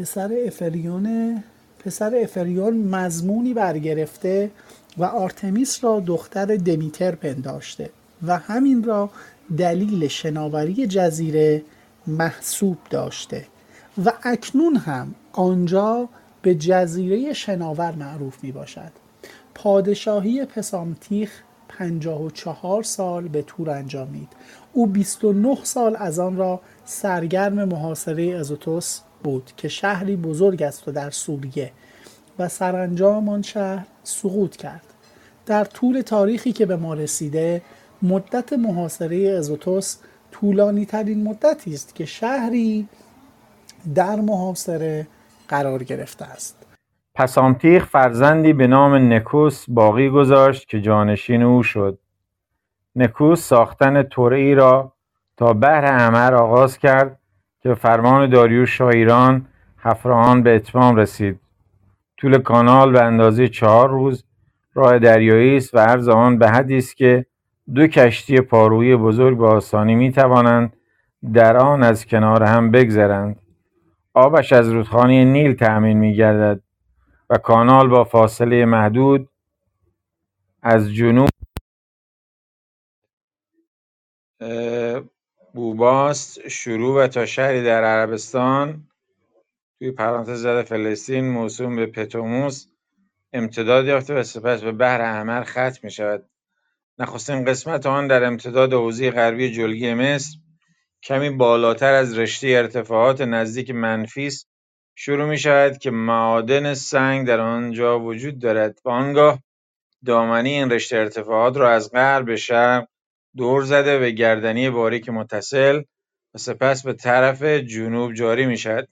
پسر 0.00 0.36
افریون 0.46 1.36
پسر 1.78 2.14
افریون 2.22 2.76
مزمونی 2.76 3.54
برگرفته 3.54 4.50
و 4.98 5.04
آرتمیس 5.04 5.84
را 5.84 6.00
دختر 6.00 6.44
دمیتر 6.44 7.14
پنداشته 7.14 7.90
و 8.26 8.38
همین 8.38 8.84
را 8.84 9.10
دلیل 9.58 10.08
شناوری 10.08 10.86
جزیره 10.86 11.62
محسوب 12.06 12.78
داشته 12.90 13.46
و 14.04 14.12
اکنون 14.22 14.76
هم 14.76 15.14
آنجا 15.32 16.08
به 16.42 16.54
جزیره 16.54 17.32
شناور 17.32 17.92
معروف 17.92 18.44
می 18.44 18.52
باشد 18.52 18.92
پادشاهی 19.54 20.44
پسامتیخ 20.44 21.42
54 21.68 22.82
سال 22.82 23.28
به 23.28 23.42
طور 23.42 23.70
انجامید. 23.70 24.28
او 24.72 24.86
29 24.86 25.58
سال 25.62 25.96
از 25.98 26.18
آن 26.18 26.36
را 26.36 26.60
سرگرم 26.84 27.64
محاصره 27.64 28.36
ازوتوس 28.36 29.00
بود 29.22 29.50
که 29.56 29.68
شهری 29.68 30.16
بزرگ 30.16 30.62
است 30.62 30.88
و 30.88 30.92
در 30.92 31.10
سوریه 31.10 31.72
و 32.38 32.48
سرانجام 32.48 33.28
آن 33.28 33.42
شهر 33.42 33.86
سقوط 34.02 34.56
کرد. 34.56 34.86
در 35.46 35.64
طول 35.64 36.00
تاریخی 36.00 36.52
که 36.52 36.66
به 36.66 36.76
ما 36.76 36.94
رسیده 36.94 37.62
مدت 38.02 38.52
محاصره 38.52 39.16
ازوتوس 39.38 39.96
طولانی 40.30 40.86
ترین 40.86 41.24
مدتی 41.24 41.74
است 41.74 41.94
که 41.94 42.04
شهری 42.04 42.88
در 43.94 44.16
محاصره 44.16 45.06
قرار 45.48 45.84
گرفته 45.84 46.24
است. 46.24 46.66
پسامتیخ 47.14 47.86
فرزندی 47.86 48.52
به 48.52 48.66
نام 48.66 49.12
نکوس 49.12 49.64
باقی 49.68 50.10
گذاشت 50.10 50.68
که 50.68 50.80
جانشین 50.80 51.42
او 51.42 51.62
شد. 51.62 51.98
نکوس 52.96 53.40
ساختن 53.48 54.02
توره 54.02 54.38
ای 54.38 54.54
را 54.54 54.92
تا 55.36 55.52
بحر 55.52 55.84
احمر 55.84 56.34
آغاز 56.34 56.78
کرد 56.78 57.19
که 57.62 57.74
فرمان 57.74 58.30
داریوش 58.30 58.78
شاه 58.78 58.88
ایران 58.88 59.46
هفراهان 59.78 60.42
به 60.42 60.56
اتمام 60.56 60.96
رسید. 60.96 61.40
طول 62.16 62.38
کانال 62.38 62.92
به 62.92 63.02
اندازه 63.02 63.48
چهار 63.48 63.90
روز 63.90 64.24
راه 64.74 64.98
دریایی 64.98 65.56
است 65.56 65.74
و 65.74 65.78
عرض 65.78 66.08
آن 66.08 66.38
به 66.38 66.50
حدی 66.50 66.76
است 66.76 66.96
که 66.96 67.26
دو 67.74 67.86
کشتی 67.86 68.40
پارویی 68.40 68.96
بزرگ 68.96 69.38
به 69.38 69.46
آسانی 69.46 69.94
می‌توانند 69.94 70.76
در 71.34 71.56
آن 71.56 71.82
از 71.82 72.06
کنار 72.06 72.42
هم 72.42 72.70
بگذرند. 72.70 73.40
آبش 74.14 74.52
از 74.52 74.68
رودخانه 74.68 75.24
نیل 75.24 75.54
تأمین 75.54 75.98
میگردد 75.98 76.62
و 77.30 77.38
کانال 77.38 77.88
با 77.88 78.04
فاصله 78.04 78.64
محدود 78.64 79.28
از 80.62 80.94
جنوب 80.94 81.28
بوباست 85.54 86.48
شروع 86.48 87.04
و 87.04 87.06
تا 87.06 87.26
شهری 87.26 87.64
در 87.64 87.84
عربستان. 87.84 88.88
توی 89.78 89.90
پرانتز 89.90 90.42
زده 90.42 90.62
فلسطین 90.62 91.30
موسوم 91.30 91.76
به 91.76 91.86
پتوموس. 91.86 92.66
امتداد 93.32 93.86
یافته 93.86 94.14
و 94.14 94.22
سپس 94.22 94.60
به 94.60 94.72
بحر 94.72 95.00
احمر 95.00 95.44
ختم 95.44 95.78
می 95.82 95.90
شود. 95.90 96.26
نخستین 96.98 97.44
قسمت 97.44 97.86
آن 97.86 98.06
در 98.06 98.24
امتداد 98.24 98.72
حوزه 98.72 99.10
غربی 99.10 99.50
جلگی 99.52 99.94
مصر. 99.94 100.38
کمی 101.02 101.30
بالاتر 101.30 101.92
از 101.92 102.18
رشته 102.18 102.48
ارتفاعات 102.48 103.20
نزدیک 103.20 103.70
منفیس 103.70 104.46
شروع 104.94 105.28
می 105.28 105.38
شود 105.38 105.78
که 105.78 105.90
معادن 105.90 106.74
سنگ 106.74 107.26
در 107.26 107.40
آنجا 107.40 108.00
وجود 108.00 108.38
دارد. 108.38 108.80
و 108.84 108.88
آنگاه 108.90 109.42
دامنه 110.06 110.48
این 110.48 110.70
رشته 110.70 110.96
ارتفاعات 110.96 111.56
را 111.56 111.70
از 111.70 111.90
غرب 111.90 112.26
به 112.26 112.36
شرق 112.36 112.88
دور 113.36 113.62
زده 113.62 113.98
به 113.98 114.10
گردنی 114.10 114.70
باریک 114.70 115.08
متصل 115.08 115.82
و 116.34 116.38
سپس 116.38 116.82
به 116.82 116.92
طرف 116.92 117.42
جنوب 117.42 118.14
جاری 118.14 118.46
می 118.46 118.58
شود 118.58 118.88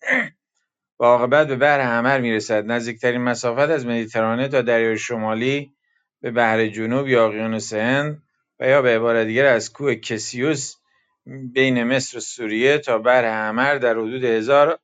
و 1.01 1.05
عاقبت 1.05 1.49
به 1.49 1.57
بحر 1.57 1.81
حمر 1.81 2.21
می 2.21 2.33
رسد. 2.33 2.65
نزدیکترین 2.67 3.21
مسافت 3.21 3.71
از 3.71 3.87
مدیترانه 3.87 4.49
تا 4.49 4.63
دریای 4.63 4.99
شمالی 4.99 5.73
به 6.21 6.31
بحر 6.31 6.67
جنوب 6.67 7.09
یا 7.09 7.27
اقیانوس 7.27 7.73
هند 7.73 8.23
و 8.61 8.69
یا 8.69 8.83
به 8.83 8.97
عبارت 8.97 9.27
دیگر 9.27 9.47
از 9.47 9.73
کوه 9.73 9.95
کسیوس 9.95 10.75
بین 11.53 11.85
مصر 11.85 12.19
و 12.19 12.21
سوریه 12.21 12.79
تا 12.79 12.99
بحر 12.99 13.25
حمر 13.25 13.75
در 13.75 13.93
حدود 13.93 14.25
هزار 14.25 14.79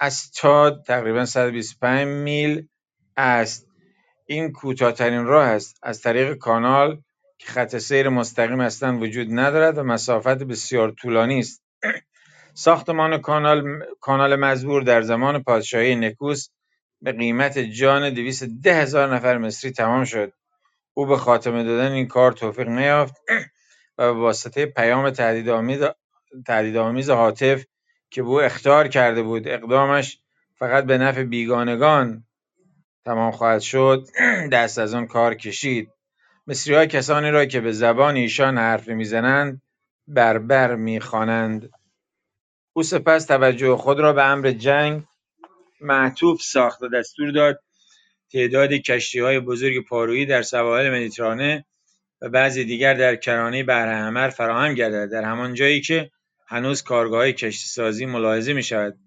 استاد 0.00 0.84
تقریبا 0.86 1.24
125 1.26 2.06
میل 2.08 2.68
است. 3.16 3.68
این 4.26 4.52
کوتاهترین 4.52 5.24
راه 5.24 5.48
است. 5.48 5.78
از 5.82 6.02
طریق 6.02 6.34
کانال 6.34 7.02
که 7.38 7.46
خط 7.46 7.78
سیر 7.78 8.08
مستقیم 8.08 8.60
اصلا 8.60 8.98
وجود 8.98 9.28
ندارد 9.30 9.78
و 9.78 9.82
مسافت 9.82 10.38
بسیار 10.42 10.90
طولانی 10.90 11.38
است. 11.38 11.62
ساختمان 12.54 13.20
کانال 13.20 13.82
کانال 14.00 14.36
مزبور 14.36 14.82
در 14.82 15.02
زمان 15.02 15.42
پادشاهی 15.42 15.96
نکوس 15.96 16.48
به 17.02 17.12
قیمت 17.12 17.58
جان 17.58 18.14
دویست 18.14 18.44
ده 18.44 18.74
هزار 18.74 19.14
نفر 19.14 19.38
مصری 19.38 19.70
تمام 19.70 20.04
شد. 20.04 20.32
او 20.94 21.06
به 21.06 21.16
خاتمه 21.16 21.64
دادن 21.64 21.92
این 21.92 22.06
کار 22.08 22.32
توفیق 22.32 22.68
نیافت 22.68 23.14
و 23.98 24.14
به 24.14 24.20
واسطه 24.20 24.66
پیام 24.66 25.10
تهدیدآمیز 26.46 27.10
هاتف 27.10 27.64
که 28.10 28.22
به 28.22 28.28
او 28.28 28.42
اخطار 28.42 28.88
کرده 28.88 29.22
بود 29.22 29.48
اقدامش 29.48 30.20
فقط 30.58 30.84
به 30.84 30.98
نفع 30.98 31.22
بیگانگان 31.22 32.24
تمام 33.04 33.30
خواهد 33.30 33.60
شد 33.60 34.06
دست 34.52 34.78
از 34.78 34.94
آن 34.94 35.06
کار 35.06 35.34
کشید. 35.34 35.90
مصریها 36.48 36.86
کسانی 36.86 37.30
را 37.30 37.44
که 37.44 37.60
به 37.60 37.72
زبان 37.72 38.16
ایشان 38.16 38.58
حرف 38.58 38.88
می‌زنند 38.88 39.62
بربر 40.08 40.74
می‌خوانند. 40.74 41.70
او 42.72 42.82
سپس 42.82 43.24
توجه 43.24 43.76
خود 43.76 44.00
را 44.00 44.12
به 44.12 44.24
امر 44.24 44.50
جنگ 44.50 45.04
معطوف 45.80 46.42
ساخت 46.42 46.82
و 46.82 46.88
دستور 46.88 47.30
داد 47.30 47.60
تعدادی 48.32 48.82
کشتیهای 48.82 49.40
بزرگ 49.40 49.84
پارویی 49.88 50.26
در 50.26 50.42
سواحل 50.42 50.90
مدیترانه 50.90 51.64
و 52.20 52.28
بعضی 52.28 52.64
دیگر 52.64 52.94
در 52.94 53.16
کرانه 53.16 53.64
بحرحمر 53.64 54.28
فراهم 54.28 54.74
گردد. 54.74 55.12
در 55.12 55.22
همان 55.22 55.54
جایی 55.54 55.80
که 55.80 56.10
هنوز 56.48 56.82
کارگاههای 56.82 57.32
کشتیسازی 57.32 58.06
ملاحظه 58.06 58.52
می‌شود 58.52 58.98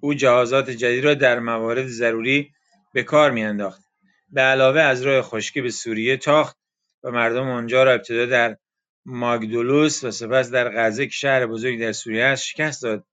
او 0.00 0.14
جهازات 0.14 0.70
جدید 0.70 1.04
را 1.04 1.14
در 1.14 1.38
موارد 1.38 1.86
ضروری 1.86 2.52
به 2.94 3.02
کار 3.02 3.30
میانداخت. 3.30 3.82
به 4.28 4.40
علاوه 4.40 4.80
از 4.80 5.02
راه 5.02 5.22
خشکی 5.22 5.60
به 5.60 5.70
سوریه 5.70 6.16
تاخت 6.16 6.59
و 7.04 7.10
مردم 7.10 7.48
آنجا 7.48 7.82
را 7.82 7.92
ابتدا 7.92 8.26
در 8.26 8.56
ماگدولوس 9.04 10.04
و 10.04 10.10
سپس 10.10 10.50
در 10.50 10.68
غزه 10.68 11.08
شهر 11.08 11.46
بزرگی 11.46 11.78
در 11.78 11.92
سوریه 11.92 12.24
است 12.24 12.44
شکست 12.44 12.82
داد. 12.82 13.04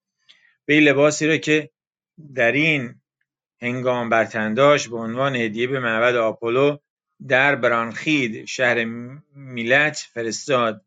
وی 0.68 0.80
لباسی 0.80 1.28
را 1.28 1.38
که 1.38 1.70
در 2.36 2.52
این 2.52 3.02
هنگام 3.62 4.10
بر 4.10 4.26
تن 4.26 4.54
داشت 4.54 4.90
به 4.90 4.98
عنوان 4.98 5.36
هدیه 5.36 5.68
به 5.68 5.80
معبد 5.80 6.16
آپولو 6.16 6.78
در 7.28 7.56
برانخید 7.56 8.46
شهر 8.46 8.84
میلت 9.36 10.08
فرستاد 10.14 10.82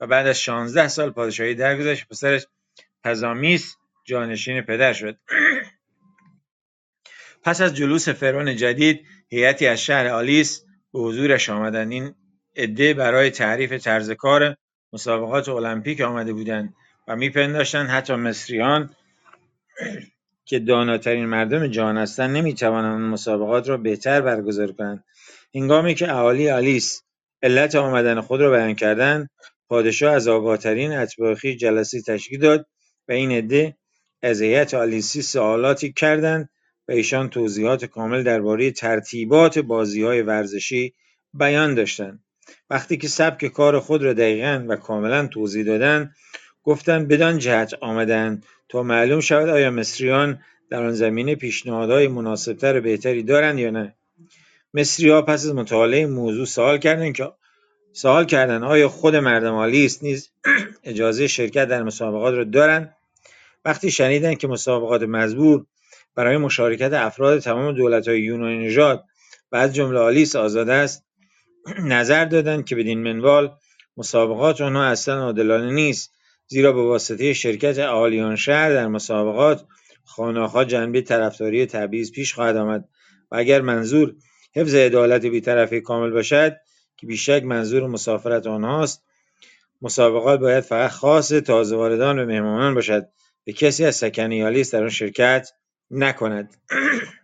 و 0.00 0.06
بعد 0.06 0.26
از 0.26 0.40
16 0.40 0.88
سال 0.88 1.10
پادشاهی 1.10 1.54
درگذشت 1.54 2.08
پسرش 2.08 2.46
پزامیس 3.04 3.76
جانشین 4.04 4.60
پدر 4.60 4.92
شد. 4.92 5.18
پس 7.42 7.60
از 7.60 7.74
جلوس 7.74 8.08
فرعون 8.08 8.56
جدید 8.56 9.06
هیئتی 9.28 9.66
از 9.66 9.80
شهر 9.80 10.06
آلیس 10.06 10.64
به 10.92 11.00
حضورش 11.00 11.50
آمدند. 11.50 11.92
این 11.92 12.14
عده 12.60 12.94
برای 12.94 13.30
تعریف 13.30 13.72
طرز 13.72 14.10
کار 14.10 14.56
مسابقات 14.92 15.48
المپیک 15.48 16.00
آمده 16.00 16.32
بودند 16.32 16.74
و 17.08 17.16
میپنداشتند 17.16 17.88
حتی 17.88 18.14
مصریان 18.14 18.90
که 20.44 20.58
داناترین 20.58 21.26
مردم 21.26 21.66
جهان 21.66 21.98
هستند 21.98 22.36
نمی‌توانند 22.36 23.00
مسابقات 23.00 23.68
را 23.68 23.76
بهتر 23.76 24.20
برگزار 24.20 24.72
کنند. 24.72 25.04
هنگامی 25.54 25.94
که 25.94 26.10
اهالی 26.10 26.50
آلیس 26.50 27.02
علت 27.42 27.74
آمدن 27.74 28.20
خود 28.20 28.40
را 28.40 28.50
بیان 28.50 28.74
کردند 28.74 29.30
پادشاه 29.68 30.14
از 30.14 30.28
آگاهترین 30.28 30.92
اتباع 30.92 31.34
خویش 31.34 31.56
جلسه 31.56 32.02
تشکیل 32.02 32.40
داد 32.40 32.66
و 33.08 33.12
این 33.12 33.32
عده 33.32 33.76
از 34.22 34.42
هیئت 34.42 34.74
آلیسی 34.74 35.22
سوالاتی 35.22 35.92
کردند 35.92 36.50
و 36.88 36.92
ایشان 36.92 37.30
توضیحات 37.30 37.84
کامل 37.84 38.22
درباره 38.22 38.70
ترتیبات 38.70 39.58
بازیهای 39.58 40.22
ورزشی 40.22 40.94
بیان 41.34 41.74
داشتند. 41.74 42.24
وقتی 42.70 42.96
که 42.96 43.08
سبک 43.08 43.46
کار 43.46 43.80
خود 43.80 44.02
را 44.02 44.12
دقیقا 44.12 44.64
و 44.68 44.76
کاملا 44.76 45.26
توضیح 45.26 45.64
دادند 45.64 46.14
گفتند 46.62 47.08
بدان 47.08 47.38
جهت 47.38 47.74
آمدند 47.80 48.44
تا 48.68 48.82
معلوم 48.82 49.20
شود 49.20 49.48
آیا 49.48 49.70
مصریان 49.70 50.42
در 50.70 50.82
آن 50.82 50.92
زمینه 50.92 51.34
پیشنهادهای 51.34 52.08
مناسبتر 52.08 52.78
و 52.78 52.80
بهتری 52.80 53.22
دارند 53.22 53.58
یا 53.58 53.70
نه. 53.70 53.94
مصریها 54.74 55.22
پس 55.22 55.44
از 55.44 55.54
مطالعه 55.54 56.06
موضوع 56.06 56.46
سوال 56.46 56.78
کردند 56.78 57.14
که 57.14 57.32
سوال 57.92 58.24
کردند 58.24 58.64
آیا 58.64 58.88
خود 58.88 59.16
مردم 59.16 59.54
آلیس 59.54 60.02
نیز 60.02 60.30
اجازه 60.84 61.26
شرکت 61.26 61.68
در 61.68 61.82
مسابقات 61.82 62.34
را 62.34 62.44
دارند؟ 62.44 62.96
وقتی 63.64 63.90
شنیدند 63.90 64.38
که 64.38 64.48
مسابقات 64.48 65.02
مزبور 65.02 65.66
برای 66.14 66.36
مشارکت 66.36 66.92
افراد 66.92 67.38
تمام 67.38 67.74
دولت‌های 67.74 68.20
یونانی 68.20 68.66
نژاد 68.66 69.04
و 69.52 69.68
جمله 69.68 69.98
آلیس 69.98 70.36
آزاد 70.36 70.68
است 70.68 71.04
نظر 71.96 72.24
دادند 72.24 72.64
که 72.64 72.76
بدین 72.76 73.02
منوال 73.02 73.56
مسابقات 73.96 74.60
آنها 74.60 74.84
اصلا 74.84 75.22
عادلانه 75.22 75.72
نیست 75.72 76.14
زیرا 76.46 76.72
به 76.72 76.82
واسطه 76.82 77.32
شرکت 77.32 77.78
اهالی 77.78 78.36
شهر 78.36 78.72
در 78.72 78.88
مسابقات 78.88 79.64
خانه‌ها 80.04 80.64
جنبه 80.64 81.00
طرفداری 81.02 81.66
تبعیض 81.66 82.12
پیش 82.12 82.34
خواهد 82.34 82.56
آمد. 82.56 82.88
و 83.30 83.36
اگر 83.36 83.60
منظور 83.60 84.14
حفظ 84.56 84.74
عدالت 84.74 85.26
بیطرفی 85.26 85.80
کامل 85.80 86.10
باشد 86.10 86.56
که 86.96 87.06
بیشک 87.06 87.42
منظور 87.44 87.86
مسافرت 87.86 88.46
آنهاست 88.46 89.04
مسابقات 89.82 90.40
باید 90.40 90.64
فقط 90.64 90.90
خاص 90.90 91.28
تازه‌واردان 91.28 92.18
و 92.18 92.26
مهمانان 92.26 92.74
باشد. 92.74 93.08
و 93.46 93.50
کسی 93.50 93.84
از 93.84 93.96
سکنه 93.96 94.44
آلیس 94.44 94.74
در 94.74 94.82
آن 94.82 94.88
شرکت 94.88 95.50
نکند. 95.90 96.56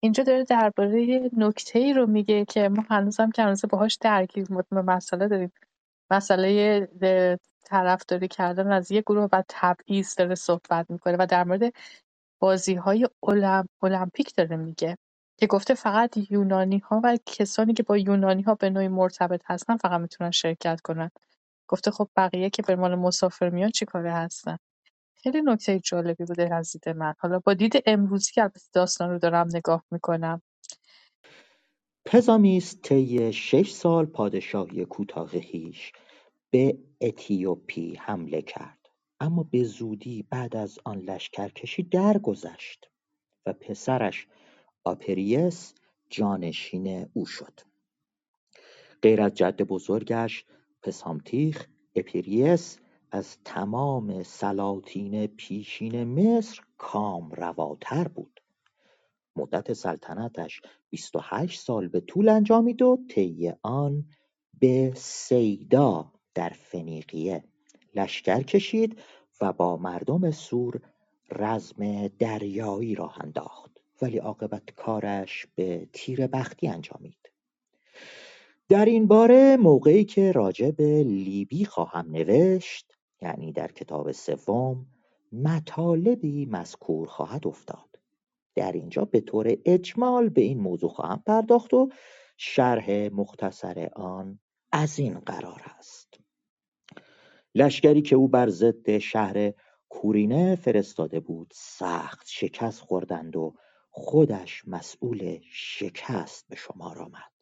اینجا 0.00 0.24
داره 0.24 0.44
درباره 0.44 1.30
نکته‌ای 1.38 1.92
رو 1.94 2.06
میگه 2.06 2.44
که 2.44 2.68
ما 2.70 2.84
هنوزم 2.90 3.30
که 3.30 3.42
هنوز 3.42 3.64
باهاش 3.66 3.98
درگیر 4.02 4.46
م- 4.52 4.62
مسئله 4.72 5.28
داریم. 5.28 5.52
مسئله 6.10 6.88
طرفداری 7.66 8.28
کردن 8.28 8.72
از 8.72 8.92
یه 8.92 9.00
گروه 9.02 9.28
و 9.32 9.42
تبعیض 9.48 10.14
داره 10.16 10.34
صحبت 10.34 10.90
می‌کنه 10.90 11.16
و 11.20 11.26
در 11.30 11.44
مورد 11.44 11.74
بازی 12.40 12.74
های 12.74 13.08
المپیک 13.82 14.34
داره 14.36 14.56
میگه 14.56 14.98
که 15.38 15.46
گفته 15.46 15.74
فقط 15.74 16.18
یونانی 16.32 16.78
ها 16.78 17.00
و 17.04 17.18
کسانی 17.26 17.74
که 17.74 17.82
با 17.82 17.98
یونانی 17.98 18.42
ها 18.42 18.54
به 18.54 18.70
نوعی 18.70 18.88
مرتبط 18.88 19.42
هستن 19.46 19.76
فقط 19.76 20.00
می‌تونن 20.00 20.30
شرکت 20.30 20.80
کنن. 20.80 21.10
گفته 21.68 21.90
خب 21.90 22.10
بقیه 22.16 22.50
که 22.50 22.62
به 22.62 22.72
عنوان 22.74 22.94
مسافر 22.94 23.50
میان 23.50 23.70
چی 23.70 23.86
کاره 23.86 24.12
هستن؟ 24.12 24.58
خیلی 25.22 25.42
نکته 25.42 25.80
جالبی 25.80 26.24
بوده 26.24 26.54
از 26.54 26.72
دید 26.72 26.88
من. 26.88 27.14
حالا 27.18 27.38
با 27.38 27.54
دید 27.54 27.82
امروزی 27.86 28.32
که 28.32 28.42
البته 28.42 28.60
داستان 28.72 29.10
رو 29.10 29.18
دارم 29.18 29.48
نگاه 29.54 29.84
می‌کنم. 29.90 30.42
پزامیس 32.04 32.80
طی 32.82 33.32
شش 33.32 33.70
سال 33.72 34.06
پادشاهی 34.06 34.84
کوتاه 34.84 35.40
خویش. 35.40 35.92
به 36.50 36.78
اتیوپی 37.00 37.94
حمله 37.94 38.42
کرد. 38.42 38.78
اما 39.20 39.42
به 39.42 39.64
زودی 39.64 40.22
بعد 40.30 40.56
از 40.56 40.78
آن 40.84 40.98
لشکرکشی 40.98 41.82
درگذشت 41.82 42.90
و 43.46 43.52
پسرش 43.52 44.26
آپریس 44.84 45.74
جانشین 46.10 47.10
او 47.12 47.26
شد. 47.26 47.60
غیر 49.02 49.22
از 49.22 49.34
جد 49.34 49.62
بزرگش 49.62 50.44
پسامتیخ 50.82 51.66
آپریس 51.94 52.78
از 53.10 53.36
تمام 53.44 54.22
سلاطین 54.22 55.26
پیشین 55.26 56.04
مصر 56.04 56.60
کامرواتر 56.78 58.08
بود. 58.08 58.40
مدت 59.36 59.72
سلطنتش 59.72 60.62
28 60.90 61.60
سال 61.60 61.88
به 61.88 62.00
طول 62.00 62.28
انجامید 62.28 62.82
و 62.82 62.98
طی 63.08 63.52
آن 63.62 64.04
به 64.60 64.92
سیدا 64.96 66.12
در 66.34 66.48
فنیقیه 66.48 67.44
لشکر 67.94 68.42
کشید 68.42 68.98
و 69.40 69.52
با 69.52 69.76
مردم 69.76 70.30
سور 70.30 70.80
رزم 71.30 72.08
دریایی 72.08 72.94
راه 72.94 73.18
انداخت. 73.20 73.70
ولی 74.02 74.18
عاقبت 74.18 74.70
کارش 74.70 75.46
به 75.54 75.88
تیر 75.92 76.26
بختی 76.26 76.68
انجامید. 76.68 77.30
در 78.68 78.84
این 78.84 79.06
باره 79.06 79.56
موقعی 79.56 80.04
که 80.04 80.32
راجع 80.32 80.70
به 80.70 81.02
لیبی 81.02 81.64
خواهم 81.64 82.10
نوشت 82.10 82.89
یعنی 83.22 83.52
در 83.52 83.72
کتاب 83.72 84.12
سوم 84.12 84.86
مطالبی 85.32 86.46
مذکور 86.46 87.06
خواهد 87.06 87.46
افتاد. 87.46 87.98
در 88.54 88.72
اینجا 88.72 89.04
به 89.04 89.20
طور 89.20 89.56
اجمال 89.64 90.28
به 90.28 90.40
این 90.40 90.60
موضوع 90.60 90.90
خواهم 90.90 91.22
پرداخت 91.26 91.74
و 91.74 91.88
شرح 92.36 92.90
مختصر 93.12 93.90
آن 93.96 94.38
از 94.72 94.98
این 94.98 95.18
قرار 95.18 95.62
است. 95.78 96.20
لشکری 97.54 98.02
که 98.02 98.16
او 98.16 98.28
بر 98.28 98.48
ضد 98.48 98.98
شهر 98.98 99.52
کورینه 99.88 100.56
فرستاده 100.56 101.20
بود 101.20 101.52
سخت 101.54 102.26
شکست 102.28 102.80
خوردند 102.80 103.36
و 103.36 103.54
خودش 103.90 104.62
مسئول 104.66 105.38
شکست 105.52 106.48
به 106.48 106.56
شمار 106.56 106.98
آمد. 106.98 107.32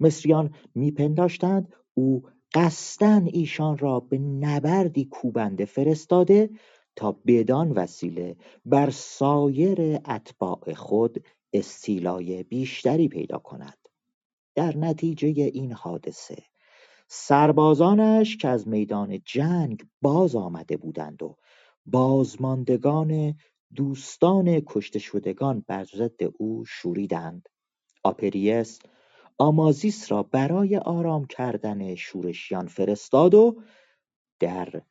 مصریان 0.00 0.54
میپنداشتند 0.74 1.74
او 1.94 2.22
قصدا 2.54 3.22
ایشان 3.26 3.78
را 3.78 4.00
به 4.00 4.18
نبردی 4.18 5.04
کوبنده 5.04 5.64
فرستاده 5.64 6.50
تا 6.96 7.12
بدان 7.26 7.72
وسیله 7.72 8.36
بر 8.64 8.90
سایر 8.90 10.00
اتباع 10.06 10.74
خود 10.74 11.24
استیلای 11.52 12.42
بیشتری 12.42 13.08
پیدا 13.08 13.38
کند. 13.38 13.78
در 14.54 14.76
نتیجه 14.76 15.26
این 15.26 15.72
حادثه 15.72 16.42
سربازانش 17.08 18.36
که 18.36 18.48
از 18.48 18.68
میدان 18.68 19.20
جنگ 19.24 19.84
باز 20.02 20.36
آمده 20.36 20.76
بودند 20.76 21.22
و 21.22 21.36
بازماندگان 21.86 23.34
دوستان 23.74 24.60
کشته 24.60 24.98
شدگان 24.98 25.64
بر 25.66 25.84
ضد 25.84 26.20
او 26.38 26.64
شوریدند 26.64 27.48
آپریس 28.04 28.78
آمازیس 29.40 30.12
را 30.12 30.22
برای 30.22 30.76
آرام 30.76 31.24
کردن 31.26 31.94
شورشیان 31.94 32.66
فرستاد 32.66 33.34
و 33.34 33.62
در 34.40 34.82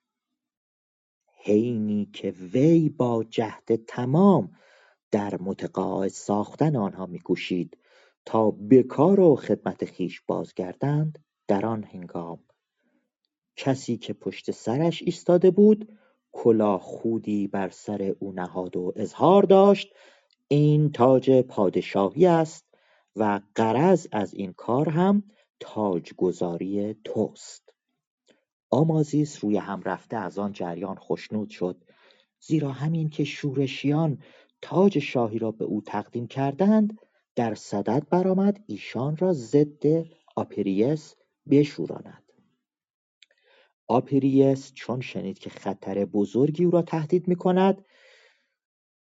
حینی 1.43 2.09
که 2.13 2.31
وی 2.31 2.89
با 2.89 3.23
جهد 3.23 3.85
تمام 3.85 4.51
در 5.11 5.37
متقاعد 5.41 6.07
ساختن 6.11 6.75
آنها 6.75 7.05
میکوشید 7.05 7.77
تا 8.25 8.51
به 8.51 8.83
کار 8.83 9.19
و 9.19 9.35
خدمت 9.35 9.95
خویش 9.95 10.21
بازگردند 10.21 11.19
در 11.47 11.65
آن 11.65 11.83
هنگام. 11.83 12.39
کسی 13.55 13.97
که 13.97 14.13
پشت 14.13 14.51
سرش 14.51 15.01
ایستاده 15.01 15.51
بود 15.51 15.97
کلاه 16.31 16.81
خودی 16.81 17.47
بر 17.47 17.69
سر 17.69 18.15
او 18.19 18.31
نهاد 18.31 18.77
و 18.77 18.93
اظهار 18.95 19.43
داشت 19.43 19.93
این 20.47 20.91
تاج 20.91 21.41
پادشاهی 21.41 22.25
است 22.25 22.68
و 23.19 23.41
غرض 23.55 24.07
از 24.11 24.33
این 24.33 24.53
کار 24.53 24.89
هم 24.89 25.23
تاجگذاری 25.59 26.95
توست. 27.03 27.73
آمازیس 28.69 29.43
روی 29.43 29.57
هم 29.57 29.81
رفته 29.81 30.17
از 30.17 30.39
آن 30.39 30.53
جریان 30.53 30.95
خشنود 30.95 31.49
شد 31.49 31.83
زیرا 32.39 32.71
همین 32.71 33.09
که 33.09 33.23
شورشیان 33.23 34.17
تاج 34.61 34.99
شاهی 34.99 35.39
را 35.39 35.51
به 35.51 35.65
او 35.65 35.81
تقدیم 35.81 36.27
کردند 36.27 36.97
در 37.35 37.55
صدد 37.55 38.07
برآمد 38.09 38.63
ایشان 38.67 39.17
را 39.17 39.33
ضد 39.33 40.05
آپریس 40.35 41.15
بشوراند. 41.49 42.23
آپریس 43.87 44.73
چون 44.73 45.01
شنید 45.01 45.39
که 45.39 45.49
خطر 45.49 46.05
بزرگی 46.05 46.65
او 46.65 46.71
را 46.71 46.81
تهدید 46.81 47.27
می 47.27 47.35
کند 47.35 47.85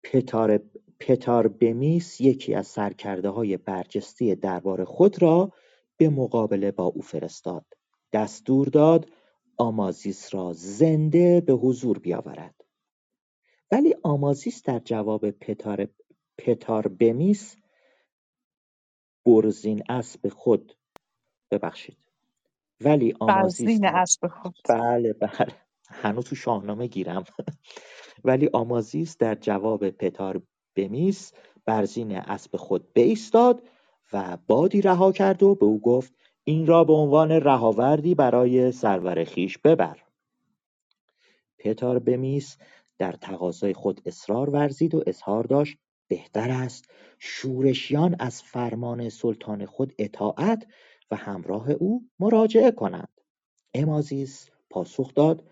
پتار, 0.03 0.59
پتار 0.99 1.47
بمیس 1.47 2.21
یکی 2.21 2.53
از 2.53 2.67
سرکرده 2.67 3.29
های 3.29 3.57
برجسته 3.57 4.35
دربار 4.35 4.83
خود 4.83 5.21
را 5.21 5.53
به 5.97 6.09
مقابله 6.09 6.71
با 6.71 6.85
او 6.85 7.01
فرستاد. 7.01 7.65
دستور 8.13 8.67
داد 8.67 9.09
آمازیس 9.57 10.33
را 10.33 10.53
زنده 10.53 11.41
به 11.41 11.53
حضور 11.53 11.99
بیاورد. 11.99 12.55
ولی 13.71 13.95
آمازیس 14.03 14.63
در 14.63 14.79
جواب 14.79 15.31
پتار, 15.31 15.87
پتار 16.37 16.87
بمیس 16.87 17.55
برزین 19.25 19.83
اسب 19.89 20.29
خود 20.29 20.77
ببخشید. 21.51 21.97
ولی 22.81 23.13
آمازیس 23.19 23.79
اسب 23.83 24.27
خود. 24.27 24.55
بله 24.69 25.13
بله. 25.13 25.55
هنوز 25.89 26.25
تو 26.25 26.35
شاهنامه 26.35 26.87
گیرم. 26.87 27.23
ولی 28.23 28.49
آمازیس 28.53 29.17
در 29.17 29.35
جواب 29.35 29.89
پتار 29.89 30.41
بمیس 30.77 31.33
برزین 31.65 32.15
اسب 32.15 32.57
خود 32.57 32.93
بایستاد 32.93 33.63
و 34.13 34.37
بادی 34.47 34.81
رها 34.81 35.11
کرد 35.11 35.43
و 35.43 35.55
به 35.55 35.65
او 35.65 35.81
گفت 35.81 36.13
این 36.43 36.67
را 36.67 36.83
به 36.83 36.93
عنوان 36.93 37.31
رهاوردی 37.31 38.15
برای 38.15 38.71
سرور 38.71 39.23
خیش 39.23 39.57
ببر. 39.57 39.97
پتار 41.59 41.99
بمیس 41.99 42.57
در 42.97 43.11
تقاضای 43.11 43.73
خود 43.73 44.01
اصرار 44.05 44.49
ورزید 44.49 44.95
و 44.95 45.03
اظهار 45.07 45.43
داشت 45.43 45.77
بهتر 46.07 46.49
است 46.49 46.85
شورشیان 47.19 48.15
از 48.19 48.41
فرمان 48.41 49.09
سلطان 49.09 49.65
خود 49.65 49.93
اطاعت 49.97 50.67
و 51.11 51.15
همراه 51.15 51.71
او 51.71 52.09
مراجعه 52.19 52.71
کنند. 52.71 53.21
امازیس 53.73 54.49
پاسخ 54.69 55.13
داد 55.13 55.43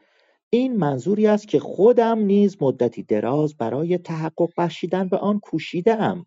این 0.49 0.77
منظوری 0.77 1.27
است 1.27 1.47
که 1.47 1.59
خودم 1.59 2.19
نیز 2.19 2.57
مدتی 2.61 3.03
دراز 3.03 3.57
برای 3.57 3.97
تحقق 3.97 4.49
بخشیدن 4.57 5.07
به 5.07 5.17
آن 5.17 5.41
ام 5.87 6.25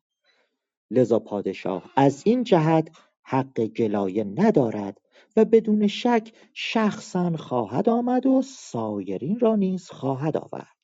لذا 0.90 1.18
پادشاه 1.18 1.90
از 1.96 2.22
این 2.26 2.44
جهت 2.44 2.88
حق 3.22 3.60
گلایه 3.66 4.24
ندارد 4.24 5.00
و 5.36 5.44
بدون 5.44 5.86
شک 5.86 6.32
شخصا 6.54 7.36
خواهد 7.36 7.88
آمد 7.88 8.26
و 8.26 8.42
سایرین 8.42 9.40
را 9.40 9.56
نیز 9.56 9.90
خواهد 9.90 10.36
آورد. 10.36 10.76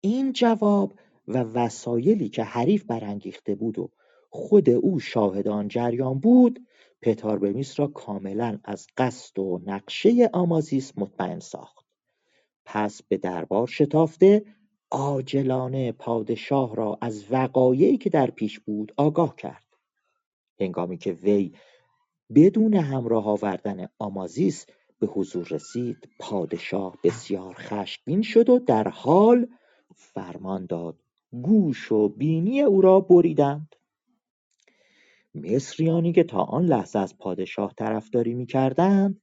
این 0.00 0.32
جواب 0.32 0.94
و 1.28 1.38
وسایلی 1.38 2.28
که 2.28 2.44
حریف 2.44 2.84
برانگیخته 2.84 3.54
بود 3.54 3.78
و 3.78 3.90
خود 4.30 4.70
او 4.70 5.00
شاهد 5.00 5.48
آن 5.48 5.68
جریان 5.68 6.18
بود 6.18 6.60
پتاربمیس 7.02 7.80
را 7.80 7.86
کاملا 7.86 8.58
از 8.64 8.86
قصد 8.96 9.38
و 9.38 9.60
نقشه 9.66 10.30
آمازیس 10.32 10.92
مطمئن 10.98 11.40
ساخت. 11.40 11.86
پس 12.64 13.02
به 13.02 13.16
دربار 13.16 13.66
شتافته 13.66 14.44
عاجلانه 14.90 15.92
پادشاه 15.92 16.76
را 16.76 16.98
از 17.00 17.24
وقایعی 17.30 17.98
که 17.98 18.10
در 18.10 18.30
پیش 18.30 18.60
بود 18.60 18.92
آگاه 18.96 19.36
کرد. 19.36 19.64
هنگامی 20.60 20.98
که 20.98 21.12
وی 21.12 21.52
بدون 22.34 22.74
همراه 22.74 23.28
آوردن 23.28 23.88
آمازیس 23.98 24.66
به 24.98 25.06
حضور 25.06 25.48
رسید 25.50 26.08
پادشاه 26.18 26.98
بسیار 27.04 27.54
خشمگین 27.54 28.22
شد 28.22 28.50
و 28.50 28.58
در 28.58 28.88
حال 28.88 29.48
فرمان 29.94 30.66
داد 30.66 30.96
گوش 31.42 31.92
و 31.92 32.08
بینی 32.08 32.60
او 32.60 32.80
را 32.80 33.00
بریدند. 33.00 33.76
مصریانی 35.34 36.12
که 36.12 36.24
تا 36.24 36.38
آن 36.42 36.66
لحظه 36.66 36.98
از 36.98 37.18
پادشاه 37.18 37.74
طرفداری 37.74 38.34
می‌کردند 38.34 39.22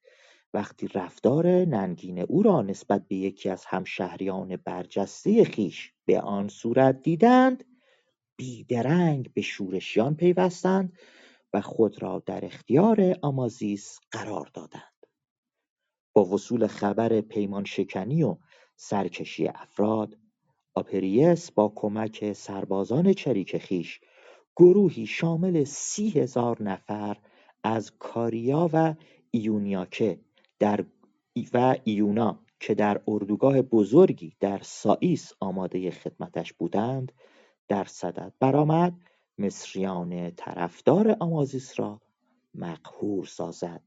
وقتی 0.54 0.88
رفتار 0.88 1.48
ننگین 1.48 2.20
او 2.20 2.44
را 2.44 2.62
نسبت 2.62 3.08
به 3.08 3.16
یکی 3.16 3.50
از 3.50 3.66
همشهریان 3.66 4.58
برجسته 4.58 5.44
خیش 5.44 5.94
به 6.06 6.22
آن 6.22 6.48
صورت 6.48 7.02
دیدند 7.02 7.64
بیدرنگ 8.38 9.34
به 9.34 9.42
شورشیان 9.42 10.16
پیوستند 10.16 10.94
و 11.54 11.62
خود 11.62 12.02
را 12.02 12.24
در 12.26 12.46
اختیار 12.46 13.16
آمازیس 13.22 14.00
قرار 14.12 14.50
دادند. 14.54 15.06
با 16.14 16.26
وصول 16.26 16.68
خبر 16.68 17.22
پیمان 17.22 17.66
شکنی 17.66 18.24
و 18.24 18.38
سرکشی 18.76 19.48
افراد 19.48 20.18
آپریس 20.76 21.52
با 21.52 21.74
کمک 21.76 22.34
سربازان 22.34 23.14
چریک 23.14 23.58
خویش 23.58 24.00
گروهی 24.60 25.06
شامل 25.06 25.64
سی 25.64 26.10
هزار 26.10 26.64
نفر 26.64 27.18
از 27.64 27.92
کاریا 28.00 28.70
و 28.74 28.96
ایونیا 29.32 29.82
که 29.82 30.20
در 30.60 30.86
و 31.54 31.76
ایونا 31.84 32.40
که 32.60 32.76
در 32.76 33.02
اردوگاه 33.08 33.62
بزرگی 33.62 34.34
در 34.40 34.60
سائیس 34.62 35.34
آماده 35.40 35.92
خدمتش 35.92 36.54
بودند 36.54 37.12
در 37.68 37.84
صدد 37.84 38.34
برآمد 38.40 38.94
مصریان 39.38 40.32
طرفدار 40.32 41.18
آمازیس 41.20 41.80
را 41.80 42.02
مقهور 42.56 43.26
سازد. 43.26 43.82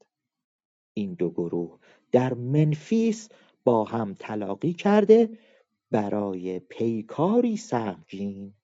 این 0.94 1.14
دو 1.14 1.30
گروه 1.30 1.78
در 2.12 2.34
منفیس 2.34 3.28
با 3.64 3.84
هم 3.84 4.14
تلاقی 4.18 4.72
کرده 4.72 5.38
برای 5.90 6.58
پیکاری 6.58 7.56
سهمگین 7.56 8.54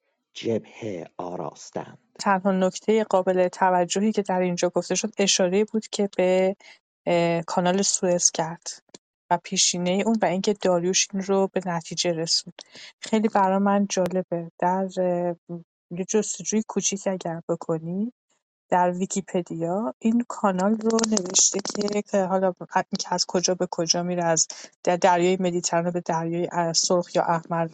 جبهه 0.41 1.07
آراستند. 1.17 1.99
تنها 2.21 2.53
نکته 2.53 3.05
قابل 3.05 3.49
توجهی 3.49 4.13
که 4.13 4.23
در 4.23 4.41
اینجا 4.41 4.69
گفته 4.69 4.95
شد 4.95 5.13
اشاره 5.19 5.65
بود 5.65 5.87
که 5.87 6.09
به 6.17 6.57
کانال 7.47 7.83
سوئز 7.83 8.31
کرد 8.31 8.83
و 9.31 9.39
پیشینه 9.45 10.03
اون 10.07 10.19
و 10.23 10.25
اینکه 10.25 10.53
داریوش 10.53 11.09
این 11.13 11.23
رو 11.23 11.49
به 11.53 11.61
نتیجه 11.67 12.13
رسوند. 12.13 12.55
خیلی 13.01 13.29
برای 13.29 13.59
من 13.59 13.87
جالبه. 13.91 14.51
در 14.59 14.89
یه 15.91 16.05
جستجوی 16.09 16.63
کوچیک 16.69 17.03
اگر 17.07 17.43
بکنی 17.49 18.13
در 18.69 18.91
ویکیپدیا 18.91 19.95
این 19.99 20.25
کانال 20.29 20.77
رو 20.81 20.99
نوشته 21.11 21.59
که 22.03 22.25
حالا 22.25 22.53
که 22.99 23.15
از 23.15 23.27
کجا 23.27 23.55
به 23.55 23.69
کجا 23.71 24.03
میره 24.03 24.25
از 24.25 24.47
در 24.85 24.97
دریای 24.97 25.37
مدیترانه 25.41 25.91
به 25.91 26.01
دریای 26.01 26.49
سرخ 26.75 27.17
یا 27.17 27.23
احمر 27.23 27.69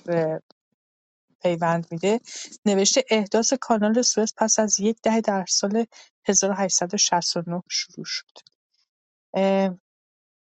پیوند 1.44 1.86
میده. 1.90 2.20
نوشته 2.66 3.04
احداث 3.10 3.52
کانال 3.52 4.02
سوئز 4.02 4.32
پس 4.36 4.58
از 4.58 4.80
یک 4.80 4.96
دهه 5.02 5.20
در 5.20 5.44
سال 5.48 5.86
1869 6.28 7.62
شروع 7.70 8.04
شد. 8.04 8.38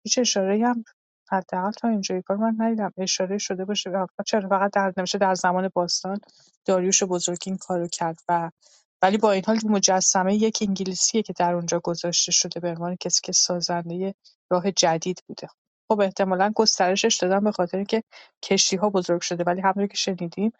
هیچ 0.04 0.18
اشاره‌ای 0.18 0.62
هم 0.62 0.84
حداقل 1.30 1.70
تا 1.70 1.88
اینجای 1.88 2.22
کار 2.22 2.36
من 2.36 2.54
ندیدم. 2.58 2.92
اشاره 2.96 3.38
شده 3.38 3.64
باشه. 3.64 3.90
چرا 4.26 4.48
فقط 4.48 4.70
در 4.72 4.92
نوشته 4.96 5.18
در 5.18 5.34
زمان 5.34 5.70
باستان 5.74 6.20
داریوش 6.64 7.02
بزرگ 7.02 7.38
این 7.46 7.56
کارو 7.56 7.88
کرد 7.88 8.20
و 8.28 8.50
ولی 9.02 9.18
با 9.18 9.32
این 9.32 9.42
حال 9.46 9.58
مجسمه 9.64 10.34
یک 10.34 10.58
انگلیسیه 10.68 11.22
که 11.22 11.32
در 11.32 11.54
اونجا 11.54 11.80
گذاشته 11.80 12.32
شده 12.32 12.60
به 12.60 12.68
عنوان 12.68 12.96
کسی 12.96 13.20
که 13.24 13.32
سازنده 13.32 14.14
راه 14.50 14.70
جدید 14.70 15.22
بوده. 15.26 15.48
خب 15.88 16.00
احتمالا 16.00 16.52
گسترشش 16.54 17.16
دادن 17.16 17.44
به 17.44 17.52
خاطر 17.52 17.76
اینکه 17.76 18.02
کشتی 18.42 18.76
ها 18.76 18.90
بزرگ 18.90 19.20
شده 19.20 19.44
ولی 19.44 19.60
همونطور 19.60 19.86
که 19.86 19.96
شنیدیم 19.96 20.52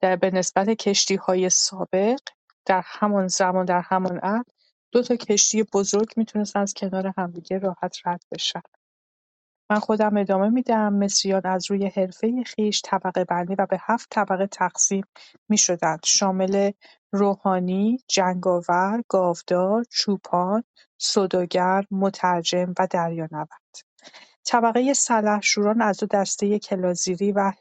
در 0.00 0.16
به 0.16 0.30
نسبت 0.30 0.70
کشتی 0.70 1.16
های 1.16 1.50
سابق 1.50 2.18
در 2.66 2.82
همان 2.84 3.28
زمان 3.28 3.64
در 3.64 3.80
همان 3.80 4.18
عهد 4.22 4.46
دو 4.92 5.02
تا 5.02 5.16
کشتی 5.16 5.62
بزرگ 5.62 6.12
می‌تونستن 6.16 6.60
از 6.60 6.74
کنار 6.74 7.12
همدیگه 7.18 7.58
راحت 7.58 7.96
رد 8.04 8.22
بشن. 8.32 8.62
من 9.70 9.78
خودم 9.78 10.16
ادامه 10.16 10.48
میدم. 10.48 10.94
مصریان 10.94 11.42
از 11.44 11.70
روی 11.70 11.86
حرفه 11.86 12.44
خویش 12.54 12.82
بندی 13.28 13.54
و 13.54 13.66
به 13.66 13.78
هفت 13.80 14.08
طبقه 14.10 14.46
تقسیم 14.46 15.04
می‌شدند. 15.48 16.00
شامل 16.04 16.70
روحانی، 17.12 17.98
جنگاور، 18.08 19.02
گاودار، 19.08 19.84
چوپان، 19.90 20.64
سوداگر، 20.98 21.84
مترجم 21.90 22.74
و 22.78 22.86
دریانورد. 22.90 23.48
طبقه 24.50 24.94
سلحشوران 24.94 25.82
از 25.82 25.98
دو 25.98 26.06
دسته 26.06 26.58
کلازیری 26.58 27.32
و 27.32 27.52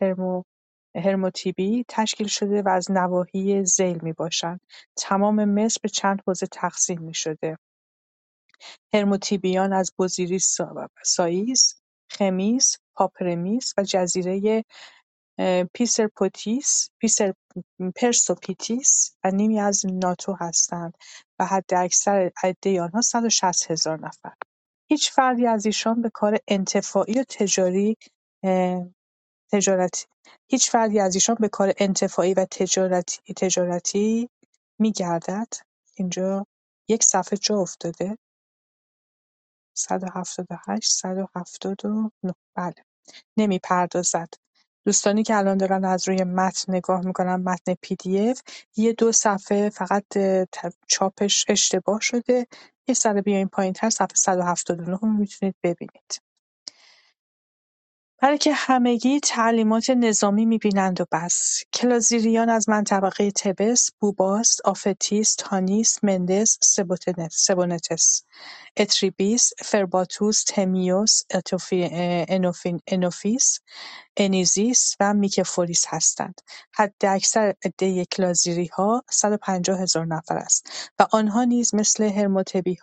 هرموتیبی 0.95 1.85
تشکیل 1.87 2.27
شده 2.27 2.61
و 2.61 2.69
از 2.69 2.91
نواحی 2.91 3.65
ذیل 3.65 3.99
می‌باشند. 4.03 4.59
تمام 4.97 5.45
مصر 5.45 5.79
به 5.83 5.89
چند 5.89 6.21
حوزه 6.27 6.47
تقسیم 6.47 7.01
می‌شده. 7.01 7.57
هرموتیبیان 8.93 9.73
از 9.73 9.91
بوزیریس 9.97 10.57
ساییس، 11.03 11.81
خمیس، 12.11 12.77
پاپرمیس 12.95 13.73
و 13.77 13.83
جزیره 13.83 14.63
پیسرپوتیس 15.73 16.89
پرسوپیتیس 17.95 19.15
و 19.23 19.31
نیمی 19.31 19.59
از 19.59 19.85
ناتو 19.85 20.35
هستند 20.39 20.97
و 21.39 21.45
حداکثر 21.45 22.31
عده 22.43 22.81
آنها 22.81 23.01
160 23.01 23.71
هزار 23.71 23.99
نفر. 23.99 24.33
هیچ 24.89 25.11
فردی 25.11 25.47
از 25.47 25.65
ایشان 25.65 26.01
به 26.01 26.09
کار 26.13 26.37
انتفاعی 26.47 27.13
و 27.19 27.23
تجاری 27.29 27.97
تجارتی 29.53 30.05
هیچ 30.49 30.71
فردی 30.71 30.99
از 30.99 31.15
ایشان 31.15 31.35
به 31.39 31.49
کار 31.49 31.73
انتفاعی 31.77 32.33
و 32.33 32.45
تجارتی 32.51 33.33
تجارتی 33.35 34.29
می‌گردد. 34.79 35.47
اینجا 35.95 36.45
یک 36.89 37.03
صفحه 37.03 37.37
جا 37.37 37.55
افتاده. 37.59 38.17
178 39.77 40.91
179 40.91 42.11
بله. 42.57 42.73
نمی‌پردازد. 43.37 44.29
دوستانی 44.87 45.23
که 45.23 45.37
الان 45.37 45.57
دارن 45.57 45.85
از 45.85 46.09
روی 46.09 46.25
متن 46.25 46.75
نگاه 46.75 47.07
می‌کنن 47.07 47.35
متن 47.37 47.75
پی 47.83 47.97
دی 47.97 48.29
اف 48.31 48.41
یه 48.77 48.93
دو 48.93 49.13
صفحه 49.13 49.71
فقط 49.71 50.05
چاپش 50.87 51.45
اشتباه 51.49 52.01
شده. 52.01 52.47
یه 52.89 52.95
سر 52.95 53.21
بیاین 53.21 53.49
پایین 53.49 53.73
تر 53.73 53.91
صفحه 53.91 54.15
179 54.17 54.97
رو 54.97 55.09
می‌تونید 55.09 55.55
ببینید. 55.63 56.21
برای 58.21 58.37
که 58.37 58.53
همگی 58.53 59.19
تعلیمات 59.19 59.89
نظامی 59.89 60.45
می‌بینند 60.45 61.01
و 61.01 61.05
بس. 61.11 61.63
کلازیریان 61.73 62.49
از 62.49 62.69
منطقه 62.69 63.31
تبس، 63.31 63.89
بوباس، 63.99 64.57
آفتیس، 64.65 65.35
تانیس، 65.35 65.99
مندس، 66.03 66.57
سبونتس، 67.31 68.23
اتریبیس، 68.77 69.51
فرباتوس، 69.65 70.43
تمیوس، 70.47 71.21
انوفیس 72.87 73.59
انیزیس 74.17 74.95
و 74.99 75.13
میکفولیس 75.13 75.85
هستند. 75.87 76.41
حداکثر 76.73 77.53
عده 77.65 78.05
کلازیریها 78.05 79.03
150 79.09 79.81
هزار 79.81 80.05
نفر 80.05 80.37
است 80.37 80.91
و 80.99 81.07
آنها 81.11 81.43
نیز 81.43 81.75
مثل 81.75 82.31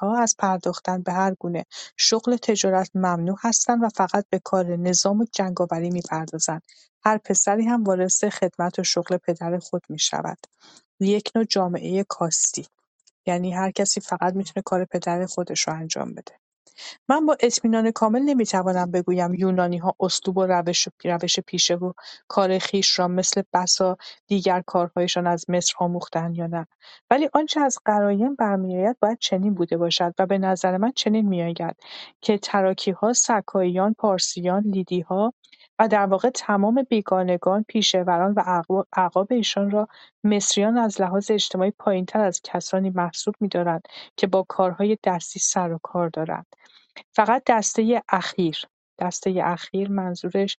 ها 0.01 0.19
از 0.19 0.35
پرداختن 0.39 1.03
به 1.03 1.13
هر 1.13 1.35
گونه 1.35 1.65
شغل 1.97 2.37
تجارت 2.37 2.91
ممنوع 2.95 3.37
هستند 3.41 3.83
و 3.83 3.89
فقط 3.89 4.27
به 4.31 4.39
کار 4.45 4.77
نظام 4.77 5.24
و 5.25 5.29
جنگاوری 5.33 5.91
می‌پردازند. 5.91 6.63
هر 7.05 7.19
پسری 7.19 7.65
هم 7.65 7.85
وارث 7.85 8.25
خدمت 8.25 8.79
و 8.79 8.85
شغل 8.85 9.17
پدر 9.17 9.59
خود 9.59 9.83
می‌شود. 9.89 10.39
یک 11.01 11.31
نوع 11.35 11.45
جامعه 11.45 12.05
کاستی 12.09 12.67
یعنی 13.27 13.53
هر 13.53 13.71
کسی 13.71 14.01
فقط 14.01 14.35
می‌تونه 14.35 14.63
کار 14.67 14.85
پدر 14.85 15.27
خودش 15.27 15.69
رو 15.69 15.75
انجام 15.75 16.15
بده. 16.15 16.44
من 17.09 17.27
با 17.27 17.37
اطمینان 17.41 17.91
کامل 17.91 18.21
نمی‌توانم 18.23 18.91
بگویم 18.91 19.35
یونانی‌ها 19.35 19.95
اسلوب 20.01 20.37
و 20.39 20.43
روش 20.47 20.89
روش 21.05 21.41
پیشه 21.41 21.75
و 21.75 21.93
کار 22.29 22.59
خویش 22.59 22.99
را 22.99 23.09
مثل 23.09 23.43
بسا 23.53 23.97
دیگر 24.27 24.63
کارهایشان 24.67 25.27
از 25.27 25.45
مصر 25.51 25.75
آموخته‌اند 25.79 26.37
یا 26.37 26.47
نه. 26.47 26.67
ولی 27.11 27.29
آنچه 27.35 27.61
از 27.61 27.79
قراین 27.85 28.35
برمیآید 28.35 28.97
باید 29.01 29.19
چنین 29.21 29.55
بوده 29.55 29.77
باشد 29.77 30.15
و 30.19 30.27
به 30.27 30.39
نظر 30.39 30.77
من 30.77 30.93
چنین 30.97 31.29
میآید 31.29 31.77
که 32.21 32.39
تراکی‌ها 32.39 33.13
سکاییان 33.13 33.95
پارسیان 33.99 34.63
لیدی‌ها 34.63 35.33
و 35.79 35.89
در 35.89 36.07
واقع 36.07 36.31
تمام 36.31 36.83
بیگانگان 36.89 37.65
پیشوران 37.69 38.33
و 38.33 38.43
اعقاب 38.93 39.33
ایشان 39.33 39.71
را 39.71 39.89
مصریان 40.25 40.79
از 40.79 41.01
لحاظ 41.01 41.31
اجتماعی 41.31 41.71
پایینتر 41.79 42.21
از 42.21 42.41
کسانی 42.45 42.91
محسوب 42.91 43.35
می‌دارند 43.41 43.89
که 44.17 44.27
با 44.27 44.43
کارهای 44.49 44.99
دستی 45.05 45.39
سر 45.39 45.73
و 45.73 45.79
کار 45.83 46.09
دارند. 46.09 46.47
فقط 47.13 47.43
دسته 47.47 48.03
اخیر 48.09 48.57
دسته 48.99 49.41
اخیر 49.45 49.91
منظورش 49.91 50.59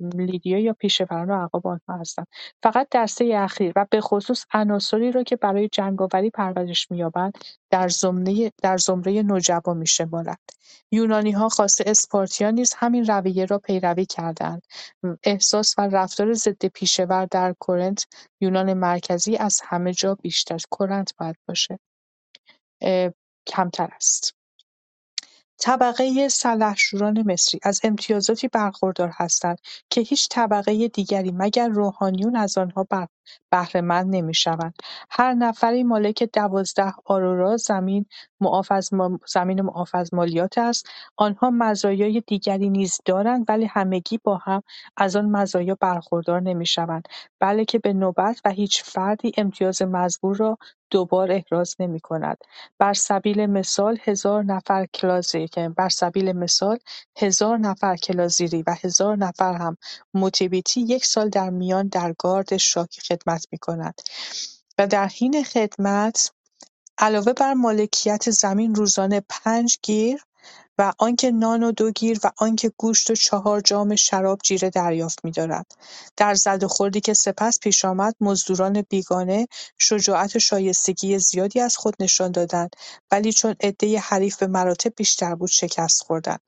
لیدیا 0.00 0.58
یا 0.58 0.72
پیشوران 0.72 1.30
و 1.30 1.34
اعقاب 1.34 1.66
آنها 1.66 1.96
هستند 2.00 2.26
فقط 2.62 2.88
دسته 2.92 3.32
اخیر 3.36 3.72
و 3.76 3.86
به 3.90 4.00
خصوص 4.00 4.44
عناصری 4.54 5.12
را 5.12 5.22
که 5.22 5.36
برای 5.36 5.68
جنگاوری 5.68 6.30
پرورش 6.30 6.90
می‌یابند 6.90 7.38
در 7.70 7.88
زمره 7.88 8.52
در 8.62 8.76
زمره 8.76 9.22
نوجبا 9.22 9.74
یونانی 10.92 11.30
ها 11.32 11.48
خاصه 11.48 11.84
اسپارتیان 11.86 12.54
نیز 12.54 12.74
همین 12.76 13.04
رویه 13.06 13.44
را 13.44 13.58
پیروی 13.58 14.06
کردند 14.06 14.62
احساس 15.24 15.74
و 15.78 15.82
رفتار 15.82 16.32
ضد 16.32 16.66
پیشور 16.66 17.26
در 17.26 17.54
کرنت 17.68 18.06
یونان 18.40 18.74
مرکزی 18.74 19.36
از 19.36 19.60
همه 19.64 19.92
جا 19.92 20.14
بیشتر. 20.14 20.58
کرنت 20.78 21.14
باید 21.18 21.36
باشه. 21.48 21.78
کمتر 23.48 23.88
است. 23.96 24.39
طبقه 25.60 26.28
سلحشوران 26.28 27.24
مصری 27.32 27.60
از 27.62 27.80
امتیازاتی 27.84 28.48
برخوردار 28.48 29.10
هستند 29.14 29.58
که 29.90 30.00
هیچ 30.00 30.28
طبقه 30.30 30.88
دیگری 30.88 31.32
مگر 31.32 31.68
روحانیون 31.68 32.36
از 32.36 32.58
آنها 32.58 32.86
بهرهمند 33.50 34.16
نمی‌شوند. 34.16 34.74
هر 35.10 35.34
نفری 35.34 35.84
مالک 35.84 36.30
دوازده 36.32 36.94
آرورا 37.04 37.56
زمین 37.56 38.06
معاف 38.40 38.72
از 39.94 40.14
مالیات 40.14 40.58
است. 40.58 40.86
آنها 41.16 41.50
مزایای 41.50 42.22
دیگری 42.26 42.70
نیز 42.70 42.98
دارند 43.04 43.44
ولی 43.48 43.64
همگی 43.64 44.18
با 44.24 44.36
هم 44.36 44.62
از 44.96 45.16
آن 45.16 45.30
مزایا 45.30 45.76
برخوردار 45.80 46.40
نمی‌شوند 46.40 47.08
بلکه 47.40 47.78
به 47.78 47.92
نوبت 47.92 48.40
و 48.44 48.50
هیچ 48.50 48.82
فردی 48.84 49.32
امتیاز 49.38 49.82
مزبور 49.82 50.36
را 50.36 50.58
دوبار 50.90 51.32
احراز 51.32 51.76
نمی‌کند. 51.80 52.38
بر 52.78 52.92
سبیل 52.92 53.46
مثال 53.46 53.98
هزار 54.04 54.44
نفر 54.44 54.86
کلازی 54.86 55.48
که 55.48 55.68
بر 55.68 55.88
سبیل 55.88 56.32
مثال 56.32 56.78
هزار 57.18 57.58
نفر 57.58 57.96
کلازیری 57.96 58.64
و 58.66 58.76
هزار 58.84 59.16
نفر 59.16 59.54
هم 59.54 59.76
موتیبیتی 60.14 60.80
یک 60.80 61.04
سال 61.04 61.28
در 61.28 61.50
میان 61.50 61.88
در 61.88 62.14
گارد 62.18 62.56
شاکی 62.56 63.00
خدمت 63.00 63.46
می‌کند 63.52 64.00
و 64.78 64.86
در 64.86 65.06
حین 65.06 65.44
خدمت 65.44 66.32
علاوه 66.98 67.32
بر 67.32 67.54
مالکیت 67.54 68.30
زمین 68.30 68.74
روزانه 68.74 69.22
پنج 69.28 69.78
گیر 69.82 70.24
و 70.80 70.92
آنکه 70.98 71.30
نان 71.30 71.62
و 71.62 71.72
دو 71.72 71.90
گیر 71.90 72.20
و 72.24 72.30
آنکه 72.36 72.72
گوشت 72.76 73.10
و 73.10 73.14
چهار 73.14 73.60
جام 73.60 73.96
شراب 73.96 74.38
جیره 74.44 74.70
دریافت 74.70 75.24
می‌دارد. 75.24 75.66
در 76.16 76.34
زد 76.34 76.64
و 76.64 76.68
خوردی 76.68 77.00
که 77.00 77.14
سپس 77.14 77.58
پیش 77.58 77.84
آمد 77.84 78.14
مزدوران 78.20 78.82
بیگانه 78.88 79.48
شجاعت 79.78 80.36
و 80.36 80.38
شایستگی 80.38 81.18
زیادی 81.18 81.60
از 81.60 81.76
خود 81.76 81.94
نشان 82.00 82.32
دادند 82.32 82.76
ولی 83.10 83.32
چون 83.32 83.54
عده 83.60 83.98
حریف 83.98 84.36
به 84.36 84.46
مراتب 84.46 84.92
بیشتر 84.96 85.34
بود 85.34 85.48
شکست 85.50 86.02
خوردند. 86.02 86.40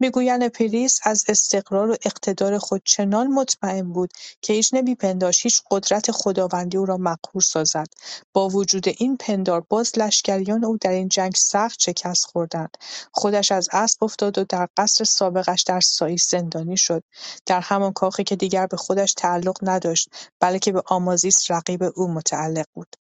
می‌گویند 0.00 0.42
اپیریس 0.42 1.00
از 1.04 1.24
استقرار 1.28 1.90
و 1.90 1.96
اقتدار 2.04 2.58
خود 2.58 2.82
چنان 2.84 3.26
مطمئن 3.26 3.92
بود 3.92 4.10
که 4.42 4.52
هیچ 4.52 4.74
نمیپنداشت 4.74 5.40
هیچ 5.42 5.62
قدرت 5.70 6.10
خداوندی 6.10 6.76
او 6.76 6.84
را 6.84 6.96
مقهور 6.96 7.42
سازد. 7.42 7.86
با 8.32 8.48
وجود 8.48 8.88
این 8.88 9.16
پندار 9.16 9.60
باز 9.68 9.92
لشکریان 9.98 10.64
او 10.64 10.76
در 10.80 10.90
این 10.90 11.08
جنگ 11.08 11.32
سخت 11.36 11.80
شکست 11.80 12.26
خوردند. 12.26 12.76
خودش 13.12 13.52
از 13.52 13.68
اسب 13.78 14.04
افتاد 14.04 14.38
و 14.38 14.44
در 14.44 14.68
قصر 14.76 15.04
سابقش 15.04 15.62
در 15.62 15.80
سایس 15.80 16.30
زندانی 16.30 16.76
شد، 16.76 17.02
در 17.46 17.60
همان 17.60 17.92
کاخی 17.92 18.24
که 18.24 18.36
دیگر 18.36 18.66
به 18.66 18.76
خودش 18.76 19.14
تعلق 19.14 19.58
نداشت 19.62 20.08
بلکه 20.40 20.72
به 20.72 20.82
آمازیس 20.86 21.50
رقیب 21.50 21.82
او 21.96 22.08
متعلق 22.08 22.66
بود. 22.74 22.96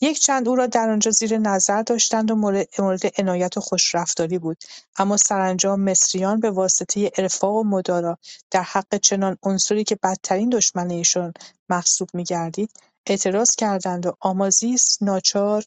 یک 0.00 0.20
چند 0.20 0.48
او 0.48 0.56
را 0.56 0.66
در 0.66 0.90
آنجا 0.90 1.10
زیر 1.10 1.38
نظر 1.38 1.82
داشتند 1.82 2.30
و 2.30 2.34
مورد 2.78 3.12
عنایت 3.18 3.56
و 3.56 3.60
خوشرفتاری 3.60 4.38
بود 4.38 4.56
اما 4.98 5.16
سرانجام 5.16 5.80
مصریان 5.80 6.40
به 6.40 6.50
واسطه 6.50 7.10
ارفاق 7.18 7.54
و 7.54 7.64
مدارا 7.64 8.18
در 8.50 8.62
حق 8.62 8.96
چنان 8.96 9.38
عنصری 9.42 9.84
که 9.84 9.98
بدترین 10.02 10.50
دشمن 10.50 10.90
ایشان 10.90 11.32
محسوب 11.68 12.08
می‌گردید 12.14 12.70
اعتراض 13.06 13.50
کردند 13.56 14.06
و 14.06 14.12
آمازیس 14.20 14.98
ناچار 15.02 15.64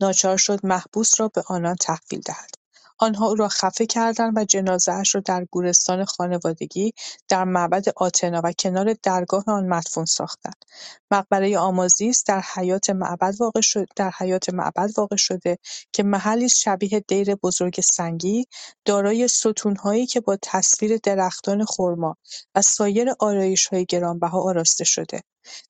ناچار 0.00 0.36
شد 0.36 0.66
محبوس 0.66 1.20
را 1.20 1.28
به 1.28 1.42
آنان 1.46 1.76
تحویل 1.76 2.20
دهد. 2.20 2.57
آنها 2.98 3.26
او 3.26 3.34
را 3.34 3.48
خفه 3.48 3.86
کردند 3.86 4.32
و 4.36 4.44
جنازه‌اش 4.44 5.14
را 5.14 5.20
در 5.24 5.44
گورستان 5.44 6.04
خانوادگی 6.04 6.92
در 7.28 7.44
معبد 7.44 7.84
آتنا 7.96 8.40
و 8.44 8.52
کنار 8.52 8.94
درگاه 9.02 9.44
آن 9.46 9.68
مدفون 9.68 10.04
ساختند. 10.04 10.64
مقبره 11.10 11.58
آمازیس 11.58 12.24
در 12.24 12.42
حیاط 12.54 12.90
معبد 12.90 13.34
واقع 13.40 13.60
شد 13.60 13.86
در 13.96 14.12
حیاط 14.18 14.50
معبد 14.50 14.90
واقع 14.96 15.16
شده 15.16 15.58
که 15.92 16.02
محلی 16.02 16.48
شبیه 16.48 17.00
دیر 17.08 17.34
بزرگ 17.34 17.80
سنگی 17.80 18.46
دارای 18.84 19.28
ستون‌هایی 19.28 20.06
که 20.06 20.20
با 20.20 20.38
تصویر 20.42 20.98
درختان 21.02 21.64
خرما 21.64 22.16
و 22.54 22.62
سایر 22.62 23.14
آرایش‌های 23.20 23.84
گرانبها 23.84 24.40
آراسته 24.42 24.84
شده 24.84 25.20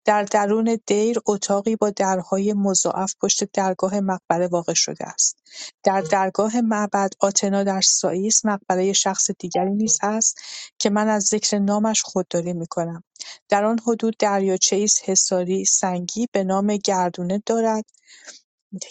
در 0.05 0.23
درون 0.23 0.79
دیر 0.87 1.19
اتاقی 1.27 1.77
با 1.77 1.91
درهای 1.91 2.53
مضاعف 2.53 3.15
پشت 3.21 3.45
درگاه 3.53 4.01
مقبره 4.01 4.47
واقع 4.49 4.75
شده 4.75 5.07
است. 5.07 5.37
در 5.85 6.01
درگاه 6.01 6.61
معبد 6.61 7.13
آتنا 7.21 7.65
در 7.65 7.81
سائیس 7.81 8.45
مقبره 8.45 8.93
شخص 8.93 9.31
دیگری 9.39 9.71
نیز 9.75 9.99
است 10.03 10.39
که 10.79 10.91
من 10.91 11.09
از 11.09 11.25
ذکر 11.25 11.59
نامش 11.59 12.03
خودداری 12.03 12.53
می‌کنم. 12.53 13.03
در 13.49 13.65
آن 13.65 13.79
حدود 13.87 14.17
دریاچه‌ای 14.19 14.85
است 14.85 15.01
حصاری 15.05 15.65
سنگی 15.65 16.27
به 16.33 16.45
نام 16.45 16.77
گردونه 16.77 17.43
دارد 17.47 17.85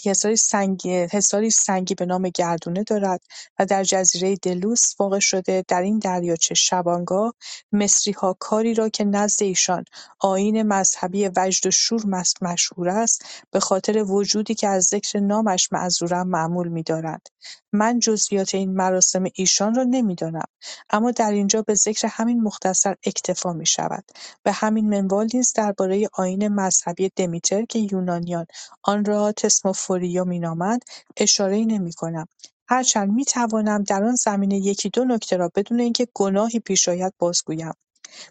حصاری 0.06 0.36
سنگی 0.36 0.94
حصاری 0.94 1.50
سنگی 1.50 1.96
به 1.96 2.06
نام 2.06 2.30
گردونه 2.30 2.84
دارد 2.84 3.22
و 3.60 3.66
در 3.66 3.84
جزیره 3.84 4.36
دلوس 4.36 4.94
واقع 5.00 5.20
شده 5.20 5.64
در 5.68 5.82
این 5.82 6.00
دریاچه 6.00 6.56
شبانگاه 6.56 7.34
مصریها 7.72 8.38
کاری 8.40 8.74
را 8.74 8.90
که 8.90 9.04
نزد 9.04 9.44
ایشان 9.44 9.84
آیین 10.20 10.64
مذهبی 10.64 11.30
وجد 11.36 11.68
و 11.68 11.72
شور 11.72 12.02
مشهور 12.42 12.90
است 12.90 13.26
به 13.52 13.60
خاطر 13.60 14.04
وجودی 14.04 14.56
که 14.56 14.68
از 14.68 14.84
ذکر 14.84 15.20
نامش 15.20 15.74
معذورم 15.74 16.28
معمول 16.28 16.68
می‌دارند. 16.68 17.30
من 17.74 18.00
جزئیات 18.00 18.56
این 18.56 18.74
مراسم 18.74 19.24
ایشان 19.34 19.76
را 19.76 19.84
نمی‌دانم 19.84 20.46
اما 20.90 21.12
در 21.12 21.32
اینجا 21.32 21.62
به 21.62 21.76
ذکر 21.76 22.08
همین 22.12 22.42
مختصر 22.42 22.96
اکتفا 23.06 23.54
می‌شود. 23.54 24.04
به 24.44 24.52
همین 24.52 24.90
منوال 24.90 25.28
نیز 25.34 25.54
درباره 25.54 26.10
آیین 26.14 26.48
مذهبی 26.48 27.12
دمیتر 27.16 27.66
که 27.66 27.80
یونانیان 27.92 28.46
آن 28.84 29.06
را 29.06 29.32
تسموفوریا 29.68 30.24
مینامند 30.24 30.82
اشاره‌ای 31.18 31.66
نمی‌کنم. 31.66 32.28
هرچند 32.70 33.12
می‌توانم 33.12 33.84
در 33.84 34.04
آن 34.04 34.16
زمینه 34.16 34.56
یکی 34.58 34.90
دو 34.90 35.06
نکته 35.06 35.38
را 35.38 35.52
بدون 35.56 35.80
اینکه 35.80 36.08
گناهی 36.14 36.60
پیش 36.60 36.90
آید 36.90 37.14
بازگویم. 37.20 37.74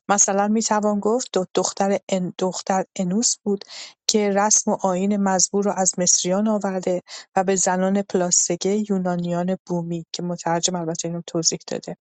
مثلا 0.09 0.49
می‌توان 0.49 1.01
گفت 1.01 1.39
دختر 1.55 1.99
دختر 2.39 2.85
انوس 2.97 3.37
بود 3.43 3.65
که 4.07 4.31
رسم 4.31 4.71
و 4.71 4.77
آیین 4.83 5.17
مزبور 5.17 5.65
را 5.65 5.73
از 5.73 5.93
مصریان 5.99 6.49
آورده 6.49 7.03
و 7.37 7.45
به 7.45 7.57
زنان 7.57 8.03
پلاسگه 8.03 8.85
یونانیان 8.91 9.57
بومی 9.67 10.07
که 10.13 10.23
مترجم 10.23 10.75
البته 10.77 11.09
اینو 11.09 11.23
توضیح 11.27 11.59
داده. 11.67 11.97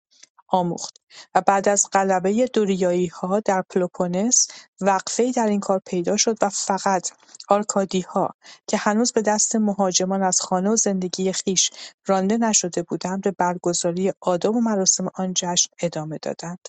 آموخت 0.47 0.97
و 1.35 1.41
بعد 1.41 1.69
از 1.69 1.85
غلبه 1.93 2.47
دوریایی‌ها 2.53 3.39
در 3.39 3.63
پلوپونس 3.69 4.47
وقفه‌ای 4.81 5.31
در 5.31 5.47
این 5.47 5.59
کار 5.59 5.81
پیدا 5.85 6.17
شد 6.17 6.37
و 6.41 6.49
فقط 6.49 7.11
آرکادی‌ها 7.49 8.35
که 8.67 8.77
هنوز 8.77 9.11
به 9.11 9.21
دست 9.21 9.55
مهاجمان 9.55 10.23
از 10.23 10.41
خانه 10.41 10.69
و 10.69 10.75
زندگی 10.75 11.33
خویش 11.33 11.71
رانده 12.05 12.37
نشده 12.37 12.83
بودند 12.83 13.21
به 13.21 13.31
برگزاری 13.31 14.13
آداب 14.21 14.55
و 14.55 14.61
مراسم 14.61 15.09
آن 15.15 15.33
جشن 15.35 15.69
ادامه 15.81 16.17
دادند. 16.21 16.59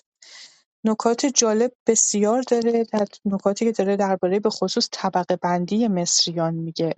نکات 0.83 1.25
جالب 1.25 1.71
بسیار 1.87 2.41
داره 2.41 2.83
در 2.83 3.05
نکاتی 3.25 3.65
که 3.65 3.71
داره 3.71 3.95
درباره 3.95 4.39
به 4.39 4.49
خصوص 4.49 4.89
طبقه 4.91 5.35
بندی 5.35 5.87
مصریان 5.87 6.53
میگه 6.53 6.93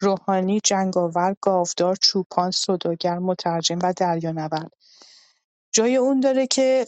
روحانی، 0.00 0.60
جنگاور، 0.64 1.36
گاودار، 1.40 1.96
چوپان، 1.96 2.50
سوداگر، 2.50 3.18
مترجم 3.18 3.78
و 3.82 3.92
دریانورد 3.96 4.72
جای 5.74 5.96
اون 5.96 6.20
داره 6.20 6.46
که 6.46 6.86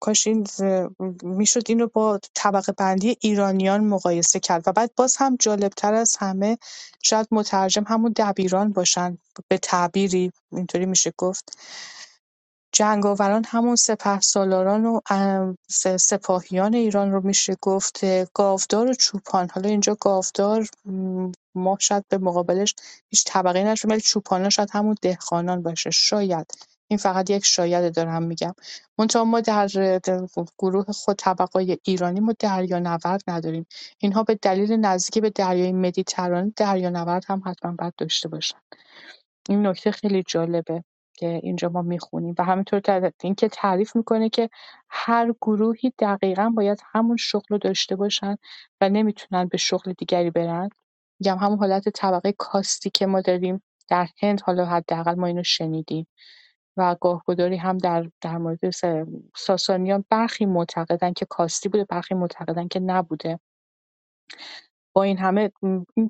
کاش 0.00 0.26
این 0.26 0.46
می‌شد 1.22 1.62
این 1.68 1.78
رو 1.78 1.90
با 1.94 2.20
طبقه 2.34 2.72
بندی 2.72 3.16
ایرانیان 3.20 3.84
مقایسه 3.84 4.40
کرد 4.40 4.68
و 4.68 4.72
بعد 4.72 4.90
باز 4.96 5.16
هم 5.16 5.36
جالبتر 5.36 5.94
از 5.94 6.16
همه 6.18 6.58
شاید 7.02 7.28
مترجم 7.30 7.84
همون 7.88 8.12
دبیران 8.16 8.72
باشن 8.72 9.18
به 9.48 9.58
تعبیری 9.58 10.32
اینطوری 10.52 10.86
میشه 10.86 11.12
گفت. 11.18 11.58
جنگاوران 12.72 13.44
همون 13.48 13.76
سپهسالاران 13.76 14.86
و 14.86 15.00
سپاهیان 15.98 16.74
ایران 16.74 17.12
رو 17.12 17.26
میشه 17.26 17.56
گفت 17.62 18.00
گاودار 18.32 18.90
و 18.90 18.94
چوپان. 18.94 19.48
حالا 19.52 19.68
اینجا 19.68 19.96
گاودار 20.00 20.66
ما 21.54 21.76
شاید 21.80 22.04
به 22.08 22.18
مقابلش 22.18 22.74
هیچ 23.08 23.24
طبقه 23.26 23.64
نشون 23.64 23.90
ولی 23.90 24.00
چوپانا 24.00 24.50
شاید 24.50 24.70
همون 24.72 24.96
دهقانان 25.02 25.62
باشه 25.62 25.90
شاید. 25.90 26.46
این 26.88 26.98
فقط 26.98 27.30
یک 27.30 27.44
شاید 27.44 27.94
دارم 27.94 28.22
میگم. 28.22 28.54
منتها 28.98 29.24
ما 29.24 29.40
در 29.40 29.68
گروه 30.58 30.84
خود 30.92 31.16
طبقای 31.16 31.78
ایرانی 31.84 32.20
ما 32.20 32.34
دریانورد 32.38 33.22
نداریم. 33.28 33.66
اینها 33.98 34.22
به 34.22 34.34
دلیل 34.34 34.72
نزدیکی 34.72 35.20
به 35.20 35.30
دریای 35.30 35.72
مدیترانه 35.72 36.52
دریانورد 36.56 37.24
هم 37.28 37.42
حتما 37.46 37.72
باید 37.72 37.94
داشته 37.98 38.28
باشن. 38.28 38.58
این 39.48 39.66
نکته 39.66 39.90
خیلی 39.90 40.22
جالبه 40.28 40.84
که 41.14 41.40
اینجا 41.42 41.68
ما 41.68 41.82
می‌خونیم 41.82 42.34
و 42.38 42.44
همینطور 42.44 43.12
اینکه 43.22 43.48
تعریف 43.48 43.96
می‌کنه 43.96 44.28
که 44.28 44.50
هر 44.90 45.34
گروهی 45.40 45.92
دقیقا 45.98 46.52
باید 46.56 46.80
همون 46.92 47.16
شغل 47.16 47.46
رو 47.48 47.58
داشته 47.58 47.96
باشن 47.96 48.36
و 48.80 48.88
نمی‌تونن 48.88 49.48
به 49.48 49.56
شغل 49.58 49.92
دیگری 49.92 50.30
برن. 50.30 50.68
میگم 51.20 51.38
همون 51.38 51.58
حالت 51.58 51.88
طبقه 51.88 52.32
کاستی 52.32 52.90
که 52.90 53.06
ما 53.06 53.20
داریم 53.20 53.62
در 53.88 54.08
هند 54.22 54.40
حالا 54.40 54.64
حداقل 54.66 55.14
ما 55.14 55.26
اینو 55.26 55.42
شنیدیم. 55.42 56.06
و 56.78 56.96
گاهگداری 57.00 57.56
هم 57.56 57.78
در 57.78 58.10
در 58.20 58.38
مورد 58.38 58.70
ساسانیان 59.36 60.04
برخی 60.10 60.46
معتقدن 60.46 61.12
که 61.12 61.26
کاستی 61.30 61.68
بوده 61.68 61.84
برخی 61.84 62.14
معتقدن 62.14 62.68
که 62.68 62.80
نبوده. 62.80 63.40
با 64.92 65.02
این 65.02 65.18
همه 65.18 65.52
این 65.94 66.08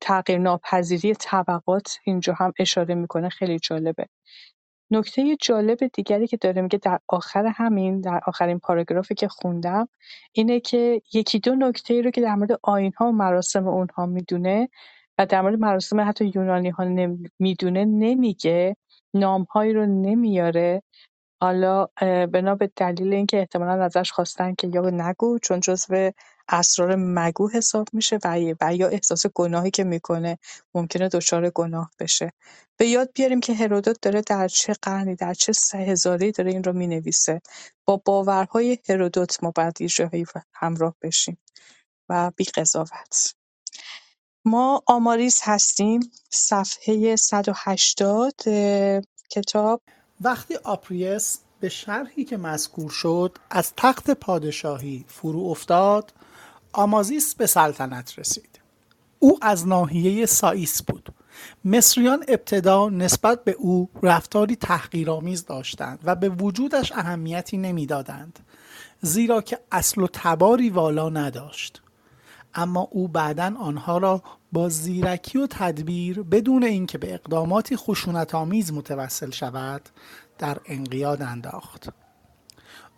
تغییر 0.00 0.38
ناپذیری 0.38 1.14
طبقات 1.14 1.98
اینجا 2.04 2.34
هم 2.34 2.52
اشاره 2.58 2.94
می‌کنه 2.94 3.28
خیلی 3.28 3.58
جالبه. 3.58 4.06
نکته 4.90 5.36
جالب 5.42 5.78
دیگری 5.92 6.26
که 6.26 6.36
داره 6.36 6.62
میگه 6.62 6.78
در 6.78 6.98
آخر 7.08 7.46
همین 7.46 8.00
در 8.00 8.20
آخرین 8.26 8.58
پاراگرافی 8.58 9.14
که 9.14 9.28
خوندم 9.28 9.88
اینه 10.32 10.60
که 10.60 11.02
یکی 11.12 11.38
دو 11.38 11.54
نکته 11.54 12.02
رو 12.02 12.10
که 12.10 12.20
در 12.20 12.34
مورد 12.34 12.58
آین 12.62 12.92
ها 12.96 13.06
و 13.08 13.12
مراسم 13.12 13.68
اونها 13.68 14.06
می‌دونه 14.06 14.68
و 15.18 15.26
در 15.26 15.42
مورد 15.42 15.58
مراسم 15.58 16.00
حتی 16.00 16.32
یونانی 16.34 16.70
ها 16.70 16.84
می‌دونه 17.38 17.84
نمیگه 17.84 18.76
نامهایی 19.14 19.72
رو 19.72 19.86
نمیاره. 19.86 20.82
حالا 21.42 21.86
بنا 22.32 22.54
به 22.54 22.70
دلیل 22.76 23.12
اینکه 23.12 23.38
احتمالا 23.38 23.84
ازش 23.84 24.12
خواستن 24.12 24.54
که 24.54 24.70
یا 24.74 24.90
نگو 24.90 25.38
چون 25.38 25.60
جزو 25.60 26.10
اسرار 26.48 26.96
مگو 26.96 27.50
حساب 27.50 27.88
میشه 27.92 28.18
و 28.60 28.74
یا 28.74 28.88
احساس 28.88 29.26
گناهی 29.34 29.70
که 29.70 29.84
می‌کنه 29.84 30.38
ممکنه 30.74 31.08
دچار 31.08 31.50
گناه 31.50 31.90
بشه. 32.00 32.32
به 32.76 32.86
یاد 32.86 33.10
بیاریم 33.14 33.40
که 33.40 33.54
هرودوت 33.54 33.98
داره 34.02 34.20
در 34.22 34.48
چه 34.48 34.74
قرنی 34.82 35.14
در 35.16 35.34
چه 35.34 35.52
سه 35.52 35.78
هزاره‌ای 35.78 36.32
داره 36.32 36.50
این 36.50 36.64
رو 36.64 36.72
می‌نویسه. 36.72 37.40
با 37.86 38.02
باورهای 38.04 38.78
هرودوت 38.88 39.44
ما 39.44 39.52
باید 39.56 39.74
همراه 40.54 40.94
بشیم. 41.02 41.38
و 42.08 42.32
بی 42.36 42.44
قضاوت 42.44 43.34
ما 44.44 44.82
آماریس 44.86 45.40
هستیم 45.44 46.00
صفحه 46.30 47.16
180 47.16 48.32
کتاب. 49.30 49.80
وقتی 50.20 50.54
آپریس 50.64 51.38
به 51.60 51.68
شرحی 51.68 52.24
که 52.24 52.36
مذکور 52.36 52.90
شد 52.90 53.38
از 53.50 53.72
تخت 53.76 54.10
پادشاهی 54.10 55.04
فرو 55.08 55.40
افتاد 55.40 56.12
آمازیس 56.72 57.34
به 57.34 57.46
سلطنت 57.46 58.18
رسید. 58.18 58.60
او 59.18 59.38
از 59.42 59.68
ناحیه 59.68 60.26
سائیس 60.26 60.82
بود. 60.82 61.14
مصریان 61.64 62.24
ابتدا 62.28 62.88
نسبت 62.88 63.44
به 63.44 63.52
او 63.52 63.88
رفتاری 64.02 64.56
تحقیرآمیز 64.56 65.44
داشتند 65.44 65.98
و 66.04 66.14
به 66.14 66.28
وجودش 66.28 66.92
اهمیتی 66.92 67.56
نمی‌دادند 67.56 68.38
زیرا 69.00 69.42
که 69.42 69.58
اصل 69.72 70.02
و 70.02 70.06
تباری 70.12 70.70
والا 70.70 71.08
نداشت. 71.08 71.82
اما 72.54 72.88
او 72.90 73.08
بعدا 73.08 73.54
آنها 73.58 73.98
را 73.98 74.22
با 74.52 74.68
زیرکی 74.68 75.38
و 75.38 75.46
تدبیر 75.46 76.22
بدون 76.22 76.64
اینکه 76.64 76.98
به 76.98 77.14
اقداماتی 77.14 77.76
خشونتآمیز 77.76 78.72
متوسل 78.72 79.30
شود 79.30 79.88
در 80.38 80.58
انقیاد 80.66 81.22
انداخت 81.22 81.88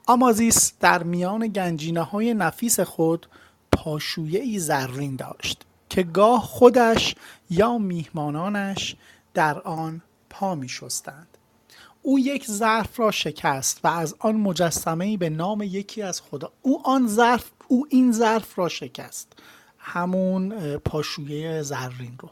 آمازیس 0.07 0.73
در 0.81 1.03
میان 1.03 1.49
گنجینه 1.49 2.03
های 2.03 2.35
نفیس 2.35 2.81
خود 2.81 3.27
پاشویه 3.73 4.41
ای 4.41 4.59
زرین 4.59 5.17
داشت 5.17 5.63
که 5.89 6.03
گاه 6.03 6.43
خودش 6.43 7.15
یا 7.51 7.79
میهمانانش 7.79 8.97
در 9.35 9.61
آن 9.61 10.03
پا 10.31 10.55
می 10.55 10.69
شستند. 10.69 11.39
او 12.03 12.19
یک 12.19 12.47
ظرف 12.47 13.01
را 13.01 13.11
شکست 13.11 13.81
و 13.85 13.89
از 13.89 14.15
آن 14.19 14.37
مجسمه 14.37 15.17
به 15.17 15.31
نام 15.31 15.63
یکی 15.63 16.03
از 16.03 16.21
خدا 16.21 16.53
او 16.63 16.87
آن 16.87 17.09
ظرف 17.09 17.51
او 17.69 17.87
این 17.91 18.13
ظرف 18.13 18.59
را 18.59 18.69
شکست 18.69 19.33
همون 19.79 20.77
پاشویه 20.77 21.63
زرین 21.63 22.17
رو 22.19 22.31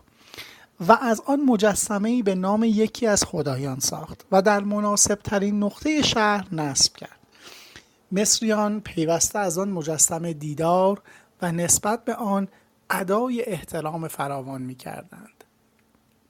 و 0.88 0.92
از 0.92 1.20
آن 1.26 1.40
مجسمه 1.40 2.22
به 2.22 2.34
نام 2.34 2.64
یکی 2.64 3.06
از 3.06 3.24
خدایان 3.24 3.80
ساخت 3.80 4.24
و 4.32 4.42
در 4.42 4.60
مناسب 4.60 5.14
ترین 5.14 5.62
نقطه 5.62 6.02
شهر 6.02 6.54
نصب 6.54 6.96
کرد 6.96 7.18
مصریان 8.12 8.80
پیوسته 8.80 9.38
از 9.38 9.58
آن 9.58 9.70
مجسمه 9.70 10.32
دیدار 10.32 11.02
و 11.42 11.52
نسبت 11.52 12.04
به 12.04 12.14
آن 12.14 12.48
ادای 12.90 13.44
احترام 13.44 14.08
فراوان 14.08 14.62
می 14.62 14.74
کردند. 14.74 15.44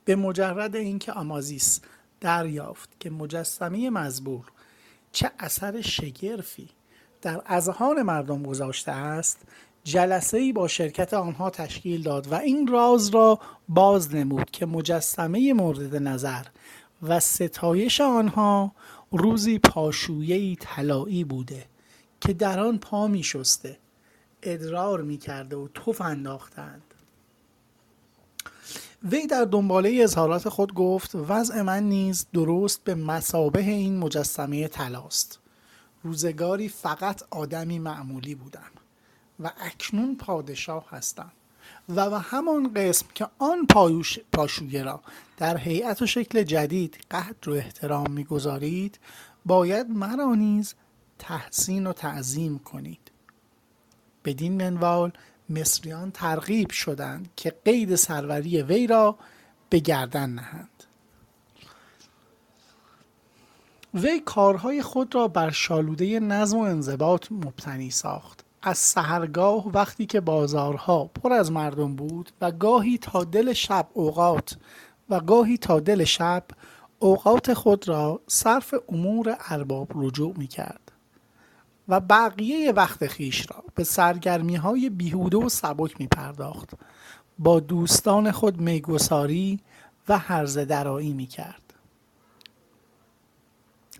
به 0.04 0.16
مجرد 0.16 0.76
اینکه 0.76 1.12
آمازیس 1.12 1.80
دریافت 2.20 3.00
که 3.00 3.10
مجسمه 3.10 3.90
مزبور 3.90 4.44
چه 5.12 5.30
اثر 5.38 5.80
شگرفی 5.80 6.68
در 7.22 7.42
اذهان 7.46 8.02
مردم 8.02 8.42
گذاشته 8.42 8.92
است 8.92 9.38
جلسه 9.84 10.38
ای 10.38 10.52
با 10.52 10.68
شرکت 10.68 11.14
آنها 11.14 11.50
تشکیل 11.50 12.02
داد 12.02 12.32
و 12.32 12.34
این 12.34 12.66
راز 12.66 13.08
را 13.08 13.38
باز 13.68 14.14
نمود 14.14 14.50
که 14.50 14.66
مجسمه 14.66 15.52
مورد 15.52 15.96
نظر 15.96 16.42
و 17.02 17.20
ستایش 17.20 18.00
آنها 18.00 18.72
روزی 19.12 19.58
پاشویه 19.58 20.56
طلایی 20.56 21.24
بوده 21.24 21.66
که 22.20 22.32
در 22.32 22.60
آن 22.60 22.78
پا 22.78 23.06
می 23.06 23.22
شسته 23.22 23.78
ادرار 24.42 25.02
می 25.02 25.18
کرده 25.18 25.56
و 25.56 25.68
توف 25.74 26.00
انداختند. 26.00 26.82
وی 29.04 29.26
در 29.26 29.44
دنباله 29.44 30.00
اظهارات 30.02 30.48
خود 30.48 30.74
گفت 30.74 31.14
وضع 31.14 31.62
من 31.62 31.82
نیز 31.82 32.26
درست 32.32 32.84
به 32.84 32.94
مسابه 32.94 33.60
این 33.60 33.98
مجسمه 33.98 34.68
تلاست 34.68 35.41
روزگاری 36.02 36.68
فقط 36.68 37.22
آدمی 37.30 37.78
معمولی 37.78 38.34
بودم 38.34 38.70
و 39.40 39.50
اکنون 39.60 40.16
پادشاه 40.16 40.90
هستم 40.90 41.32
و 41.88 42.10
به 42.10 42.18
همان 42.18 42.74
قسم 42.74 43.06
که 43.14 43.28
آن 43.38 43.66
پایوش 43.66 44.18
پاشویه 44.32 44.82
را 44.82 45.00
در 45.36 45.56
هیئت 45.56 46.02
و 46.02 46.06
شکل 46.06 46.42
جدید 46.42 46.98
قدر 47.10 47.50
و 47.50 47.52
احترام 47.52 48.10
می‌گذارید 48.10 48.98
باید 49.46 49.90
مرا 49.90 50.34
نیز 50.34 50.74
تحسین 51.18 51.86
و 51.86 51.92
تعظیم 51.92 52.58
کنید. 52.58 53.10
بدین 54.24 54.62
منوال 54.62 55.12
مصریان 55.50 56.10
ترغیب 56.10 56.70
شدند 56.70 57.28
که 57.36 57.54
قید 57.64 57.94
سروری 57.94 58.62
وی 58.62 58.86
را 58.86 59.18
به 59.70 59.78
گردن 59.78 60.30
نهند. 60.30 60.84
وی 63.94 64.20
کارهای 64.20 64.82
خود 64.82 65.14
را 65.14 65.28
بر 65.28 65.50
شالوده 65.50 66.20
نظم 66.20 66.58
و 66.58 66.60
انضباط 66.60 67.32
مبتنی 67.32 67.90
ساخت. 67.90 68.44
از 68.62 68.78
سهرگاه 68.78 69.68
وقتی 69.68 70.06
که 70.06 70.20
بازارها 70.20 71.04
پر 71.04 71.32
از 71.32 71.52
مردم 71.52 71.96
بود 71.96 72.30
و 72.40 72.50
گاهی 72.50 72.98
تا 72.98 73.24
دل 73.24 73.52
شب 73.52 73.88
اوقات 73.92 74.56
و 75.08 75.20
گاهی 75.20 75.58
تا 75.58 75.80
دل 75.80 76.04
شب 76.04 76.44
اوقات 76.98 77.54
خود 77.54 77.88
را 77.88 78.20
صرف 78.26 78.74
امور 78.88 79.36
ارباب 79.48 79.88
رجوع 79.94 80.34
می 80.36 80.46
کرد 80.46 80.92
و 81.88 82.00
بقیه 82.00 82.72
وقت 82.72 83.06
خیش 83.06 83.46
را 83.50 83.64
به 83.74 83.84
سرگرمی 83.84 84.56
های 84.56 84.90
بیهوده 84.90 85.36
و 85.36 85.48
سبک 85.48 86.00
می 86.00 86.06
پرداخت 86.06 86.70
با 87.38 87.60
دوستان 87.60 88.30
خود 88.30 88.60
میگساری 88.60 89.60
و 90.08 90.18
هرز 90.18 90.58
درایی 90.58 91.12
می 91.12 91.26
کرد 91.26 91.61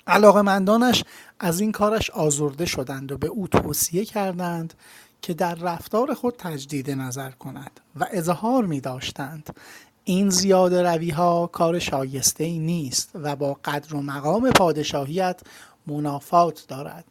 علاقمندانش 0.07 1.05
از 1.41 1.61
این 1.61 1.73
کارش 1.73 2.11
آزرده 2.11 2.67
شدند 2.67 3.13
و 3.13 3.19
به 3.19 3.27
او 3.27 3.49
توصیه 3.49 4.05
کردند 4.05 4.75
که 5.23 5.35
در 5.35 5.55
رفتار 5.55 6.15
خود 6.15 6.35
تجدید 6.39 6.91
نظر 6.91 7.31
کند 7.31 7.81
و 8.01 8.07
اظهار 8.11 8.65
می 8.65 8.81
داشتند 8.81 9.57
این 10.05 10.31
زیاده 10.31 10.83
روی 10.83 11.11
ها 11.11 11.47
کار 11.47 11.79
شایسته 11.79 12.45
ای 12.45 12.59
نیست 12.59 13.11
و 13.15 13.37
با 13.37 13.59
قدر 13.65 13.95
و 13.95 14.03
مقام 14.03 14.51
پادشاهیت 14.51 15.41
منافات 15.87 16.65
دارد 16.69 17.05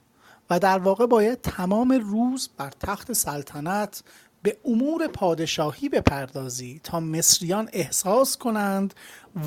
و 0.50 0.60
در 0.60 0.80
واقع 0.80 1.06
باید 1.06 1.42
تمام 1.42 1.92
روز 1.92 2.50
بر 2.58 2.72
تخت 2.80 3.14
سلطنت 3.14 4.04
به 4.44 4.58
امور 4.66 5.08
پادشاهی 5.08 5.89
بپردازی 5.89 6.82
تا 6.84 7.00
مصریان 7.00 7.70
احساس 7.74 8.38
کنند 8.38 8.94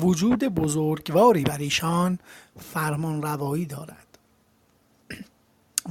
وجود 0.01 0.39
بزرگواری 0.43 1.43
بر 1.43 1.57
ایشان 1.57 2.19
فرمان 2.59 3.21
روایی 3.21 3.65
دارد. 3.65 4.17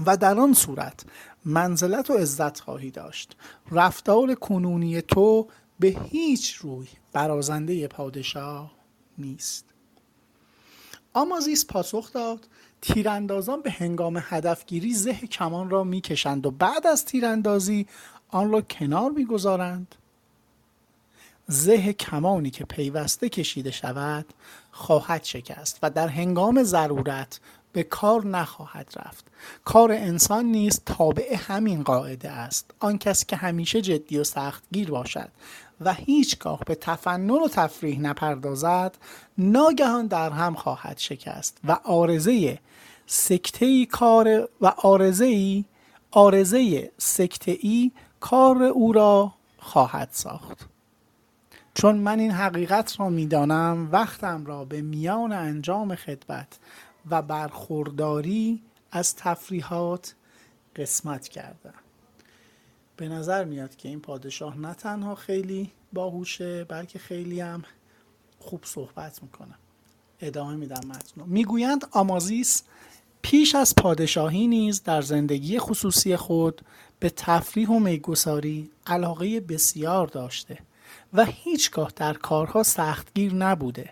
و 0.06 0.16
در 0.16 0.38
آن 0.38 0.52
صورت 0.52 1.04
منزلت 1.44 2.10
و 2.10 2.14
عزت 2.14 2.60
خواهی 2.60 2.90
داشت. 2.90 3.36
رفتار 3.70 4.34
کنونی 4.34 5.02
تو 5.02 5.48
به 5.80 5.96
هیچ 6.10 6.54
روی 6.54 6.86
برازنده 7.12 7.88
پادشاه 7.88 8.72
نیست. 9.18 9.64
آمازیس 11.12 11.66
پاسخ 11.66 12.12
داد 12.12 12.48
تیراندازان 12.82 13.62
به 13.62 13.70
هنگام 13.70 14.22
هدفگیری 14.22 14.94
زه 14.94 15.14
کمان 15.14 15.70
را 15.70 15.84
می‌کشند 15.84 16.46
و 16.46 16.50
بعد 16.50 16.86
از 16.86 17.04
تیراندازی 17.04 17.86
آن 18.34 18.52
را 18.52 18.60
کنار 18.60 19.10
می‌گذارند. 19.10 19.94
زه 21.46 21.92
کمانی 21.92 22.50
که 22.50 22.64
پیوسته 22.64 23.28
کشیده 23.28 23.70
شود 23.70 24.26
خواهد 24.70 25.24
شکست 25.24 25.78
و 25.82 25.90
در 25.90 26.08
هنگام 26.08 26.62
ضرورت 26.62 27.40
به 27.72 27.82
کار 27.82 28.26
نخواهد 28.26 28.94
رفت. 28.96 29.24
کار 29.64 29.92
انسان 29.92 30.44
نیست 30.44 30.82
تابع 30.86 31.36
همین 31.36 31.82
قاعده 31.82 32.30
است. 32.30 32.70
آن 32.80 32.98
کس 32.98 33.26
که 33.26 33.36
همیشه 33.36 33.80
جدی 33.80 34.18
و 34.18 34.24
سختگیر 34.24 34.90
باشد 34.90 35.28
و 35.80 35.94
هیچگاه 35.94 36.60
به 36.66 36.74
تفنن 36.74 37.30
و 37.30 37.48
تفریح 37.48 38.00
نپردازد 38.00 38.98
ناگهان 39.38 40.06
در 40.06 40.30
هم 40.30 40.54
خواهد 40.54 40.98
شکست 40.98 41.58
و 41.64 41.78
آرزه 41.84 42.58
سکته 43.06 43.86
کار 43.86 44.48
و 44.60 44.66
آرزه 44.66 45.64
آرزه 46.10 46.90
سکته 46.98 47.56
ای 47.60 47.90
کار 48.24 48.62
او 48.62 48.92
را 48.92 49.34
خواهد 49.58 50.08
ساخت. 50.12 50.68
چون 51.74 51.96
من 51.96 52.18
این 52.18 52.30
حقیقت 52.30 53.00
را 53.00 53.08
می‌دانم 53.08 53.88
وقتم 53.92 54.46
را 54.46 54.64
به 54.64 54.82
میان 54.82 55.32
انجام 55.32 55.94
خدمت 55.94 56.58
و 57.10 57.22
برخورداری 57.22 58.62
از 58.92 59.16
تفریحات 59.16 60.14
قسمت 60.76 61.28
کردم. 61.28 61.74
به 62.96 63.08
نظر 63.08 63.44
میاد 63.44 63.76
که 63.76 63.88
این 63.88 64.00
پادشاه 64.00 64.58
نه 64.58 64.74
تنها 64.74 65.14
خیلی 65.14 65.72
باهوشه 65.92 66.64
بلکه 66.64 66.98
خیلی 66.98 67.40
هم 67.40 67.62
خوب 68.38 68.64
صحبت 68.64 69.22
می‌کنه. 69.22 69.54
ادامه 70.20 70.56
میدم 70.56 70.88
متن 70.88 71.22
می‌گویند 71.26 71.84
آمازیس 71.90 72.62
پیش 73.24 73.54
از 73.54 73.74
پادشاهی 73.74 74.46
نیز 74.46 74.82
در 74.82 75.02
زندگی 75.02 75.58
خصوصی 75.58 76.16
خود 76.16 76.60
به 77.00 77.10
تفریح 77.10 77.68
و 77.68 77.78
میگساری 77.78 78.70
علاقه 78.86 79.40
بسیار 79.40 80.06
داشته 80.06 80.58
و 81.14 81.24
هیچگاه 81.24 81.92
در 81.96 82.12
کارها 82.12 82.62
سختگیر 82.62 83.34
نبوده 83.34 83.90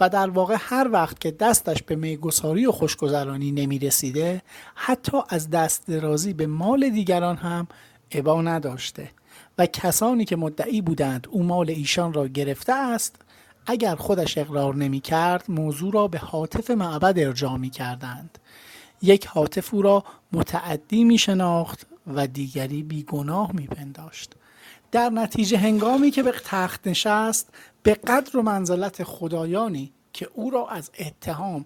و 0.00 0.08
در 0.08 0.30
واقع 0.30 0.56
هر 0.58 0.88
وقت 0.92 1.20
که 1.20 1.30
دستش 1.30 1.82
به 1.82 1.96
میگساری 1.96 2.66
و 2.66 2.72
خوشگذرانی 2.72 3.52
نمی 3.52 3.78
رسیده 3.78 4.42
حتی 4.74 5.18
از 5.28 5.50
دست 5.50 5.86
درازی 5.86 6.32
به 6.32 6.46
مال 6.46 6.90
دیگران 6.90 7.36
هم 7.36 7.66
عبا 8.12 8.42
نداشته 8.42 9.10
و 9.58 9.66
کسانی 9.66 10.24
که 10.24 10.36
مدعی 10.36 10.80
بودند 10.80 11.26
او 11.30 11.42
مال 11.42 11.70
ایشان 11.70 12.12
را 12.12 12.28
گرفته 12.28 12.72
است 12.72 13.16
اگر 13.66 13.94
خودش 13.94 14.38
اقرار 14.38 14.74
نمی 14.74 15.00
کرد 15.00 15.44
موضوع 15.48 15.92
را 15.92 16.08
به 16.08 16.18
حاطف 16.18 16.70
معبد 16.70 17.18
ارجاع 17.18 17.56
می 17.56 17.70
کردند 17.70 18.38
یک 19.02 19.26
حاطف 19.26 19.74
او 19.74 19.82
را 19.82 20.04
متعدی 20.32 21.04
می 21.04 21.18
شناخت 21.18 21.86
و 22.06 22.26
دیگری 22.26 22.82
بیگناه 22.82 23.50
می 23.52 23.66
پنداشت 23.66 24.34
در 24.92 25.10
نتیجه 25.10 25.58
هنگامی 25.58 26.10
که 26.10 26.22
به 26.22 26.32
تخت 26.44 26.86
نشست 26.86 27.48
به 27.82 27.94
قدر 27.94 28.36
و 28.36 28.42
منزلت 28.42 29.04
خدایانی 29.04 29.92
که 30.12 30.28
او 30.34 30.50
را 30.50 30.68
از 30.68 30.90
اتهام 30.98 31.64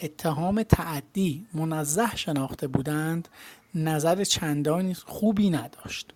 اتهام 0.00 0.62
تعدی 0.62 1.46
منزه 1.54 2.16
شناخته 2.16 2.66
بودند 2.66 3.28
نظر 3.74 4.24
چندانی 4.24 4.94
خوبی 4.94 5.50
نداشت. 5.50 6.12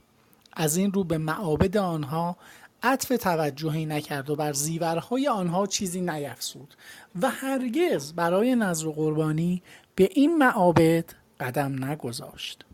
از 0.52 0.76
این 0.76 0.92
رو 0.92 1.04
به 1.04 1.18
معابد 1.18 1.76
آنها 1.76 2.36
عطف 2.82 3.08
توجهی 3.08 3.86
نکرد 3.86 4.30
و 4.30 4.36
بر 4.36 4.52
زیورهای 4.52 5.28
آنها 5.28 5.66
چیزی 5.66 6.00
نیفسود 6.00 6.74
و 7.22 7.30
هرگز 7.30 8.12
برای 8.12 8.56
نظر 8.56 8.88
قربانی 8.88 9.62
به 9.98 10.08
این 10.12 10.38
معابد 10.38 11.04
قدم 11.40 11.84
نگذاشت 11.84 12.64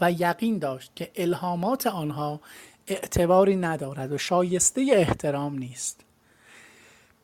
و 0.00 0.12
یقین 0.12 0.58
داشت 0.58 0.92
که 0.96 1.10
الهامات 1.16 1.86
آنها 1.86 2.40
اعتباری 2.86 3.56
ندارد 3.56 4.12
و 4.12 4.18
شایسته 4.18 4.86
احترام 4.92 5.58
نیست. 5.58 6.00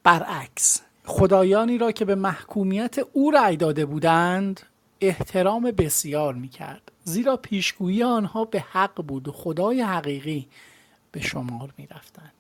برعکس 0.03 0.81
خدایانی 1.05 1.79
را 1.79 1.93
که 1.93 2.05
به 2.05 2.15
محکومیت 2.15 2.99
او 3.13 3.31
رأی 3.31 3.57
داده 3.57 3.87
بودند 3.87 4.61
احترام 5.01 5.63
بسیار 5.71 6.35
می‌کرد. 6.35 6.93
زیرا 7.05 7.37
پیشگویی 7.37 8.03
آنها 8.03 8.45
به 8.45 8.61
حق 8.61 9.03
بود 9.03 9.29
و 9.29 9.33
خدای 9.33 9.83
حقیقی 9.83 10.49
به 11.13 11.21
شمار 11.21 11.75
می‌رفتند. 11.79 12.33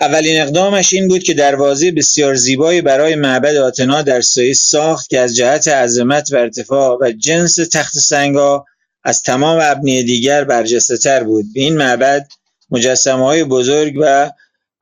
اولین 0.00 0.40
اقدامش 0.40 0.92
این 0.92 1.08
بود 1.08 1.22
که 1.22 1.34
دروازه 1.34 1.90
بسیار 1.90 2.34
زیبایی 2.34 2.82
برای 2.82 3.14
معبد 3.14 3.56
آتنا 3.56 4.02
در 4.02 4.20
سوئیس 4.20 4.62
ساخت 4.62 5.10
که 5.10 5.20
از 5.20 5.36
جهت 5.36 5.68
عظمت 5.68 6.32
و 6.32 6.36
ارتفاع 6.36 6.98
و 7.00 7.12
جنس 7.12 7.54
تخت 7.54 7.98
سنگا 7.98 8.64
از 9.04 9.22
تمام 9.22 9.58
ابنیه 9.62 10.02
دیگر 10.02 10.44
برجسته 10.44 10.96
تر 10.96 11.24
بود. 11.24 11.44
به 11.54 11.60
این 11.60 11.76
معبد 11.76 12.28
مجسمه 12.70 13.24
های 13.24 13.44
بزرگ 13.44 13.94
و 14.00 14.30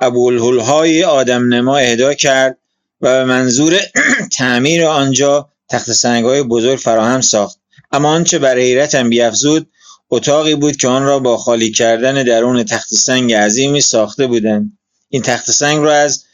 ابوالهولهای 0.00 1.04
آدم 1.04 1.54
نما 1.54 1.76
اهدا 1.76 2.14
کرد 2.14 2.58
و 3.00 3.18
به 3.18 3.24
منظور 3.24 3.80
تعمیر 4.38 4.84
آنجا 4.84 5.48
تخت 5.68 5.92
سنگ 5.92 6.24
های 6.24 6.42
بزرگ 6.42 6.78
فراهم 6.78 7.20
ساخت. 7.20 7.58
اما 7.92 8.08
آنچه 8.08 8.38
بر 8.38 8.58
حیرتم 8.58 9.10
بیافزود 9.10 9.68
اتاقی 10.10 10.54
بود 10.54 10.76
که 10.76 10.88
آن 10.88 11.04
را 11.04 11.18
با 11.18 11.36
خالی 11.36 11.70
کردن 11.70 12.22
درون 12.22 12.64
تخت 12.64 12.94
سنگ 12.94 13.32
عظیمی 13.32 13.80
ساخته 13.80 14.26
بودند. 14.26 14.78
این 15.12 15.22
تخت 15.22 15.50
سنگ 15.50 15.84
را 15.84 15.94
از 15.94 16.24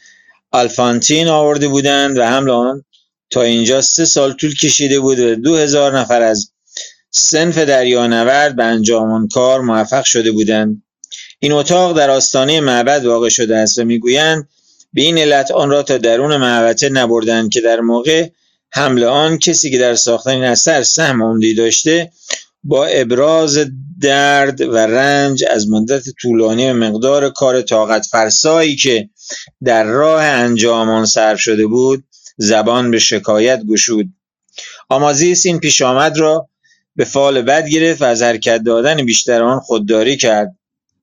آلفانتین 0.51 1.27
آورده 1.27 1.67
بودند 1.67 2.17
و 2.17 2.23
حمل 2.23 2.49
آن 2.49 2.85
تا 3.29 3.41
اینجا 3.41 3.81
سه 3.81 4.05
سال 4.05 4.33
طول 4.33 4.55
کشیده 4.55 4.99
بود 4.99 5.19
و 5.19 5.35
دو 5.35 5.55
هزار 5.55 5.99
نفر 5.99 6.21
از 6.21 6.51
سنف 7.09 7.57
دریانورد 7.57 8.55
به 8.55 8.63
انجام 8.63 9.11
آن 9.11 9.27
کار 9.27 9.61
موفق 9.61 10.03
شده 10.03 10.31
بودند. 10.31 10.83
این 11.39 11.51
اتاق 11.51 11.97
در 11.97 12.09
آستانه 12.09 12.59
معبد 12.61 13.05
واقع 13.05 13.29
شده 13.29 13.57
است 13.57 13.79
و 13.79 13.83
می‌گویند 13.83 14.49
به 14.93 15.01
این 15.01 15.17
علت 15.17 15.51
آن 15.51 15.69
را 15.69 15.83
تا 15.83 15.97
درون 15.97 16.37
معبده 16.37 16.89
نبردند 16.89 17.49
که 17.49 17.61
در 17.61 17.79
موقع 17.79 18.29
حمل 18.71 19.03
آن 19.03 19.37
کسی 19.37 19.71
که 19.71 19.77
در 19.77 19.95
ساختن 19.95 20.31
این 20.31 20.43
اثر 20.43 20.83
سهم 20.83 21.23
عمدی 21.23 21.53
داشته 21.53 22.11
با 22.63 22.85
ابراز 22.85 23.59
درد 24.01 24.61
و 24.61 24.77
رنج 24.77 25.43
از 25.49 25.69
مدت 25.69 26.03
طولانی 26.21 26.69
و 26.69 26.73
مقدار 26.73 27.29
کار 27.29 27.61
طاقت 27.61 28.05
فرسایی 28.05 28.75
که 28.75 29.09
در 29.63 29.83
راه 29.83 30.23
انجام 30.23 30.89
آن 30.89 31.05
صرف 31.05 31.39
شده 31.39 31.67
بود 31.67 32.03
زبان 32.37 32.91
به 32.91 32.99
شکایت 32.99 33.63
گشود. 33.69 34.09
آمازیس 34.89 35.45
این 35.45 35.59
پیشامد 35.59 36.17
را 36.17 36.49
به 36.95 37.05
فال 37.05 37.41
بد 37.41 37.69
گرفت 37.69 38.01
و 38.01 38.05
از 38.05 38.21
حرکت 38.21 38.61
دادن 38.65 39.05
بیشتر 39.05 39.43
آن 39.43 39.59
خودداری 39.59 40.17
کرد. 40.17 40.55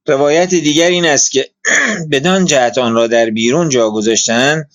روایت 0.06 0.50
دیگر 0.50 0.88
این 0.88 1.06
است 1.06 1.30
که 1.30 1.50
بدان 2.12 2.44
جهت 2.44 2.78
آن 2.78 2.94
را 2.94 3.06
در 3.06 3.30
بیرون 3.30 3.68
جا 3.68 3.90
گذاشتند 3.90 4.70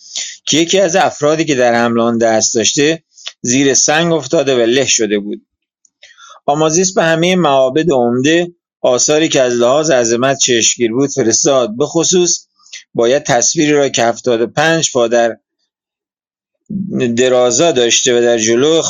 که 0.45 0.57
یکی 0.57 0.79
از 0.79 0.95
افرادی 0.95 1.45
که 1.45 1.55
در 1.55 1.75
حمل 1.75 1.99
آن 1.99 2.17
دست 2.17 2.55
داشته 2.55 3.03
زیر 3.41 3.73
سنگ 3.73 4.13
افتاده 4.13 4.55
و 4.55 4.59
له 4.59 4.86
شده 4.86 5.19
بود. 5.19 5.41
آمازیس 6.45 6.93
به 6.93 7.03
همه 7.03 7.35
معابد 7.35 7.91
عمده 7.91 8.51
آثاری 8.81 9.29
که 9.29 9.41
از 9.41 9.53
لحاظ 9.53 9.91
عظمت 9.91 10.37
چشمگیر 10.37 10.91
بود 10.91 11.09
فرستاد. 11.09 11.77
به 11.77 11.85
خصوص 11.85 12.45
باید 12.93 13.23
تصویری 13.23 13.71
را 13.71 13.89
که 13.89 14.03
هفتاد 14.03 14.45
پنج 14.45 14.91
پا 14.91 15.07
در 15.07 15.37
درازا 17.17 17.71
داشته 17.71 18.17
و 18.17 18.21
در 18.21 18.37
جلو 18.37 18.81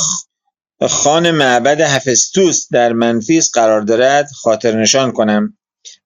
خان 0.89 1.31
معبد 1.31 1.81
هفستوس 1.81 2.67
در 2.71 2.93
منفیس 2.93 3.51
قرار 3.51 3.81
دارد 3.81 4.29
خاطر 4.31 4.81
نشان 4.81 5.11
کنم. 5.11 5.57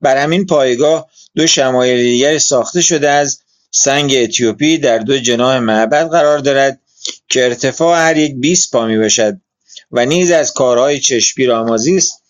بر 0.01 0.17
همین 0.17 0.45
پایگاه 0.45 1.09
دو 1.35 1.47
شمایل 1.47 1.97
دیگر 1.97 2.37
ساخته 2.37 2.81
شده 2.81 3.09
از 3.09 3.39
سنگ 3.71 4.15
اتیوپی 4.17 4.77
در 4.77 4.97
دو 4.97 5.17
جناح 5.17 5.59
معبد 5.59 6.09
قرار 6.09 6.39
دارد 6.39 6.81
که 7.29 7.43
ارتفاع 7.43 7.99
هر 7.99 8.17
یک 8.17 8.35
20 8.35 8.72
پا 8.72 8.85
می 8.85 8.97
باشد 8.97 9.41
و 9.91 10.06
نیز 10.06 10.32
از 10.32 10.53
کارهای 10.53 10.99
چشمگیر 10.99 11.52
آمازیس 11.52 11.97
است. 11.98 12.22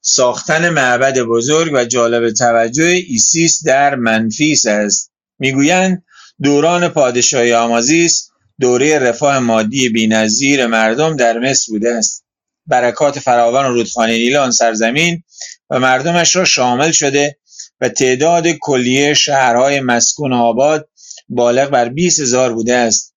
ساختن 0.00 0.68
معبد 0.68 1.18
بزرگ 1.18 1.72
و 1.74 1.84
جالب 1.84 2.32
توجه 2.32 2.84
ایسیس 2.84 3.64
در 3.64 3.94
منفیس 3.94 4.66
است. 4.66 5.10
می‌گویند 5.38 6.04
دوران 6.42 6.88
پادشاهی 6.88 7.52
آمازیس 7.52 8.30
دوره 8.60 8.98
رفاه 8.98 9.38
مادی 9.38 9.88
بینظیر 9.88 10.66
مردم 10.66 11.16
در 11.16 11.38
مصر 11.38 11.72
بوده 11.72 11.94
است. 11.94 12.24
برکات 12.66 13.18
فراوان 13.18 13.74
رودخانه 13.74 14.12
نیل 14.12 14.36
آن 14.36 14.50
سرزمین 14.50 15.22
و 15.70 15.78
مردمش 15.78 16.36
را 16.36 16.44
شامل 16.44 16.92
شده 16.92 17.38
و 17.80 17.88
تعداد 17.88 18.46
کلیه 18.48 19.14
شهرهای 19.14 19.80
مسکون 19.80 20.32
و 20.32 20.36
آباد 20.36 20.88
بالغ 21.28 21.70
بر 21.70 21.88
20 21.88 22.20
هزار 22.20 22.52
بوده 22.52 22.74
است. 22.74 23.13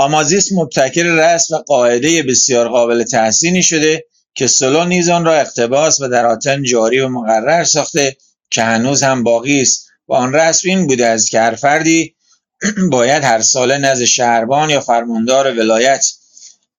آمازیس 0.00 0.52
مبتکر 0.52 1.02
رسم 1.02 1.54
و 1.54 1.58
قاعده 1.58 2.22
بسیار 2.22 2.68
قابل 2.68 3.04
تحسینی 3.04 3.62
شده 3.62 4.04
که 4.34 4.46
سلو 4.46 4.84
نیز 4.84 5.08
آن 5.08 5.24
را 5.24 5.34
اقتباس 5.34 6.00
و 6.00 6.08
در 6.08 6.26
آتن 6.26 6.62
جاری 6.62 7.00
و 7.00 7.08
مقرر 7.08 7.64
ساخته 7.64 8.16
که 8.50 8.62
هنوز 8.62 9.02
هم 9.02 9.22
باقی 9.22 9.60
است 9.60 9.86
و 10.08 10.14
آن 10.14 10.32
رسم 10.32 10.68
این 10.68 10.86
بوده 10.86 11.06
است 11.06 11.30
که 11.30 11.40
هر 11.40 11.54
فردی 11.54 12.14
باید 12.92 13.24
هر 13.24 13.40
ساله 13.40 13.78
نزد 13.78 14.04
شهربان 14.04 14.70
یا 14.70 14.80
فرماندار 14.80 15.52
ولایت 15.52 16.06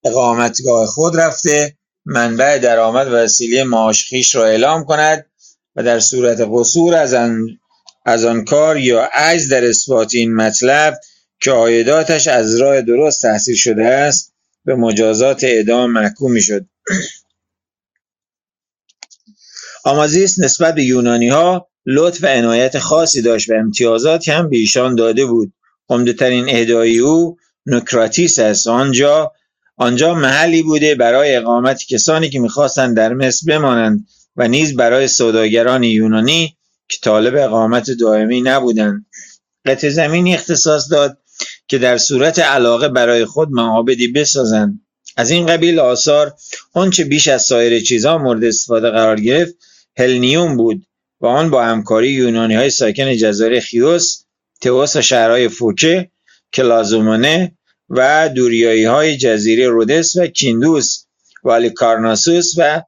اقامتگاه 0.04 0.86
خود 0.86 1.16
رفته 1.16 1.76
منبع 2.04 2.58
درآمد 2.58 3.06
و 3.06 3.10
وسیله 3.10 3.64
معاش 3.64 4.08
خویش 4.08 4.34
را 4.34 4.46
اعلام 4.46 4.84
کند 4.84 5.26
و 5.76 5.82
در 5.82 6.00
صورت 6.00 6.38
قصور 6.52 6.94
از 6.94 7.14
آن, 7.14 7.46
از 8.06 8.24
آن 8.24 8.44
کار 8.44 8.76
یا 8.76 9.08
عجز 9.12 9.48
در 9.48 9.64
اثبات 9.64 10.14
این 10.14 10.34
مطلب 10.34 10.94
که 11.42 11.50
عایداتش 11.50 12.26
از 12.26 12.60
راه 12.60 12.80
درست 12.80 13.22
تحصیل 13.22 13.54
شده 13.54 13.84
است 13.84 14.34
به 14.64 14.74
مجازات 14.74 15.44
اعدام 15.44 15.90
محکوم 15.90 16.32
می‌شد. 16.32 16.66
آمازیس 19.84 20.38
نسبت 20.38 20.74
به 20.74 20.84
یونانی 20.84 21.28
ها 21.28 21.68
لطف 21.86 22.24
و 22.24 22.26
عنایت 22.26 22.78
خاصی 22.78 23.22
داشت 23.22 23.50
و 23.50 23.54
امتیازاتی 23.54 24.30
هم 24.30 24.50
به 24.50 24.56
ایشان 24.56 24.94
داده 24.94 25.26
بود. 25.26 25.52
عمدهترین 25.88 26.48
اهدای 26.48 26.98
او 26.98 27.36
نوکراتیس 27.66 28.38
است. 28.38 28.66
آنجا 28.66 29.32
آنجا 29.76 30.14
محلی 30.14 30.62
بوده 30.62 30.94
برای 30.94 31.36
اقامت 31.36 31.84
کسانی 31.88 32.30
که 32.30 32.40
می‌خواستند 32.40 32.96
در 32.96 33.12
مصر 33.12 33.46
بمانند 33.48 34.06
و 34.36 34.48
نیز 34.48 34.76
برای 34.76 35.08
سوداگران 35.08 35.82
یونانی 35.82 36.56
که 36.88 36.98
طالب 37.02 37.36
اقامت 37.36 37.90
دائمی 37.90 38.40
نبودند. 38.40 39.06
قطع 39.66 39.88
زمینی 39.88 40.34
اختصاص 40.34 40.90
داد. 40.90 41.18
که 41.72 41.78
در 41.78 41.98
صورت 41.98 42.38
علاقه 42.38 42.88
برای 42.88 43.24
خود 43.24 43.48
معابدی 43.50 44.08
بسازند. 44.08 44.80
از 45.16 45.30
این 45.30 45.46
قبیل 45.46 45.78
آثار 45.78 46.34
آنچه 46.72 47.04
بیش 47.04 47.28
از 47.28 47.42
سایر 47.42 47.80
چیزها 47.80 48.18
مورد 48.18 48.44
استفاده 48.44 48.90
قرار 48.90 49.20
گرفت 49.20 49.54
هلنیوم 49.96 50.56
بود 50.56 50.86
و 51.20 51.26
آن 51.26 51.50
با 51.50 51.64
همکاری 51.64 52.08
یونانی 52.08 52.54
های 52.54 52.70
ساکن 52.70 53.16
جزایر 53.16 53.60
خیوس، 53.60 54.24
تئوس 54.60 54.96
و 54.96 55.02
شهرهای 55.02 55.48
فوکه، 55.48 56.10
کلازومانه 56.52 57.52
و 57.88 58.30
های 58.86 59.16
جزیره 59.16 59.68
رودس 59.68 60.16
و 60.16 60.26
کیندوس 60.26 61.04
و 61.44 61.50
الیکارناسوس 61.50 62.52
و 62.56 62.82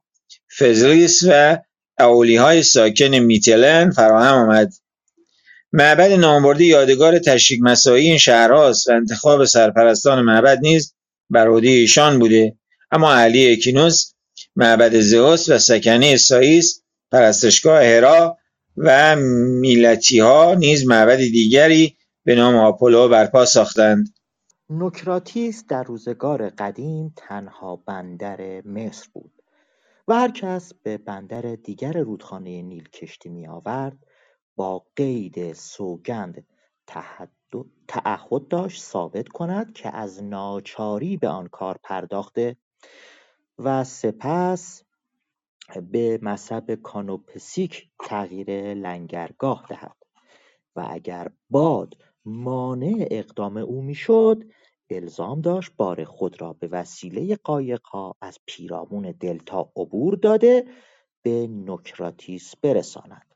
فزلیس 0.57 1.23
و 1.27 1.57
های 2.39 2.63
ساکن 2.63 3.15
میتلن 3.15 3.91
فراهم 3.91 4.35
آمد. 4.35 4.73
معبد 5.77 6.11
نامبرده 6.11 6.65
یادگار 6.65 7.19
تشریک 7.19 7.59
مساعی 7.63 8.05
این 8.05 8.17
شهرهاست 8.17 8.89
و 8.89 8.91
انتخاب 8.91 9.45
سرپرستان 9.45 10.21
معبد 10.21 10.59
نیز 10.61 10.95
بر 11.29 11.47
عهده 11.47 11.67
ایشان 11.67 12.19
بوده. 12.19 12.57
اما 12.91 13.13
اهلی 13.13 13.51
اکینوس 13.51 14.13
معبد 14.55 14.99
زئوس 14.99 15.49
و 15.49 15.57
سکنه 15.57 16.17
سایس 16.17 16.83
پرستشگاه 17.11 17.83
هرا 17.83 18.37
و 18.77 19.17
ها 20.21 20.53
نیز 20.53 20.87
معبد 20.87 21.17
دیگری 21.17 21.97
به 22.23 22.35
نام 22.35 22.55
آپولو 22.55 23.09
برپا 23.09 23.45
ساختند. 23.45 24.07
نوکراتیس 24.69 25.63
در 25.69 25.83
روزگار 25.83 26.49
قدیم 26.49 27.13
تنها 27.17 27.75
بندر 27.75 28.61
مصر 28.65 29.07
بود 29.13 29.31
و 30.07 30.13
هر 30.13 30.31
کس 30.31 30.73
به 30.83 30.97
بندر 30.97 31.41
دیگر 31.41 31.93
رودخانه 31.93 32.61
نیل 32.61 32.89
کشتی 32.89 33.29
می 33.29 33.47
آورد 33.47 33.97
با 34.55 34.85
قید 34.95 35.53
سوگند 35.53 36.47
تعهد 37.87 38.47
داشت 38.49 38.81
ثابت 38.81 39.27
کند 39.27 39.73
که 39.73 39.95
از 39.95 40.23
ناچاری 40.23 41.17
به 41.17 41.27
آن 41.27 41.47
کار 41.47 41.79
پرداخته 41.83 42.57
و 43.59 43.83
سپس 43.83 44.83
به 45.91 46.19
مصب 46.21 46.75
کانوپسیک 46.75 47.89
تغییر 47.99 48.73
لنگرگاه 48.73 49.65
دهد 49.69 49.95
و 50.75 50.87
اگر 50.89 51.31
باد 51.49 51.97
مانع 52.25 53.07
اقدام 53.11 53.57
او 53.57 53.81
می‌شد 53.81 54.43
الزام 54.89 55.41
داشت 55.41 55.71
بار 55.77 56.03
خود 56.03 56.41
را 56.41 56.53
به 56.53 56.67
وسیله 56.67 57.35
قایقها 57.35 58.15
از 58.21 58.39
پیرامون 58.45 59.15
دلتا 59.19 59.71
عبور 59.75 60.15
داده 60.15 60.67
به 61.21 61.47
نوکراتیس 61.47 62.55
برساند. 62.55 63.34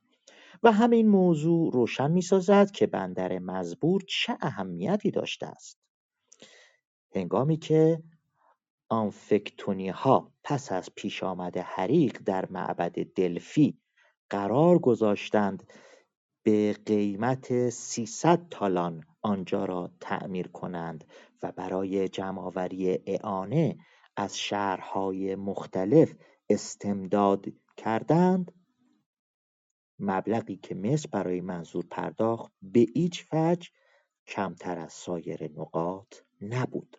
و 0.64 0.72
همین 0.72 1.08
موضوع 1.08 1.72
روشن 1.74 2.12
می‌سازد 2.12 2.72
که 2.72 2.88
بندر 2.88 3.40
مزبور 3.40 4.02
چه 4.08 4.38
اهمیتی 4.42 5.12
داشته 5.12 5.48
است. 5.48 5.80
هنگامی 7.16 7.58
که 7.58 8.04
ها 9.94 10.32
پس 10.44 10.72
از 10.72 10.90
پیش 10.96 11.24
آمد 11.24 11.58
حریق 11.58 12.18
در 12.26 12.46
معبد 12.50 12.92
دلفی 13.16 13.78
قرار 14.30 14.80
گذاشتند 14.80 15.64
به 16.44 16.76
قیمت 16.86 17.70
300 17.70 18.50
تالان 18.50 19.04
آنجا 19.22 19.66
را 19.66 19.92
تعمیر 20.00 20.48
کنند 20.48 21.04
و 21.44 21.52
برای 21.52 22.10
جمعآوری 22.10 23.00
اعانه 23.06 23.78
از 24.16 24.38
شهرهای 24.38 25.36
مختلف 25.36 26.14
استمداد 26.50 27.46
کردند 27.78 28.52
مبلغی 30.00 30.56
که 30.56 30.76
مصر 30.76 31.10
برای 31.12 31.42
منظور 31.42 31.86
پرداخت 31.92 32.52
به 32.62 32.80
هیچ 32.80 33.26
وجه 33.34 33.70
کمتر 34.28 34.80
از 34.80 34.94
سایر 34.94 35.52
نقاط 35.52 36.16
نبود. 36.42 36.98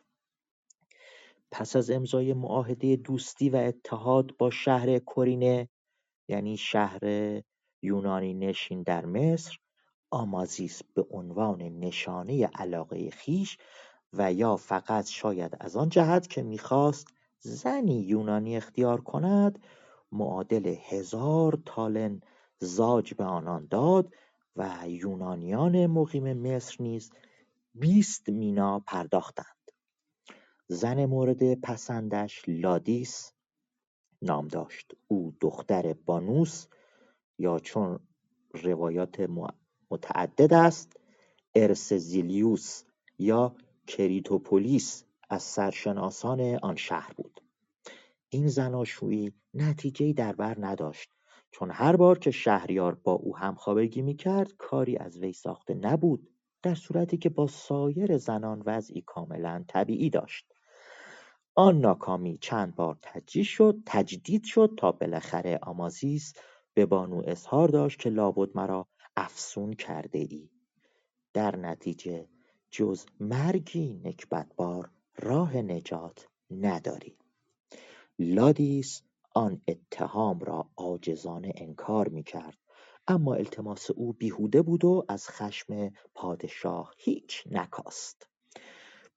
پس 1.50 1.76
از 1.76 1.90
امضای 1.90 2.34
معاهده 2.34 2.96
دوستی 2.96 3.50
و 3.50 3.56
اتحاد 3.56 4.36
با 4.36 4.50
شهر 4.50 4.98
کورینه 4.98 5.68
یعنی 6.28 6.56
شهر 6.56 7.00
یونانی 7.82 8.34
نشین 8.34 8.82
در 8.82 9.06
مصر 9.06 9.58
آمازیس 10.10 10.82
به 10.94 11.06
عنوان 11.10 11.62
نشانه 11.62 12.46
علاقه 12.46 13.10
خیش 13.10 13.58
و 14.12 14.32
یا 14.32 14.56
فقط 14.56 15.06
شاید 15.06 15.56
از 15.60 15.76
آن 15.76 15.88
جهت 15.88 16.28
که 16.28 16.42
می‌خواست 16.42 17.08
زنی 17.38 18.00
یونانی 18.00 18.56
اختیار 18.56 19.00
کند 19.00 19.58
معادل 20.12 20.74
هزار 20.88 21.58
تالن 21.66 22.20
زاج 22.60 23.14
به 23.14 23.24
آنان 23.24 23.66
داد 23.70 24.14
و 24.56 24.84
یونانیان 24.88 25.86
مقیم 25.86 26.32
مصر 26.32 26.76
نیز 26.82 27.10
بیست 27.74 28.28
مینا 28.28 28.78
پرداختند. 28.78 29.46
زن 30.68 31.04
مورد 31.04 31.54
پسندش 31.54 32.42
لادیس 32.48 33.32
نام 34.22 34.48
داشت. 34.48 34.92
او 35.08 35.34
دختر 35.40 35.92
بانوس 35.92 36.66
یا 37.38 37.58
چون 37.58 38.00
روایات 38.54 39.30
متعدد 39.90 40.54
است 40.54 40.96
ارسزیلیوس 41.54 42.82
یا 43.18 43.54
کریتوپولیس 43.86 45.04
از 45.30 45.42
سرشناسان 45.42 46.40
آن 46.62 46.76
شهر 46.76 47.12
بود. 47.12 47.40
این 48.28 48.48
زناشویی 48.48 49.32
نتیجهای 49.54 50.12
در 50.12 50.32
بر 50.32 50.56
نداشت. 50.60 51.10
چون 51.50 51.70
هر 51.70 51.96
بار 51.96 52.18
که 52.18 52.30
شهریار 52.30 52.94
با 52.94 53.12
او 53.12 53.36
همخوابگی 53.36 54.02
می‌کرد 54.02 54.52
کاری 54.52 54.96
از 54.96 55.18
وی 55.18 55.32
ساخته 55.32 55.74
نبود 55.74 56.28
در 56.62 56.74
صورتی 56.74 57.16
که 57.16 57.28
با 57.28 57.46
سایر 57.46 58.18
زنان 58.18 58.62
وضعی 58.66 59.00
کاملا 59.06 59.64
طبیعی 59.68 60.10
داشت. 60.10 60.52
آن 61.54 61.80
ناکامی 61.80 62.38
چند 62.38 62.74
بار 62.74 62.98
تجدید 63.86 64.44
شد 64.44 64.74
تا 64.76 64.92
بالاخره 64.92 65.58
آمازیس 65.62 66.34
به 66.74 66.86
بانو 66.86 67.22
اظهار 67.26 67.68
داشت 67.68 67.98
که 67.98 68.10
لابد 68.10 68.48
مرا 68.54 68.88
افسون 69.16 69.72
کرده 69.72 70.18
ای 70.18 70.50
در 71.32 71.56
نتیجه 71.56 72.28
جز 72.70 73.06
مرگی 73.20 74.00
نکبتبار 74.04 74.90
راه 75.16 75.56
نجات 75.56 76.28
نداری. 76.50 77.18
لادیس 78.18 79.02
آن 79.40 79.62
اتهام 79.68 80.38
را 80.38 80.70
عاجزانه 80.76 81.52
انکار 81.56 82.08
می‌کرد. 82.08 82.58
اما 83.06 83.34
التماس 83.34 83.90
او 83.90 84.12
بیهوده 84.12 84.62
بود 84.62 84.84
و 84.84 85.04
از 85.08 85.28
خشم 85.28 85.90
پادشاه 86.14 86.94
هیچ 86.98 87.44
نکاست. 87.50 88.28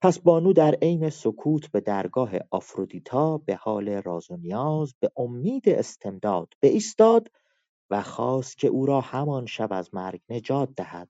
پس 0.01 0.19
بانو 0.19 0.53
در 0.53 0.75
عین 0.81 1.09
سکوت 1.09 1.71
به 1.71 1.81
درگاه 1.81 2.31
آفرودیتا 2.51 3.37
به 3.37 3.55
حال 3.55 3.89
راز 3.89 4.31
و 4.31 4.37
نیاز 4.37 4.93
به 4.99 5.11
امید 5.17 5.69
استمداد 5.69 6.53
بایستاد 6.61 7.31
و 7.89 8.01
خواست 8.01 8.57
که 8.57 8.67
او 8.67 8.85
را 8.85 9.01
همان 9.01 9.45
شب 9.45 9.73
از 9.73 9.93
مرگ 9.93 10.21
نجات 10.29 10.69
دهد 10.75 11.09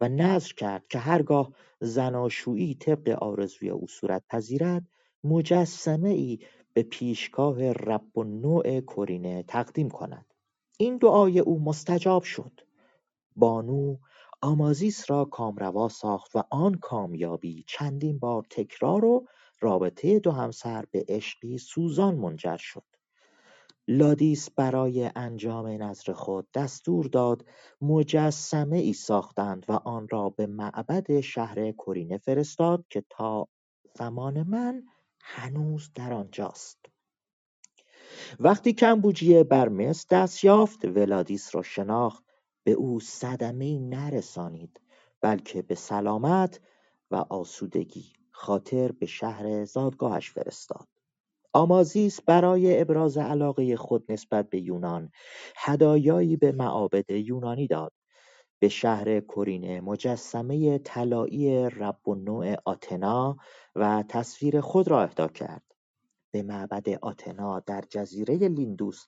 و 0.00 0.08
نذر 0.08 0.52
کرد 0.52 0.86
که 0.88 0.98
هرگاه 0.98 1.52
زناشویی 1.80 2.74
طبق 2.74 3.08
آرزوی 3.08 3.70
او 3.70 3.86
صورت 3.88 4.22
پذیرد 4.28 4.86
مجسمه 5.24 6.10
ای 6.10 6.38
به 6.74 6.82
پیشگاه 6.82 7.58
نوع 8.16 8.80
کرینه 8.80 9.42
تقدیم 9.42 9.90
کند. 9.90 10.34
این 10.78 10.96
دعای 10.96 11.38
او 11.38 11.60
مستجاب 11.60 12.22
شد. 12.22 12.60
بانو 13.36 13.96
آمازیس 14.42 15.10
را 15.10 15.24
کامروا 15.24 15.88
ساخت 15.88 16.36
و 16.36 16.42
آن 16.50 16.74
کامیابی 16.74 17.64
چندین 17.68 18.18
بار 18.18 18.46
تکرار 18.50 19.04
و 19.04 19.26
رابطه 19.60 20.18
دو 20.18 20.30
همسر 20.30 20.84
به 20.90 21.04
عشقی 21.08 21.58
سوزان 21.58 22.14
منجر 22.14 22.56
شد. 22.56 22.84
لادیس 23.88 24.50
برای 24.50 25.10
انجام 25.16 25.66
نظر 25.66 26.12
خود 26.12 26.48
دستور 26.54 27.06
داد 27.06 27.44
مجسمه 27.80 28.78
ای 28.78 28.92
ساختند 28.92 29.64
و 29.68 29.72
آن 29.72 30.08
را 30.08 30.30
به 30.30 30.46
معبد 30.46 31.20
شهر 31.20 31.72
کرینه 31.72 32.18
فرستاد 32.18 32.84
که 32.90 33.04
تا 33.10 33.48
زمان 33.98 34.42
من 34.42 34.82
هنوز 35.22 35.90
در 35.94 36.12
آنجاست. 36.12 36.86
وقتی 38.40 38.72
کمبوجیه 38.72 39.44
بر 39.44 39.68
مصر 39.68 40.06
دست 40.10 40.44
یافت 40.44 40.84
ولادیس 40.84 41.54
را 41.54 41.62
شناخت. 41.62 42.24
به 42.64 42.72
او 42.72 43.00
صدمه 43.00 43.78
نرسانید 43.78 44.80
بلکه 45.20 45.62
به 45.62 45.74
سلامت 45.74 46.60
و 47.10 47.16
آسودگی 47.16 48.12
خاطر 48.30 48.92
به 48.92 49.06
شهر 49.06 49.64
زادگاهش 49.64 50.30
فرستاد. 50.30 50.88
آمازیس 51.54 52.20
برای 52.22 52.80
ابراز 52.80 53.18
علاقه 53.18 53.76
خود 53.76 54.12
نسبت 54.12 54.50
به 54.50 54.60
یونان 54.60 55.12
هدایایی 55.56 56.36
به 56.36 56.52
معابد 56.52 57.10
یونانی 57.10 57.66
داد. 57.66 57.92
به 58.62 58.68
شهر 58.68 59.20
کرینه 59.20 59.80
مجسمه 59.80 60.78
طلایی 60.78 61.70
رب 61.70 62.08
و 62.08 62.14
نوع 62.14 62.54
آتنا 62.64 63.36
و 63.74 64.04
تصویر 64.08 64.60
خود 64.60 64.88
را 64.88 65.02
اهدا 65.02 65.28
کرد 65.28 65.62
به 66.30 66.42
معبد 66.42 66.88
آتنا 66.88 67.60
در 67.60 67.84
جزیره 67.90 68.36
لیندوس 68.36 69.06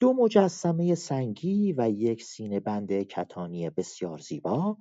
دو 0.00 0.12
مجسمه 0.12 0.94
سنگی 0.94 1.74
و 1.78 1.90
یک 1.90 2.22
سینه 2.22 2.60
بند 2.60 3.02
کتانی 3.02 3.70
بسیار 3.70 4.18
زیبا 4.18 4.76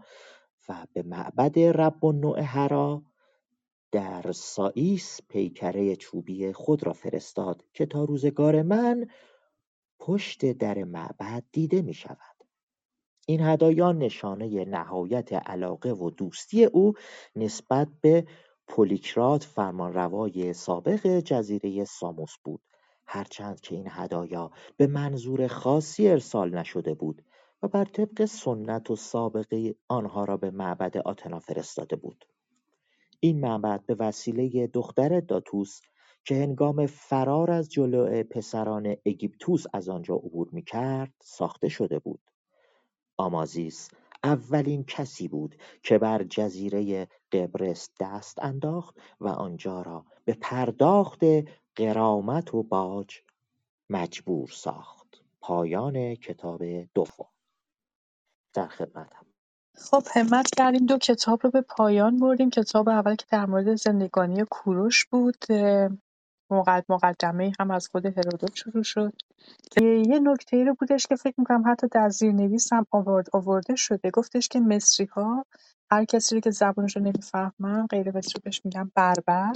و 0.69 0.87
به 0.93 1.03
معبد 1.03 1.59
رب 1.59 2.03
و 2.03 2.11
نوع 2.11 2.39
هرا 2.41 3.03
در 3.91 4.31
سائیس 4.31 5.19
پیکره 5.29 5.95
چوبی 5.95 6.53
خود 6.53 6.85
را 6.85 6.93
فرستاد 6.93 7.65
که 7.73 7.85
تا 7.85 8.03
روزگار 8.03 8.61
من 8.61 9.07
پشت 9.99 10.51
در 10.51 10.83
معبد 10.83 11.43
دیده 11.51 11.81
می 11.81 11.93
شود. 11.93 12.30
این 13.27 13.41
هدایا 13.41 13.91
نشانه 13.91 14.65
نهایت 14.65 15.33
علاقه 15.33 15.91
و 15.91 16.09
دوستی 16.09 16.65
او 16.65 16.93
نسبت 17.35 17.87
به 18.01 18.27
پولیکرات 18.67 19.43
فرمانروای 19.43 20.53
سابق 20.53 21.19
جزیره 21.19 21.85
ساموس 21.85 22.35
بود. 22.43 22.61
هرچند 23.05 23.59
که 23.59 23.75
این 23.75 23.87
هدایا 23.89 24.51
به 24.77 24.87
منظور 24.87 25.47
خاصی 25.47 26.07
ارسال 26.09 26.55
نشده 26.55 26.93
بود 26.93 27.21
و 27.63 27.67
بر 27.67 27.85
طبق 27.85 28.25
سنت 28.25 28.91
و 28.91 28.95
سابقه 28.95 29.75
آنها 29.87 30.25
را 30.25 30.37
به 30.37 30.51
معبد 30.51 30.97
آتنا 30.97 31.39
فرستاده 31.39 31.95
بود. 31.95 32.25
این 33.19 33.39
معبد 33.39 33.85
به 33.85 33.95
وسیله 33.99 34.67
دختر 34.67 35.19
داتوس 35.19 35.81
که 36.25 36.35
هنگام 36.35 36.85
فرار 36.85 37.51
از 37.51 37.69
جلوع 37.71 38.23
پسران 38.23 38.95
اگیپتوس 39.05 39.63
از 39.73 39.89
آنجا 39.89 40.15
عبور 40.15 40.49
می‌کرد 40.51 41.13
ساخته 41.23 41.69
شده 41.69 41.99
بود. 41.99 42.19
آمازیس 43.21 43.89
اولین 44.23 44.83
کسی 44.83 45.27
بود 45.27 45.55
که 45.83 45.97
بر 45.97 46.23
جزیره 46.23 47.07
قبرس 47.31 47.89
دست 47.99 48.43
انداخت 48.43 48.95
و 49.21 49.27
آنجا 49.27 49.81
را 49.81 50.05
به 50.25 50.37
پرداخت 50.41 51.19
غرامت 51.77 52.53
و 52.53 52.63
باج 52.63 53.21
مجبور 53.89 54.49
ساخت. 54.49 55.21
پایان 55.41 56.15
کتاب 56.15 56.63
دوم. 56.93 57.27
در 58.53 58.67
خدمتم. 58.67 59.25
خب 59.75 60.03
همت 60.15 60.49
کردیم. 60.57 60.85
دو 60.85 60.97
کتاب 60.97 61.39
رو 61.43 61.51
به 61.51 61.61
پایان 61.61 62.17
بردیم. 62.17 62.49
کتاب 62.49 62.89
اول 62.89 63.15
که 63.15 63.25
در 63.31 63.45
مورد 63.45 63.75
زندگانی 63.75 64.45
کوروش 64.51 65.05
بود 65.05 65.37
مقد 66.53 66.85
مقدمه 66.89 67.53
هم 67.59 67.71
از 67.71 67.87
خود 67.87 68.05
هرودوت 68.05 68.55
شروع 68.55 68.83
شد. 68.83 69.13
یه 69.81 70.19
نکته 70.23 70.63
رو 70.63 70.75
بودش 70.79 71.07
که 71.07 71.15
فکر 71.15 71.35
می‌کنم 71.37 71.63
حتی 71.67 71.87
در 71.87 72.09
زیرنویس 72.09 72.73
هم 72.73 72.87
آورد 72.91 73.27
آورده 73.33 73.75
شده. 73.75 74.11
گفتش 74.11 74.47
که 74.47 74.59
مصری 74.59 75.05
ها 75.05 75.45
هر 75.91 76.05
کسی 76.05 76.35
رو 76.35 76.41
که 76.41 76.51
زبانش 76.51 76.97
رو 76.97 77.03
نمی‌فهمن 77.03 77.87
غیر 77.87 78.17
مصری 78.17 78.41
بهش 78.45 78.61
میگن 78.65 78.91
بربر. 78.95 79.53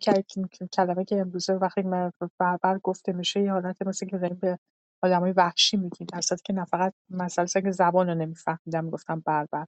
که 0.00 0.24
کلمه 0.72 1.04
که 1.04 1.20
امروزه 1.20 1.54
وقتی 1.54 1.82
من 1.82 2.12
بربر 2.38 2.78
گفته 2.78 3.12
میشه 3.12 3.42
یه 3.42 3.52
حالت 3.52 3.82
مثل 3.86 4.06
که 4.06 4.18
داریم 4.18 4.38
به 4.42 4.58
آدمای 5.02 5.32
وحشی 5.32 5.76
میگیم. 5.76 6.06
در 6.12 6.20
که 6.44 6.52
نه 6.52 6.64
فقط 6.64 6.94
مسئله 7.10 7.46
که 7.46 7.70
زبان 7.70 8.08
رو 8.08 8.14
نمیفهمیدم 8.14 8.84
می‌گفتم 8.84 9.22
بربر. 9.26 9.66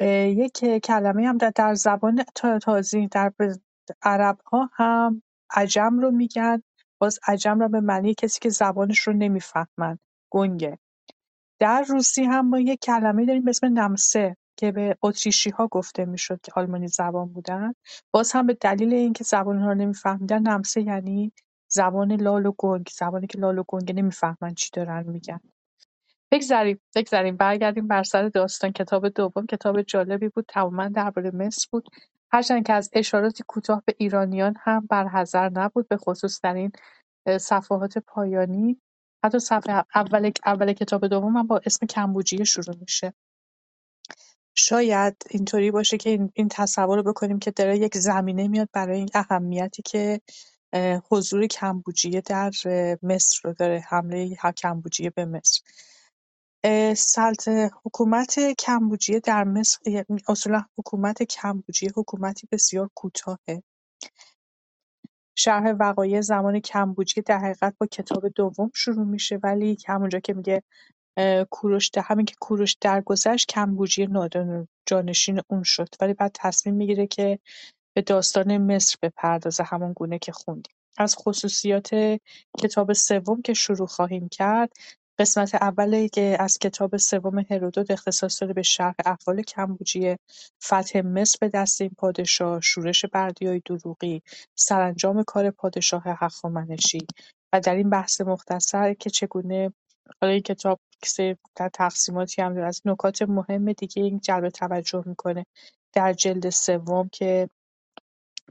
یک 0.00 0.64
کلمه 0.84 1.28
هم 1.28 1.38
در, 1.38 1.52
در 1.56 1.74
زبان 1.74 2.24
تا- 2.34 2.58
تازی 2.58 3.08
در 3.08 3.32
عرب 4.02 4.38
ها 4.52 4.70
هم 4.72 5.22
عجم 5.54 5.98
رو 5.98 6.10
میگن. 6.10 6.62
باز 6.98 7.18
عجم 7.28 7.60
رو 7.60 7.68
به 7.68 7.80
معنی 7.80 8.14
کسی 8.14 8.40
که 8.40 8.48
زبانش 8.48 8.98
رو 8.98 9.12
نمی‌فهمن. 9.12 9.98
گنگه. 10.30 10.78
در 11.60 11.82
روسی 11.82 12.24
هم 12.24 12.48
ما 12.48 12.60
یک 12.60 12.80
کلمه 12.80 13.26
داریم 13.26 13.44
به 13.44 13.50
اسم 13.50 13.66
نمسه 13.66 14.36
که 14.56 14.72
به 14.72 14.96
اتریشی 15.02 15.50
ها 15.50 15.66
گفته 15.66 16.04
می‌شد 16.04 16.40
که 16.40 16.52
آلمانی 16.56 16.88
زبان 16.88 17.28
بودن. 17.28 17.72
باز 18.12 18.32
هم 18.32 18.46
به 18.46 18.54
دلیل 18.54 18.94
اینکه 18.94 19.24
زبان 19.24 19.58
ها 19.58 19.68
رو 19.68 19.74
نمیفهمیدن 19.74 20.42
نمسه 20.42 20.82
یعنی 20.82 21.32
زبان 21.68 22.12
لال 22.12 22.46
و 22.46 22.52
گنگ. 22.58 22.88
زبانی 22.92 23.26
که 23.26 23.38
لال 23.38 23.58
و 23.58 23.64
گنگ 23.68 23.92
نمی‌فهمن 23.98 24.54
چی 24.56 24.70
دارن 24.72 25.02
میگن. 25.06 25.40
بگذریم 26.32 26.80
بگذریم 26.96 27.36
برگردیم 27.36 27.88
بر 27.88 28.02
سر 28.02 28.28
داستان. 28.28 28.72
کتاب 28.72 29.08
دوم. 29.08 29.46
کتاب 29.46 29.82
جالبی 29.82 30.28
بود. 30.28 30.44
تماما 30.48 30.88
درباره 30.88 31.30
مصر 31.30 31.68
بود. 31.72 31.88
هرچند 32.32 32.66
که 32.66 32.72
از 32.72 32.90
اشاراتی 32.92 33.44
کوتاه 33.48 33.82
به 33.86 33.94
ایرانیان 33.98 34.54
هم 34.58 34.86
برحذر 34.90 35.48
نبود 35.48 35.88
به 35.88 35.96
خصوص 35.96 36.40
در 36.42 36.54
این 36.54 36.72
صفحات 37.40 37.98
پایانی. 37.98 38.80
حتی 39.24 39.38
صفحه 39.38 39.84
اول 39.94 40.30
اول 40.46 40.72
کتاب 40.72 41.06
دوم 41.06 41.46
با 41.46 41.60
اسم 41.66 41.86
کمبوجیه 41.86 42.44
شروع 42.44 42.76
میشه. 42.80 43.14
شاید 44.54 45.16
اینطوری 45.30 45.70
باشه 45.70 45.96
که 45.96 46.10
این, 46.10 46.48
تصور 46.50 46.96
رو 46.96 47.02
بکنیم 47.02 47.38
که 47.38 47.50
داره 47.50 47.78
یک 47.78 47.98
زمینه 47.98 48.48
میاد 48.48 48.68
برای 48.72 48.98
این 48.98 49.08
اهمیتی 49.14 49.82
که 49.82 50.20
حضور 51.10 51.46
کمبوجیه 51.46 52.20
در 52.20 52.50
مصر 53.02 53.40
رو 53.44 53.52
داره 53.52 53.84
حمله 53.88 54.36
کمبوجیه 54.56 55.10
به 55.10 55.24
مصر. 55.24 55.62
سلط 56.96 57.48
حکومت 57.84 58.38
کمبوجیه 58.58 59.20
در 59.20 59.44
مصر 59.44 59.78
یعنی 59.90 60.22
اصولا 60.28 60.64
حکومت 60.78 61.22
کمبوجیه 61.22 61.90
حکومتی 61.96 62.48
بسیار 62.52 62.90
کوتاهه. 62.94 63.62
شرح 65.38 65.72
وقایع 65.80 66.20
زمان 66.20 66.60
کمبوجیه 66.60 67.22
در 67.26 67.38
حقیقت 67.38 67.74
با 67.78 67.86
کتاب 67.86 68.28
دوم 68.28 68.70
شروع 68.74 69.06
میشه 69.06 69.38
ولی 69.42 69.76
همونجا 69.86 70.20
که 70.20 70.34
میگه 70.34 70.62
کوروش 71.50 71.90
همین 72.04 72.26
که 72.26 72.34
کوروش 72.40 72.76
درگذشت 72.80 73.48
کمبوجیه 73.48 74.06
نادان 74.06 74.68
جانشین 74.86 75.40
اون 75.48 75.62
شد. 75.62 75.88
ولی 76.00 76.14
بعد 76.14 76.30
تصمیم 76.34 76.74
می‌گیره 76.74 77.06
که 77.06 77.38
به 77.96 78.02
داستان 78.02 78.58
مصر 78.58 78.96
بپردازه 79.02 79.64
همان 79.64 79.92
گونه 79.92 80.18
که 80.18 80.32
خوندیم. 80.32 80.74
از 80.98 81.16
خصوصیات 81.16 82.18
کتاب 82.58 82.92
سوم 82.92 83.42
که 83.42 83.54
شروع 83.54 83.86
خواهیم 83.86 84.28
کرد 84.28 84.72
قسمت 85.18 85.54
اولی 85.54 86.08
که 86.08 86.36
از 86.40 86.58
کتاب 86.58 86.96
سوم 86.96 87.38
هرودوت 87.38 87.90
اختصاص 87.90 88.42
داره 88.42 88.54
به 88.54 88.62
شرح 88.62 88.94
احوال 89.06 89.42
کمبوجیه 89.42 90.18
فتح 90.64 91.00
مصر 91.00 91.38
به 91.40 91.48
دست 91.48 91.80
این 91.80 91.90
پادشاه 91.98 92.60
شورش 92.60 93.04
بردیای 93.04 93.62
دروغی 93.64 94.22
سرانجام 94.54 95.22
کار 95.22 95.50
پادشاه 95.50 96.02
هخامنشی. 96.06 97.06
و 97.52 97.60
در 97.60 97.74
این 97.74 97.90
بحث 97.90 98.20
مختصر 98.20 98.94
که 98.94 99.10
چگونه 99.10 99.72
حالا 100.20 100.32
این 100.32 100.42
کتاب 100.42 100.80
در 101.56 101.68
تقسیماتی 101.68 102.42
هم 102.42 102.54
داره 102.54 102.66
از 102.66 102.82
نکات 102.84 103.22
مهم 103.22 103.72
دیگه 103.72 104.02
این 104.02 104.20
جلب 104.20 104.48
توجه 104.48 105.02
می‌کنه. 105.06 105.46
در 105.92 106.12
جلد 106.12 106.50
سوم 106.50 107.08
که 107.08 107.48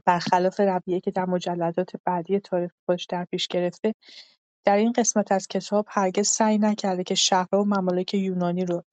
برخلاف 0.04 0.60
رویه‌ای 0.60 1.00
که 1.00 1.10
در 1.10 1.24
مجلدات 1.26 1.90
بعدی 2.04 2.40
تاریخ 2.40 2.70
خودش 2.86 3.04
در 3.04 3.24
پیش 3.24 3.48
گرفته 3.48 3.94
در 4.66 4.76
این 4.76 4.92
قسمت 4.92 5.32
از 5.32 5.48
کتاب 5.48 5.86
هرگز 5.88 6.28
سعی 6.28 6.58
نکرده 6.58 7.04
که 7.04 7.14
شهرها 7.14 7.62
و 7.62 7.64
ممالک 7.64 8.14
یونانی 8.14 8.64
رو 8.64 8.84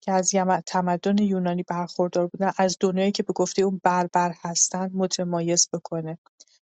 که 0.00 0.12
از 0.12 0.30
تمدن 0.66 1.18
یونانی 1.18 1.62
برخوردار 1.62 2.26
بودن 2.26 2.52
از 2.58 2.76
دنیایی 2.80 3.12
که 3.12 3.22
به 3.22 3.32
گفته 3.32 3.62
اون 3.62 3.80
بربر 3.84 4.34
هستن 4.44 4.90
متمایز 4.94 5.68
بکنه 5.72 6.18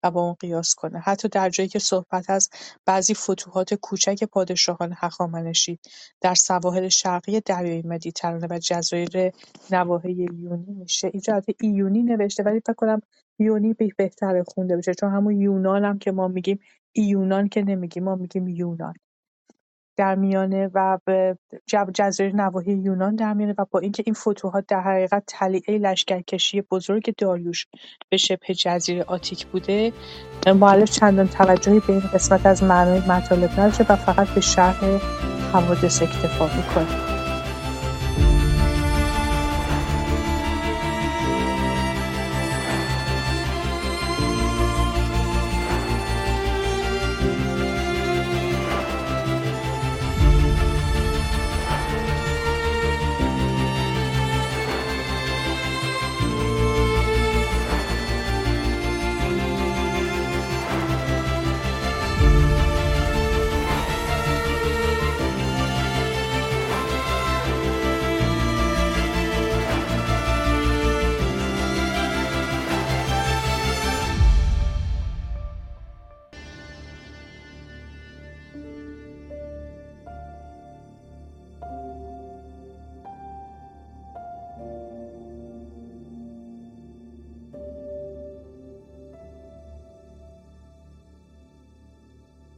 و 0.02 0.10
با 0.10 0.22
اون 0.22 0.34
قیاس 0.40 0.74
کنه. 0.74 0.98
حتی 0.98 1.28
در 1.28 1.50
جایی 1.50 1.68
که 1.68 1.78
صحبت 1.78 2.30
از 2.30 2.50
بعضی 2.86 3.14
فتوحات 3.14 3.74
کوچک 3.74 4.24
پادشاهان 4.24 4.94
هخامنشی 4.96 5.78
در 6.20 6.34
سواحل 6.34 6.88
شرقی 6.88 7.40
دریای 7.40 7.82
مدیترانه 7.82 8.46
و 8.50 8.58
جزایر 8.58 9.32
نواحی 9.70 10.12
یونی 10.12 10.72
میشه. 10.72 11.10
اینجا 11.12 11.42
ایونی 11.60 12.02
نوشته 12.02 12.42
ولی 12.42 12.60
فکر 12.60 12.72
کنم 12.72 13.00
یونی 13.38 13.74
بهتره 13.96 14.44
خونده 14.44 14.76
بشه 14.76 14.94
چون 14.94 15.10
همون 15.10 15.40
یونان 15.40 15.84
هم 15.84 15.98
که 15.98 16.12
ما 16.12 16.28
میگیم 16.28 16.60
ایونان 17.00 17.48
که 17.48 17.62
نمیگیم 17.62 18.04
ما 18.04 18.14
میگیم 18.14 18.48
یونان. 18.48 18.94
در 19.96 20.14
میانه 20.14 20.70
و 20.74 20.98
به 21.04 21.38
جزایر 21.94 22.36
نواحی 22.36 22.72
یونان 22.72 23.16
در 23.16 23.32
میانه 23.32 23.54
و 23.58 23.64
با 23.70 23.80
اینکه 23.80 24.02
این 24.06 24.14
فتوحات 24.14 24.64
در 24.68 24.80
حقیقت 24.80 25.22
طلیعه 25.26 25.78
لشکرکشی 25.78 26.60
بزرگ 26.60 27.14
داریوش 27.18 27.66
به 28.08 28.16
شبه 28.16 28.54
جزیره 28.54 29.02
آتیک 29.02 29.46
بوده 29.46 29.92
مؤلف 30.46 30.90
چندان 30.90 31.28
توجهی 31.28 31.80
به 31.80 31.90
این 31.90 32.00
قسمت 32.00 32.46
از 32.46 32.62
معنای 32.62 33.00
مطالب 33.00 33.52
نداره 33.52 33.86
و 33.92 33.96
فقط 33.96 34.28
به 34.28 34.40
شرح 34.40 34.84
حوادث 35.52 36.02
اکتفا 36.02 36.44
می‌کنه. 36.44 37.07